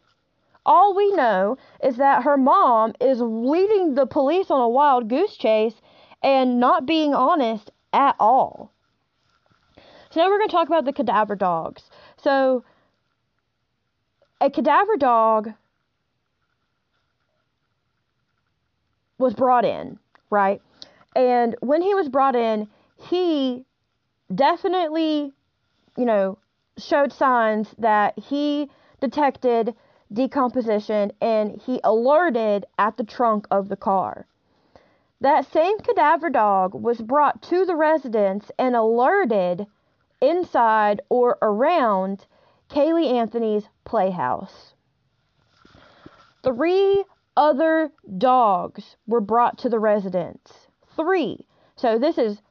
All 0.66 0.94
we 0.94 1.10
know 1.12 1.56
is 1.82 1.96
that 1.96 2.24
her 2.24 2.36
mom 2.36 2.92
is 3.00 3.18
leading 3.18 3.94
the 3.94 4.04
police 4.04 4.50
on 4.50 4.60
a 4.60 4.68
wild 4.68 5.08
goose 5.08 5.38
chase 5.38 5.80
and 6.22 6.60
not 6.60 6.84
being 6.84 7.14
honest 7.14 7.70
at 7.94 8.14
all. 8.20 8.70
So 10.10 10.20
now 10.20 10.28
we're 10.28 10.36
going 10.36 10.50
to 10.50 10.54
talk 10.54 10.68
about 10.68 10.84
the 10.84 10.92
cadaver 10.92 11.34
dogs. 11.34 11.84
So 12.18 12.62
a 14.38 14.50
cadaver 14.50 14.98
dog 14.98 15.54
was 19.16 19.32
brought 19.32 19.64
in, 19.64 19.98
right? 20.30 20.60
And 21.16 21.56
when 21.60 21.82
he 21.82 21.94
was 21.94 22.08
brought 22.08 22.36
in, 22.36 22.68
he 22.96 23.64
definitely, 24.34 25.32
you 25.96 26.04
know, 26.04 26.38
showed 26.76 27.12
signs 27.12 27.74
that 27.78 28.18
he 28.18 28.70
detected 29.00 29.74
decomposition 30.12 31.12
and 31.20 31.60
he 31.64 31.80
alerted 31.84 32.66
at 32.78 32.96
the 32.96 33.04
trunk 33.04 33.46
of 33.50 33.68
the 33.68 33.76
car. 33.76 34.26
That 35.20 35.50
same 35.50 35.78
cadaver 35.80 36.30
dog 36.30 36.74
was 36.74 37.00
brought 37.00 37.42
to 37.42 37.64
the 37.64 37.74
residence 37.74 38.50
and 38.58 38.76
alerted 38.76 39.66
inside 40.20 41.00
or 41.08 41.38
around 41.42 42.26
Caylee 42.70 43.12
Anthony's 43.12 43.68
playhouse. 43.84 44.74
Three 46.44 47.04
other 47.38 47.92
dogs 48.18 48.96
were 49.06 49.20
brought 49.20 49.58
to 49.58 49.68
the 49.68 49.78
residence. 49.78 50.52
Three. 50.96 51.46
So 51.76 51.96
this 51.96 52.18
is 52.18 52.42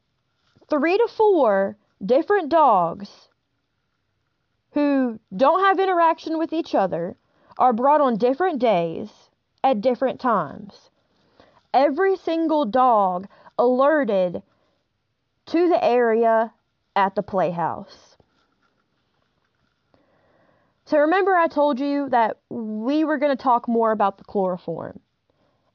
three 0.69 0.97
to 0.97 1.07
four 1.09 1.75
different 2.03 2.49
dogs 2.49 3.09
who 4.71 5.19
don't 5.35 5.59
have 5.59 5.79
interaction 5.79 6.37
with 6.37 6.53
each 6.53 6.73
other 6.73 7.17
are 7.57 7.73
brought 7.73 7.99
on 7.99 8.17
different 8.17 8.59
days 8.59 9.09
at 9.61 9.81
different 9.81 10.21
times. 10.21 10.89
Every 11.73 12.15
single 12.15 12.63
dog 12.63 13.27
alerted 13.59 14.41
to 15.47 15.67
the 15.67 15.83
area 15.83 16.53
at 16.95 17.15
the 17.15 17.23
playhouse. 17.23 18.06
So 20.87 20.99
remember 20.99 21.35
I 21.35 21.47
told 21.47 21.81
you 21.81 22.07
that 22.11 22.37
we 22.49 23.03
were 23.03 23.17
going 23.17 23.35
to 23.35 23.43
talk 23.43 23.67
more 23.67 23.91
about 23.91 24.17
the 24.17 24.23
chloroform. 24.23 25.01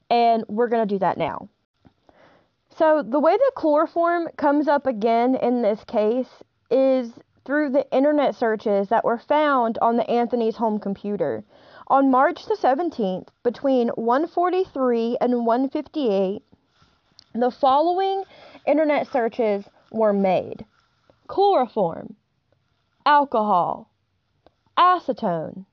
And 0.09 0.43
we're 0.47 0.69
going 0.69 0.87
to 0.87 0.91
do 0.91 0.97
that 0.99 1.19
now. 1.19 1.49
So 2.75 3.03
the 3.07 3.19
way 3.19 3.37
that 3.37 3.51
chloroform 3.55 4.29
comes 4.37 4.67
up 4.67 4.87
again 4.87 5.35
in 5.35 5.61
this 5.61 5.83
case 5.83 6.29
is 6.71 7.11
through 7.45 7.69
the 7.69 7.85
internet 7.95 8.33
searches 8.33 8.89
that 8.89 9.05
were 9.05 9.19
found 9.19 9.77
on 9.83 9.97
the 9.97 10.09
Anthony's 10.09 10.55
home 10.55 10.79
computer. 10.79 11.43
On 11.89 12.09
March 12.09 12.47
the 12.47 12.57
17th, 12.59 13.27
between 13.43 13.89
143 13.89 15.17
and 15.21 15.45
158, 15.45 16.41
the 17.35 17.51
following 17.51 18.23
internet 18.65 19.05
searches 19.11 19.65
were 19.91 20.13
made. 20.13 20.65
Chloroform, 21.27 22.15
alcohol, 23.05 23.92
acetone, 24.77 25.65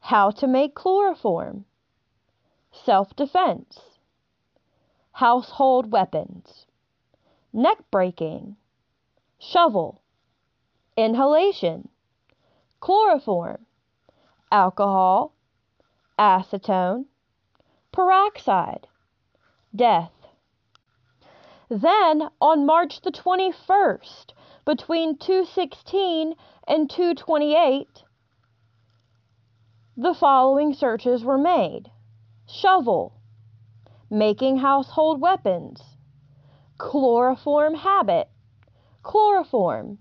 how 0.00 0.30
to 0.30 0.46
make 0.46 0.74
chloroform, 0.74 1.64
self-defense, 2.72 3.80
household 5.12 5.90
weapons, 5.90 6.66
neck 7.52 7.78
breaking, 7.90 8.56
shovel, 9.38 10.00
inhalation, 10.96 11.88
chloroform, 12.80 13.66
alcohol, 14.50 15.32
acetone, 16.18 17.04
peroxide, 17.92 18.86
death. 19.74 20.12
Then 21.68 22.30
on 22.40 22.64
March 22.64 23.00
the 23.02 23.12
21st, 23.12 24.32
between 24.64 25.16
216 25.18 26.34
and 26.66 26.90
228, 26.90 28.04
the 30.00 30.14
following 30.14 30.72
searches 30.72 31.24
were 31.24 31.36
made. 31.36 31.90
Shovel, 32.46 33.20
making 34.08 34.58
household 34.58 35.20
weapons, 35.20 35.82
chloroform 36.78 37.74
habit, 37.74 38.28
chloroform, 39.02 39.98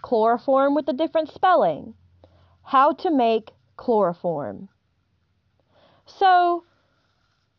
chloroform 0.00 0.74
with 0.74 0.88
a 0.88 0.94
different 0.94 1.28
spelling, 1.28 1.92
how 2.62 2.94
to 2.94 3.10
make 3.10 3.50
chloroform. 3.76 4.70
So, 6.06 6.64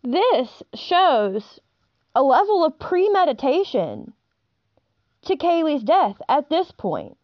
this 0.02 0.64
shows 0.74 1.60
a 2.16 2.24
level 2.24 2.66
of 2.66 2.80
premeditation 2.80 4.14
to 5.26 5.36
Caylee's 5.36 5.84
death 5.84 6.20
at 6.28 6.50
this 6.50 6.72
point 6.72 7.18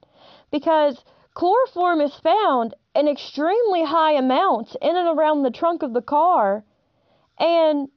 because 0.51 1.03
chloroform 1.33 2.01
is 2.01 2.15
found 2.15 2.73
in 2.95 3.07
extremely 3.07 3.83
high 3.83 4.13
amounts 4.13 4.75
in 4.81 4.95
and 4.95 5.07
around 5.07 5.43
the 5.43 5.51
trunk 5.51 5.83
of 5.83 5.93
the 5.93 6.01
car, 6.01 6.63
and 7.39 7.89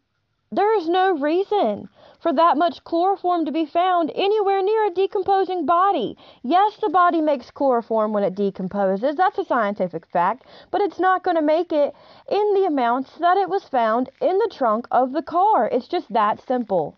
there 0.53 0.76
is 0.78 0.89
no 0.89 1.18
reason 1.18 1.89
for 2.20 2.32
that 2.32 2.57
much 2.57 2.82
chloroform 2.85 3.45
to 3.45 3.53
be 3.53 3.66
found 3.66 4.11
anywhere 4.14 4.62
near 4.62 4.87
a 4.87 4.95
decomposing 4.95 5.66
body. 5.66 6.16
Yes, 6.43 6.76
the 6.80 6.89
body 6.89 7.20
makes 7.20 7.51
chloroform 7.51 8.14
when 8.14 8.24
it 8.24 8.35
decomposes. 8.35 9.16
That's 9.16 9.37
a 9.37 9.45
scientific 9.45 10.07
fact. 10.07 10.47
But 10.70 10.80
it's 10.80 10.99
not 10.99 11.22
going 11.22 11.37
to 11.37 11.43
make 11.43 11.70
it 11.70 11.95
in 12.30 12.55
the 12.55 12.64
amounts 12.66 13.11
that 13.18 13.37
it 13.37 13.51
was 13.51 13.64
found 13.64 14.09
in 14.22 14.39
the 14.39 14.51
trunk 14.51 14.87
of 14.91 15.12
the 15.12 15.22
car. 15.22 15.68
It's 15.68 15.87
just 15.87 16.11
that 16.14 16.41
simple. 16.47 16.97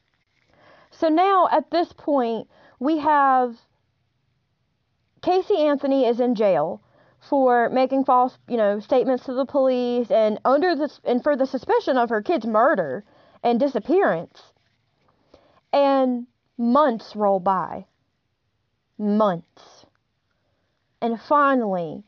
So 0.93 1.09
now 1.09 1.49
at 1.51 1.71
this 1.73 1.93
point, 1.93 2.49
we 2.79 2.99
have 2.99 3.57
Casey 5.27 5.57
Anthony 5.57 6.07
is 6.07 6.21
in 6.21 6.37
jail 6.37 6.81
for 7.19 7.69
making 7.71 8.05
false, 8.05 8.39
you 8.47 8.57
know, 8.57 8.79
statements 8.79 9.25
to 9.25 9.35
the 9.35 9.45
police 9.45 10.09
and 10.09 10.39
under 10.45 10.77
this 10.77 11.01
and 11.03 11.21
for 11.21 11.35
the 11.35 11.49
suspicion 11.49 11.99
of 11.99 12.11
her 12.11 12.23
kid's 12.23 12.47
murder 12.47 13.05
and 13.43 13.59
disappearance. 13.59 14.53
And 15.73 16.29
months 16.57 17.17
roll 17.17 17.41
by. 17.41 17.87
Months. 18.99 19.87
And 21.03 21.21
finally, 21.21 22.05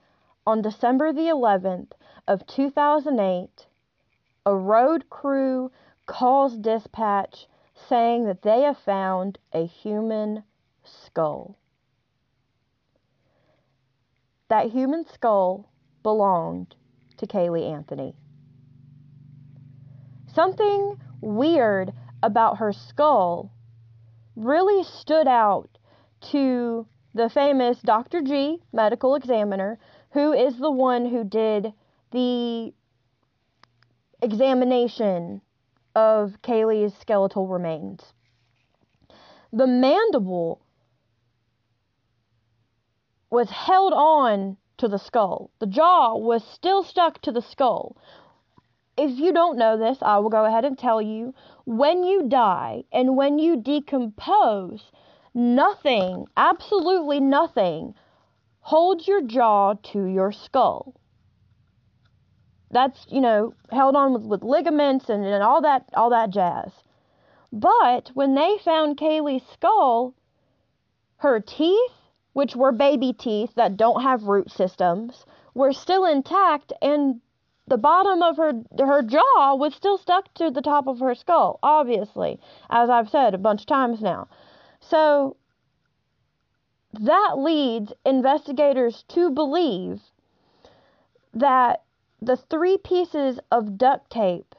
on 0.46 0.62
December 0.62 1.12
the 1.12 1.22
11th 1.22 1.90
of 2.28 2.46
2008, 2.46 3.66
a 4.46 4.54
road 4.54 5.10
crew 5.10 5.72
calls 6.06 6.56
dispatch 6.56 7.48
saying 7.88 8.26
that 8.26 8.42
they 8.42 8.60
have 8.60 8.78
found 8.78 9.40
a 9.52 9.66
human 9.66 10.44
skull. 10.84 11.56
That 14.48 14.70
human 14.70 15.04
skull 15.04 15.70
belonged 16.02 16.74
to 17.18 17.26
Caylee 17.26 17.70
Anthony. 17.70 18.14
Something 20.34 20.96
weird 21.20 21.92
about 22.22 22.58
her 22.58 22.72
skull 22.72 23.50
really 24.36 24.84
stood 24.84 25.28
out 25.28 25.68
to 26.32 26.86
the 27.14 27.28
famous 27.28 27.80
Dr. 27.82 28.22
G, 28.22 28.62
medical 28.72 29.14
examiner, 29.14 29.78
who 30.10 30.32
is 30.32 30.58
the 30.58 30.70
one 30.70 31.06
who 31.06 31.24
did 31.24 31.72
the 32.12 32.72
examination 34.22 35.42
of 35.94 36.40
Caylee's 36.42 36.94
skeletal 36.94 37.46
remains. 37.48 38.14
The 39.52 39.66
mandible 39.66 40.60
was 43.30 43.50
held 43.50 43.92
on 43.92 44.56
to 44.78 44.88
the 44.88 44.98
skull. 44.98 45.50
The 45.58 45.66
jaw 45.66 46.16
was 46.16 46.44
still 46.44 46.82
stuck 46.82 47.20
to 47.22 47.32
the 47.32 47.42
skull. 47.42 47.96
If 48.96 49.18
you 49.18 49.32
don't 49.32 49.58
know 49.58 49.76
this, 49.76 49.98
I 50.02 50.18
will 50.18 50.30
go 50.30 50.44
ahead 50.44 50.64
and 50.64 50.78
tell 50.78 51.00
you 51.00 51.34
when 51.64 52.02
you 52.02 52.28
die 52.28 52.84
and 52.92 53.16
when 53.16 53.38
you 53.38 53.56
decompose, 53.56 54.90
nothing, 55.34 56.26
absolutely 56.36 57.20
nothing, 57.20 57.94
holds 58.60 59.06
your 59.06 59.22
jaw 59.22 59.74
to 59.92 60.04
your 60.04 60.32
skull. 60.32 60.94
That's, 62.70 63.06
you 63.08 63.20
know, 63.20 63.54
held 63.70 63.96
on 63.96 64.12
with, 64.12 64.24
with 64.24 64.42
ligaments 64.42 65.08
and, 65.08 65.24
and 65.24 65.42
all 65.42 65.62
that 65.62 65.88
all 65.94 66.10
that 66.10 66.30
jazz. 66.30 66.70
But 67.52 68.10
when 68.14 68.34
they 68.34 68.58
found 68.62 68.98
Caylee's 68.98 69.46
skull, 69.54 70.14
her 71.18 71.40
teeth, 71.40 71.97
which 72.38 72.54
were 72.54 72.70
baby 72.70 73.12
teeth 73.12 73.52
that 73.56 73.76
don't 73.76 74.02
have 74.02 74.28
root 74.28 74.48
systems, 74.48 75.26
were 75.54 75.72
still 75.72 76.04
intact 76.04 76.72
and 76.80 77.20
the 77.66 77.76
bottom 77.76 78.22
of 78.22 78.36
her 78.36 78.52
her 78.78 79.02
jaw 79.02 79.56
was 79.56 79.74
still 79.74 79.98
stuck 79.98 80.32
to 80.34 80.48
the 80.48 80.62
top 80.62 80.86
of 80.86 81.00
her 81.00 81.16
skull, 81.16 81.58
obviously, 81.64 82.38
as 82.70 82.88
I've 82.88 83.10
said 83.10 83.34
a 83.34 83.38
bunch 83.38 83.62
of 83.62 83.66
times 83.66 84.00
now. 84.00 84.28
So 84.78 85.34
that 86.92 87.34
leads 87.38 87.92
investigators 88.06 89.02
to 89.08 89.30
believe 89.30 90.00
that 91.34 91.82
the 92.22 92.36
three 92.36 92.78
pieces 92.78 93.40
of 93.50 93.76
duct 93.76 94.12
tape 94.12 94.54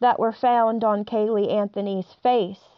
that 0.00 0.18
were 0.18 0.32
found 0.32 0.84
on 0.84 1.06
Caylee 1.06 1.50
Anthony's 1.50 2.12
face 2.22 2.68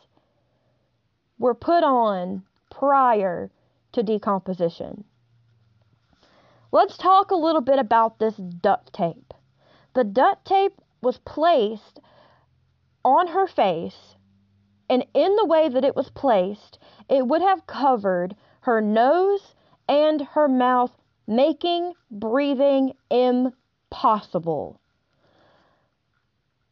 were 1.40 1.54
put 1.54 1.82
on 1.82 2.44
prior 2.70 3.50
to 3.92 4.02
decomposition. 4.02 5.04
Let's 6.70 6.96
talk 6.96 7.30
a 7.30 7.36
little 7.36 7.60
bit 7.60 7.78
about 7.78 8.18
this 8.18 8.36
duct 8.36 8.92
tape. 8.92 9.34
The 9.94 10.04
duct 10.04 10.46
tape 10.46 10.80
was 11.02 11.18
placed 11.18 12.00
on 13.04 13.28
her 13.28 13.46
face, 13.46 14.16
and 14.88 15.04
in 15.12 15.36
the 15.36 15.46
way 15.46 15.68
that 15.68 15.84
it 15.84 15.94
was 15.94 16.10
placed, 16.10 16.78
it 17.08 17.26
would 17.26 17.42
have 17.42 17.66
covered 17.66 18.34
her 18.60 18.80
nose 18.80 19.54
and 19.88 20.22
her 20.22 20.48
mouth, 20.48 20.92
making 21.26 21.92
breathing 22.10 22.94
impossible. 23.10 24.80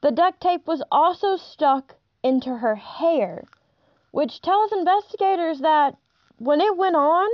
The 0.00 0.12
duct 0.12 0.40
tape 0.40 0.66
was 0.66 0.82
also 0.90 1.36
stuck 1.36 1.96
into 2.22 2.56
her 2.56 2.76
hair, 2.76 3.44
which 4.12 4.40
tells 4.40 4.72
investigators 4.72 5.60
that 5.60 5.96
when 6.40 6.62
it 6.62 6.74
went 6.74 6.96
on, 6.96 7.28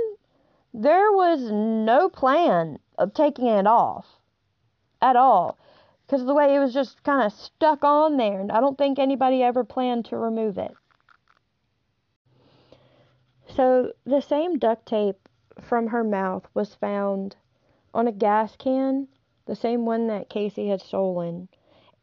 there 0.73 1.13
was 1.13 1.49
no 1.49 2.09
plan 2.09 2.77
of 2.97 3.13
taking 3.13 3.47
it 3.47 3.65
off 3.65 4.05
at 5.01 5.15
all 5.15 5.57
because 6.05 6.25
the 6.25 6.33
way 6.33 6.53
it 6.53 6.59
was 6.59 6.73
just 6.73 7.01
kind 7.03 7.25
of 7.25 7.31
stuck 7.31 7.85
on 7.85 8.17
there. 8.17 8.41
And 8.41 8.51
I 8.51 8.59
don't 8.59 8.77
think 8.77 8.99
anybody 8.99 9.41
ever 9.41 9.63
planned 9.63 10.05
to 10.05 10.17
remove 10.17 10.57
it. 10.57 10.73
So 13.55 13.93
the 14.05 14.21
same 14.21 14.59
duct 14.59 14.85
tape 14.85 15.29
from 15.61 15.87
her 15.87 16.03
mouth 16.03 16.45
was 16.53 16.75
found 16.75 17.37
on 17.93 18.07
a 18.07 18.11
gas 18.11 18.57
can, 18.57 19.07
the 19.45 19.55
same 19.55 19.85
one 19.85 20.07
that 20.07 20.29
Casey 20.29 20.67
had 20.67 20.81
stolen, 20.81 21.47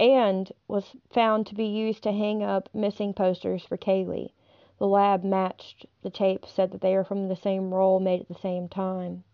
and 0.00 0.50
was 0.68 0.96
found 1.12 1.46
to 1.48 1.54
be 1.54 1.66
used 1.66 2.02
to 2.04 2.12
hang 2.12 2.42
up 2.42 2.70
missing 2.72 3.12
posters 3.12 3.62
for 3.62 3.76
Caylee. 3.76 4.30
The 4.84 4.90
lab 4.90 5.24
matched 5.24 5.86
the 6.02 6.10
tape, 6.10 6.44
said 6.44 6.70
that 6.72 6.82
they 6.82 6.94
were 6.94 7.04
from 7.04 7.28
the 7.28 7.36
same 7.36 7.72
roll 7.72 8.00
made 8.00 8.20
at 8.20 8.28
the 8.28 8.34
same 8.34 8.68
time. 8.68 9.24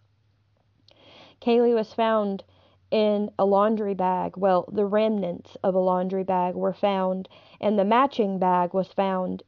Caylee 1.41 1.75
was 1.75 1.93
found 1.93 2.45
in 2.93 3.33
a 3.37 3.45
laundry 3.45 3.95
bag. 3.95 4.37
Well, 4.37 4.65
the 4.71 4.87
remnants 4.87 5.57
of 5.65 5.75
a 5.75 5.81
laundry 5.81 6.23
bag 6.23 6.55
were 6.55 6.73
found, 6.73 7.29
and 7.61 7.77
the 7.77 7.85
matching 7.85 8.39
bag 8.39 8.73
was 8.73 8.93
found 8.93 9.43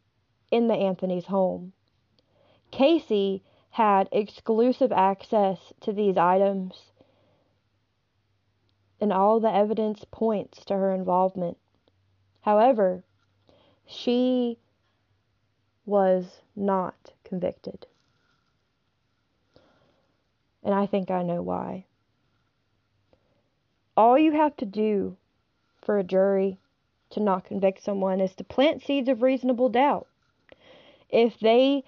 in 0.50 0.66
the 0.66 0.74
Anthony's 0.74 1.26
home. 1.26 1.72
Casey 2.72 3.44
had 3.70 4.09
exclusive 4.11 4.90
access 4.90 5.72
to 5.82 5.92
these 5.92 6.16
items, 6.16 6.90
and 9.00 9.12
all 9.12 9.38
the 9.38 9.55
evidence 9.55 10.05
points 10.11 10.64
to 10.64 10.74
her 10.74 10.92
involvement. 10.92 11.59
However, 12.40 13.05
she 13.86 14.59
was 15.85 16.41
not 16.55 17.12
convicted. 17.24 17.87
And 20.62 20.74
I 20.74 20.87
think 20.87 21.11
I 21.11 21.22
know 21.22 21.43
why. 21.43 21.87
All 23.97 24.18
you 24.18 24.33
have 24.33 24.57
to 24.59 24.66
do 24.66 25.16
for 25.83 25.99
a 25.99 26.05
jury 26.05 26.59
to 27.11 27.20
not 27.20 27.45
convict 27.45 27.83
someone 27.83 28.20
is 28.20 28.35
to 28.37 28.45
plant 28.45 28.83
seeds 28.83 29.09
of 29.09 29.22
reasonable 29.22 29.68
doubt. 29.68 30.07
If 31.11 31.39
they 31.41 31.85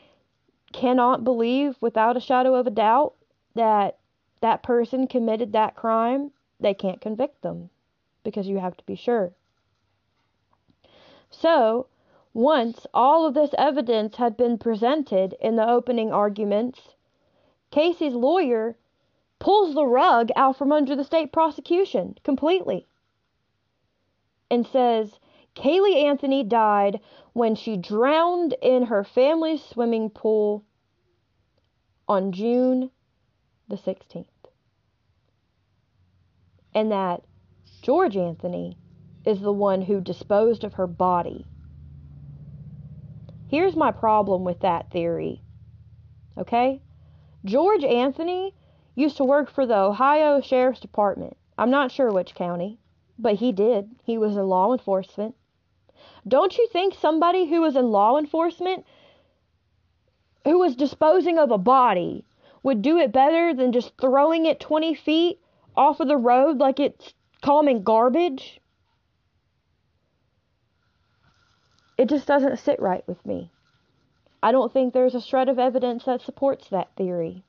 cannot 0.73 1.25
believe 1.25 1.77
without 1.81 2.17
a 2.17 2.21
shadow 2.21 2.55
of 2.55 2.67
a 2.67 2.71
doubt 2.71 3.15
that 3.55 3.99
that 4.41 4.63
person 4.63 5.07
committed 5.07 5.53
that 5.53 5.77
crime, 5.77 6.33
they 6.61 6.75
can't 6.75 7.01
convict 7.01 7.41
them 7.43 7.71
because 8.25 8.49
you 8.49 8.59
have 8.59 8.77
to 8.77 8.85
be 8.85 8.97
sure. 8.97 9.33
So, 11.31 11.87
once 12.35 12.87
all 12.93 13.25
of 13.25 13.35
this 13.35 13.55
evidence 13.57 14.17
had 14.17 14.37
been 14.37 14.59
presented 14.59 15.35
in 15.41 15.55
the 15.55 15.67
opening 15.67 16.13
arguments, 16.13 16.95
Casey's 17.71 18.15
lawyer 18.15 18.77
pulls 19.39 19.75
the 19.75 19.87
rug 19.87 20.31
out 20.35 20.57
from 20.57 20.73
under 20.73 20.97
the 20.97 21.05
state 21.05 21.33
prosecution 21.33 22.17
completely 22.25 22.87
and 24.51 24.67
says 24.67 25.19
Caylee 25.55 26.05
Anthony 26.05 26.43
died 26.43 27.01
when 27.33 27.55
she 27.55 27.77
drowned 27.77 28.55
in 28.61 28.87
her 28.87 29.05
family's 29.05 29.63
swimming 29.63 30.11
pool 30.11 30.65
on 32.09 32.33
June 32.33 32.91
the 33.69 33.77
16th. 33.77 34.27
And 36.75 36.91
that 36.91 37.23
George 37.83 38.17
Anthony 38.17 38.77
is 39.25 39.41
the 39.41 39.53
one 39.53 39.83
who 39.83 40.01
disposed 40.01 40.65
of 40.65 40.75
her 40.75 40.87
body. 40.87 41.47
Here's 43.55 43.77
my 43.77 43.93
problem 43.93 44.43
with 44.43 44.59
that 44.63 44.91
theory. 44.91 45.41
Okay? 46.37 46.83
George 47.45 47.85
Anthony 47.85 48.53
used 48.97 49.17
to 49.19 49.23
work 49.23 49.49
for 49.49 49.65
the 49.65 49.79
Ohio 49.79 50.41
Sheriff's 50.41 50.81
Department. 50.81 51.37
I'm 51.57 51.71
not 51.71 51.93
sure 51.93 52.11
which 52.11 52.35
county, 52.35 52.81
but 53.17 53.37
he 53.37 53.53
did. 53.53 53.95
He 54.03 54.19
was 54.19 54.37
in 54.37 54.49
law 54.49 54.73
enforcement. 54.73 55.37
Don't 56.27 56.59
you 56.59 56.67
think 56.73 56.95
somebody 56.95 57.49
who 57.49 57.61
was 57.61 57.77
in 57.77 57.93
law 57.93 58.19
enforcement, 58.19 58.85
who 60.43 60.59
was 60.59 60.75
disposing 60.75 61.39
of 61.39 61.53
a 61.53 61.57
body, 61.57 62.25
would 62.65 62.83
do 62.83 62.99
it 62.99 63.13
better 63.13 63.55
than 63.55 63.71
just 63.71 63.97
throwing 64.01 64.47
it 64.47 64.59
20 64.59 64.97
feet 64.97 65.39
off 65.77 66.01
of 66.01 66.09
the 66.09 66.17
road 66.17 66.59
like 66.59 66.81
it's 66.81 67.15
common 67.41 67.85
garbage? 67.85 68.61
It 71.97 72.09
just 72.09 72.27
doesn't 72.27 72.59
sit 72.59 72.81
right 72.81 73.07
with 73.07 73.25
me. 73.25 73.51
I 74.43 74.53
don't 74.53 74.73
think 74.73 74.93
there's 74.93 75.15
a 75.15 75.21
shred 75.21 75.49
of 75.49 75.59
evidence 75.59 76.05
that 76.05 76.21
supports 76.21 76.69
that 76.69 76.95
theory. 76.97 77.45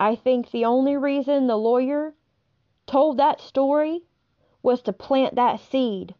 I 0.00 0.16
think 0.16 0.50
the 0.50 0.64
only 0.64 0.96
reason 0.96 1.46
the 1.46 1.56
lawyer 1.56 2.14
told 2.86 3.18
that 3.18 3.40
story 3.40 4.02
was 4.62 4.82
to 4.82 4.92
plant 4.92 5.36
that 5.36 5.60
seed. 5.60 6.14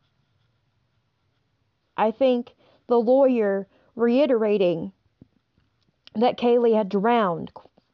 I 1.97 2.13
think 2.13 2.55
the 2.87 3.01
lawyer 3.01 3.67
reiterating 3.97 4.93
that 6.15 6.39
Caylee 6.39 6.77
had 6.77 6.89
drowned, 6.89 7.51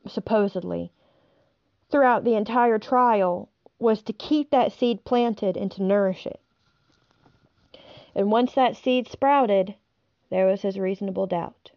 supposedly, 0.06 0.92
throughout 1.90 2.24
the 2.24 2.34
entire 2.34 2.78
trial 2.78 3.48
was 3.78 4.02
to 4.02 4.12
keep 4.12 4.50
that 4.50 4.72
seed 4.72 5.04
planted 5.04 5.56
and 5.56 5.70
to 5.72 5.82
nourish 5.82 6.26
it. 6.26 6.41
And 8.14 8.30
once 8.30 8.54
that 8.54 8.76
seed 8.76 9.08
sprouted, 9.08 9.74
there 10.30 10.46
was 10.46 10.62
his 10.62 10.78
reasonable 10.78 11.26
doubt. 11.26 11.72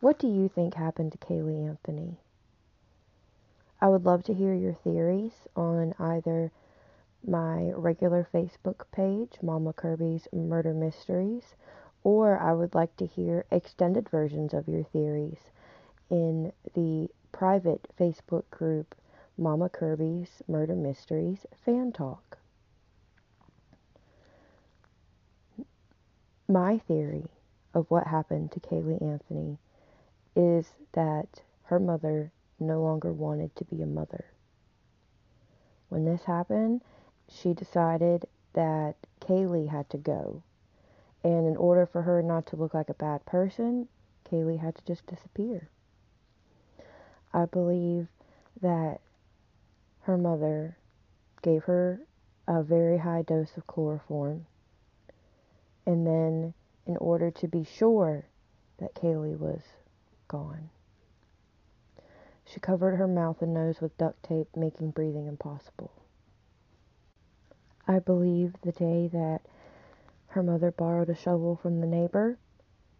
What 0.00 0.18
do 0.18 0.28
you 0.28 0.48
think 0.48 0.74
happened 0.74 1.12
to 1.12 1.18
Caylee 1.18 1.68
Anthony? 1.68 2.18
I 3.80 3.88
would 3.88 4.04
love 4.04 4.22
to 4.24 4.34
hear 4.34 4.54
your 4.54 4.74
theories 4.74 5.46
on 5.56 5.94
either 5.98 6.52
my 7.26 7.72
regular 7.72 8.28
Facebook 8.32 8.84
page, 8.92 9.38
Mama 9.42 9.72
Kirby's 9.72 10.28
Murder 10.32 10.72
Mysteries, 10.72 11.56
or 12.04 12.38
I 12.38 12.52
would 12.52 12.74
like 12.74 12.96
to 12.98 13.06
hear 13.06 13.44
extended 13.50 14.08
versions 14.08 14.54
of 14.54 14.68
your 14.68 14.84
theories 14.84 15.50
in 16.10 16.52
the 16.74 17.08
private 17.32 17.88
Facebook 17.98 18.48
group, 18.50 18.94
Mama 19.40 19.68
Kirby's 19.68 20.42
Murder 20.48 20.74
Mysteries 20.74 21.46
Fan 21.64 21.92
Talk. 21.92 22.38
My 26.48 26.78
theory 26.78 27.26
of 27.72 27.88
what 27.88 28.08
happened 28.08 28.50
to 28.50 28.60
Caylee 28.60 29.00
Anthony 29.00 29.58
is 30.34 30.72
that 30.92 31.42
her 31.64 31.78
mother 31.78 32.32
no 32.58 32.82
longer 32.82 33.12
wanted 33.12 33.54
to 33.54 33.64
be 33.64 33.80
a 33.80 33.86
mother. 33.86 34.24
When 35.88 36.04
this 36.04 36.24
happened, 36.24 36.82
she 37.28 37.54
decided 37.54 38.26
that 38.54 38.96
Caylee 39.20 39.68
had 39.68 39.88
to 39.90 39.98
go. 39.98 40.42
And 41.22 41.46
in 41.46 41.56
order 41.56 41.86
for 41.86 42.02
her 42.02 42.22
not 42.22 42.46
to 42.46 42.56
look 42.56 42.74
like 42.74 42.88
a 42.88 42.94
bad 42.94 43.24
person, 43.24 43.86
Caylee 44.28 44.58
had 44.58 44.74
to 44.74 44.84
just 44.84 45.06
disappear. 45.06 45.68
I 47.32 47.44
believe 47.44 48.08
that 48.60 49.00
her 50.08 50.16
mother 50.16 50.74
gave 51.42 51.64
her 51.64 52.00
a 52.46 52.62
very 52.62 52.96
high 52.96 53.20
dose 53.20 53.58
of 53.58 53.66
chloroform. 53.66 54.46
And 55.84 56.06
then, 56.06 56.54
in 56.86 56.96
order 56.96 57.30
to 57.30 57.46
be 57.46 57.62
sure 57.62 58.24
that 58.78 58.94
Caylee 58.94 59.38
was 59.38 59.60
gone. 60.26 60.70
She 62.46 62.58
covered 62.58 62.96
her 62.96 63.06
mouth 63.06 63.42
and 63.42 63.52
nose 63.52 63.82
with 63.82 63.98
duct 63.98 64.22
tape, 64.22 64.56
making 64.56 64.92
breathing 64.92 65.26
impossible. 65.26 65.92
I 67.86 67.98
believe 67.98 68.54
the 68.62 68.72
day 68.72 69.08
that 69.08 69.42
her 70.28 70.42
mother 70.42 70.70
borrowed 70.70 71.10
a 71.10 71.14
shovel 71.14 71.54
from 71.54 71.82
the 71.82 71.86
neighbor, 71.86 72.38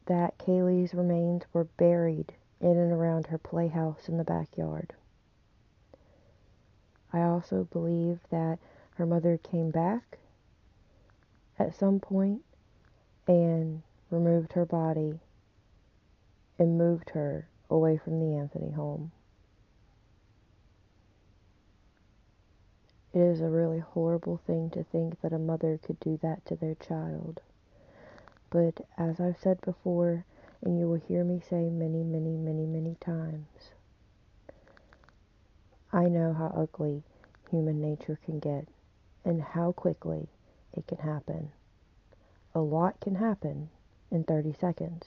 that 0.04 0.36
Caylee's 0.36 0.92
remains 0.92 1.44
were 1.54 1.64
buried 1.64 2.34
in 2.60 2.76
and 2.76 2.92
around 2.92 3.28
her 3.28 3.38
playhouse 3.38 4.10
in 4.10 4.18
the 4.18 4.24
backyard. 4.24 4.92
I 7.12 7.22
also 7.22 7.68
believe 7.72 8.20
that 8.30 8.58
her 8.94 9.06
mother 9.06 9.38
came 9.38 9.70
back 9.70 10.18
at 11.58 11.74
some 11.74 12.00
point 12.00 12.42
and 13.26 13.82
removed 14.10 14.52
her 14.52 14.64
body 14.64 15.20
and 16.58 16.78
moved 16.78 17.10
her 17.10 17.48
away 17.70 17.96
from 17.96 18.20
the 18.20 18.36
Anthony 18.36 18.72
home. 18.72 19.12
It 23.12 23.20
is 23.20 23.40
a 23.40 23.48
really 23.48 23.78
horrible 23.78 24.40
thing 24.46 24.70
to 24.70 24.84
think 24.84 25.20
that 25.22 25.32
a 25.32 25.38
mother 25.38 25.78
could 25.82 25.98
do 26.00 26.18
that 26.22 26.44
to 26.46 26.56
their 26.56 26.74
child. 26.74 27.40
But 28.50 28.86
as 28.96 29.20
I've 29.20 29.38
said 29.38 29.60
before, 29.62 30.24
and 30.62 30.78
you 30.78 30.88
will 30.88 31.00
hear 31.00 31.24
me 31.24 31.40
say 31.40 31.68
many, 31.68 32.02
many, 32.02 32.36
many, 32.36 32.66
many 32.66 32.96
times, 33.00 33.70
I 35.92 36.04
know 36.04 36.32
how 36.34 36.52
ugly 36.54 37.02
human 37.50 37.80
nature 37.80 38.18
can 38.24 38.38
get 38.38 38.68
and 39.24 39.42
how 39.42 39.72
quickly 39.72 40.28
it 40.74 40.86
can 40.86 40.98
happen. 40.98 41.52
A 42.54 42.60
lot 42.60 43.00
can 43.00 43.14
happen 43.14 43.70
in 44.10 44.24
30 44.24 44.52
seconds. 44.52 45.04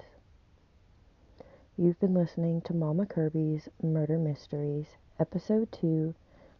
You've 1.77 1.99
been 1.99 2.13
listening 2.13 2.61
to 2.61 2.73
Mama 2.73 3.05
Kirby's 3.05 3.69
Murder 3.82 4.17
Mysteries, 4.17 4.88
Episode 5.19 5.71
2 5.71 6.13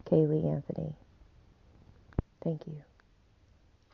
Caylee 0.06 0.46
Anthony. 0.46 0.94
Thank 2.44 2.66
you. 2.68 2.82